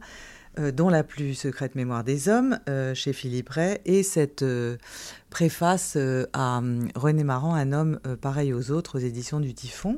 Euh, 0.60 0.74
dont 0.74 0.90
la 0.90 1.06
plus 1.06 1.34
secrète 1.34 1.76
mémoire 1.76 2.04
des 2.04 2.28
hommes, 2.28 2.60
euh, 2.68 2.94
chez 2.94 3.14
Philippe 3.14 3.48
Ray, 3.48 3.80
et 3.86 4.04
cette 4.04 4.42
euh, 4.42 4.76
préface 5.32 5.98
à 6.34 6.62
René 6.94 7.24
Marant, 7.24 7.56
Un 7.56 7.72
homme 7.72 8.00
pareil 8.22 8.54
aux 8.54 8.70
autres, 8.70 9.00
aux 9.00 9.02
éditions 9.02 9.40
du 9.40 9.56
Typhon. 9.56 9.98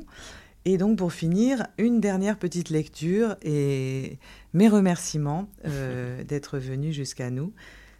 Et 0.64 0.78
donc 0.78 0.96
pour 0.96 1.12
finir, 1.12 1.66
une 1.76 2.00
dernière 2.00 2.38
petite 2.38 2.70
lecture 2.70 3.36
et 3.42 4.18
mes 4.54 4.68
remerciements 4.68 5.46
d'être 6.26 6.58
venu 6.58 6.92
jusqu'à 6.94 7.28
nous. 7.28 7.52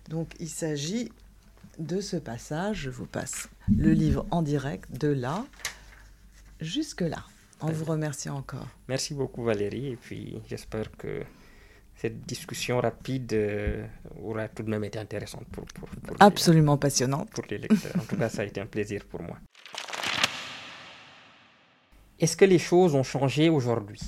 Donc 0.09 0.31
il 0.41 0.49
s'agit 0.49 1.13
de 1.79 2.01
ce 2.01 2.17
passage, 2.17 2.83
je 2.83 2.91
vous 2.91 3.07
passe 3.07 3.49
le 3.77 3.93
livre 3.93 4.27
en 4.31 4.43
direct 4.43 4.91
de 4.99 5.09
là 5.09 5.45
jusque 6.61 7.01
là, 7.01 7.25
en 7.61 7.71
vous 7.71 7.85
remerciant 7.85 8.37
encore. 8.37 8.69
Merci 8.89 9.15
beaucoup 9.15 9.43
Valérie, 9.43 9.89
et 9.89 9.97
puis 9.97 10.39
j'espère 10.49 10.91
que 10.97 11.23
cette 11.97 12.21
discussion 12.23 12.81
rapide 12.81 13.33
euh, 13.33 13.87
aura 14.23 14.49
tout 14.49 14.63
de 14.63 14.71
même 14.71 14.85
été 14.85 14.99
intéressante 14.99 15.47
pour, 15.53 15.65
pour, 15.67 15.89
absolument 16.21 16.77
passionnante 16.77 17.31
pour 17.31 17.45
les 17.51 17.59
lecteurs. 17.59 17.97
En 17.97 18.05
tout 18.05 18.17
cas, 18.17 18.29
ça 18.29 18.43
a 18.43 18.45
été 18.45 18.61
un 18.61 18.67
plaisir 18.67 19.05
pour 19.05 19.23
moi. 19.23 19.39
Est-ce 22.19 22.37
que 22.37 22.45
les 22.45 22.59
choses 22.59 22.95
ont 22.95 23.03
changé 23.03 23.49
aujourd'hui? 23.49 24.01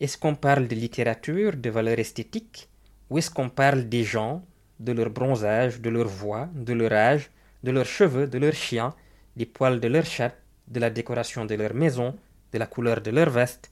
Est-ce 0.00 0.16
qu'on 0.16 0.34
parle 0.34 0.68
de 0.68 0.74
littérature, 0.74 1.56
de 1.56 1.70
valeur 1.70 1.98
esthétique, 1.98 2.68
ou 3.10 3.18
est-ce 3.18 3.30
qu'on 3.30 3.50
parle 3.50 3.88
des 3.88 4.04
gens, 4.04 4.44
de 4.78 4.92
leur 4.92 5.10
bronzage, 5.10 5.80
de 5.80 5.90
leur 5.90 6.08
voix, 6.08 6.48
de 6.54 6.72
leur 6.72 6.92
âge, 6.92 7.30
de 7.62 7.70
leurs 7.70 7.86
cheveux, 7.86 8.26
de 8.26 8.38
leurs 8.38 8.54
chiens, 8.54 8.94
des 9.36 9.46
poils 9.46 9.80
de 9.80 9.88
leurs 9.88 10.06
chatte, 10.06 10.38
de 10.68 10.80
la 10.80 10.90
décoration 10.90 11.44
de 11.44 11.54
leur 11.54 11.74
maison, 11.74 12.16
de 12.52 12.58
la 12.58 12.66
couleur 12.66 13.00
de 13.00 13.10
leur 13.10 13.30
veste, 13.30 13.70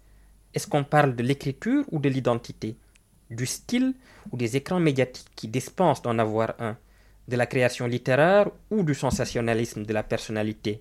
est-ce 0.55 0.67
qu'on 0.67 0.85
parle 0.85 1.15
de 1.15 1.23
l'écriture 1.23 1.85
ou 1.91 1.99
de 1.99 2.09
l'identité? 2.09 2.77
Du 3.31 3.47
style 3.47 3.95
ou 4.33 4.37
des 4.37 4.57
écrans 4.57 4.81
médiatiques 4.81 5.31
qui 5.37 5.49
dispensent 5.49 6.03
d'en 6.03 6.19
avoir 6.19 6.55
un 6.59 6.77
De 7.29 7.37
la 7.37 7.47
création 7.47 7.87
littéraire 7.87 8.51
ou 8.71 8.83
du 8.83 8.95
sensationnalisme 8.95 9.85
de 9.85 9.93
la 9.93 10.03
personnalité 10.03 10.81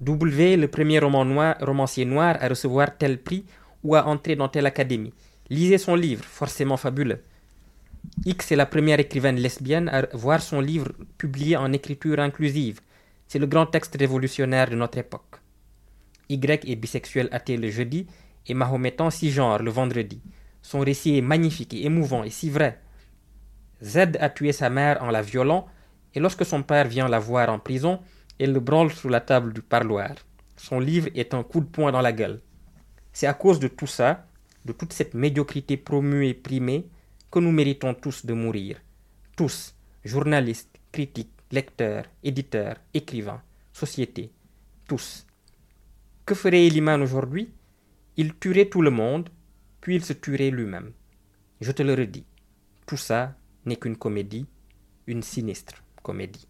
W, 0.00 0.56
le 0.58 0.68
premier 0.68 0.98
romancier 0.98 2.04
noir 2.04 2.36
à 2.40 2.48
recevoir 2.48 2.98
tel 2.98 3.18
prix 3.18 3.44
ou 3.82 3.94
à 3.94 4.06
entrer 4.06 4.36
dans 4.36 4.48
telle 4.48 4.66
académie. 4.66 5.14
Lisez 5.48 5.78
son 5.78 5.94
livre, 5.94 6.24
forcément 6.24 6.76
fabuleux. 6.76 7.22
X 8.24 8.52
est 8.52 8.56
la 8.56 8.66
première 8.66 9.00
écrivaine 9.00 9.36
lesbienne 9.36 9.88
à 9.88 10.06
voir 10.14 10.42
son 10.42 10.60
livre 10.60 10.92
publié 11.18 11.56
en 11.56 11.72
écriture 11.72 12.20
inclusive. 12.20 12.80
C'est 13.26 13.38
le 13.38 13.46
grand 13.46 13.66
texte 13.66 13.96
révolutionnaire 13.98 14.70
de 14.70 14.76
notre 14.76 14.98
époque. 14.98 15.40
Y 16.28 16.70
est 16.70 16.76
bisexuel 16.76 17.28
athée 17.32 17.56
le 17.56 17.70
jeudi 17.70 18.06
et 18.46 18.54
mahométan 18.54 19.10
cisgenre 19.10 19.62
le 19.62 19.70
vendredi. 19.70 20.20
Son 20.66 20.80
récit 20.80 21.16
est 21.16 21.20
magnifique 21.20 21.74
et 21.74 21.86
émouvant 21.86 22.24
et 22.24 22.30
si 22.30 22.50
vrai. 22.50 22.80
Z 23.84 23.98
a 24.18 24.28
tué 24.28 24.50
sa 24.50 24.68
mère 24.68 25.00
en 25.00 25.12
la 25.12 25.22
violant 25.22 25.68
et 26.12 26.18
lorsque 26.18 26.44
son 26.44 26.64
père 26.64 26.88
vient 26.88 27.06
la 27.08 27.20
voir 27.20 27.50
en 27.50 27.60
prison, 27.60 28.00
elle 28.40 28.52
le 28.52 28.58
branle 28.58 28.90
sous 28.90 29.08
la 29.08 29.20
table 29.20 29.52
du 29.52 29.62
parloir. 29.62 30.10
Son 30.56 30.80
livre 30.80 31.08
est 31.14 31.34
un 31.34 31.44
coup 31.44 31.60
de 31.60 31.66
poing 31.66 31.92
dans 31.92 32.00
la 32.00 32.12
gueule. 32.12 32.40
C'est 33.12 33.28
à 33.28 33.32
cause 33.32 33.60
de 33.60 33.68
tout 33.68 33.86
ça, 33.86 34.26
de 34.64 34.72
toute 34.72 34.92
cette 34.92 35.14
médiocrité 35.14 35.76
promue 35.76 36.26
et 36.26 36.34
primée, 36.34 36.88
que 37.30 37.38
nous 37.38 37.52
méritons 37.52 37.94
tous 37.94 38.26
de 38.26 38.32
mourir. 38.32 38.76
Tous, 39.36 39.72
journalistes, 40.04 40.80
critiques, 40.90 41.30
lecteurs, 41.52 42.06
éditeurs, 42.24 42.78
écrivains, 42.92 43.40
sociétés, 43.72 44.32
tous. 44.88 45.28
Que 46.24 46.34
ferait 46.34 46.66
Eliman 46.66 47.00
aujourd'hui? 47.02 47.52
Il 48.16 48.34
tuerait 48.34 48.66
tout 48.66 48.82
le 48.82 48.90
monde, 48.90 49.28
puis 49.86 49.94
il 49.94 50.04
se 50.04 50.14
tuerait 50.14 50.50
lui-même. 50.50 50.90
Je 51.60 51.70
te 51.70 51.80
le 51.84 51.94
redis, 51.94 52.26
tout 52.86 52.96
ça 52.96 53.36
n'est 53.66 53.76
qu'une 53.76 53.96
comédie, 53.96 54.48
une 55.06 55.22
sinistre 55.22 55.84
comédie. 56.02 56.48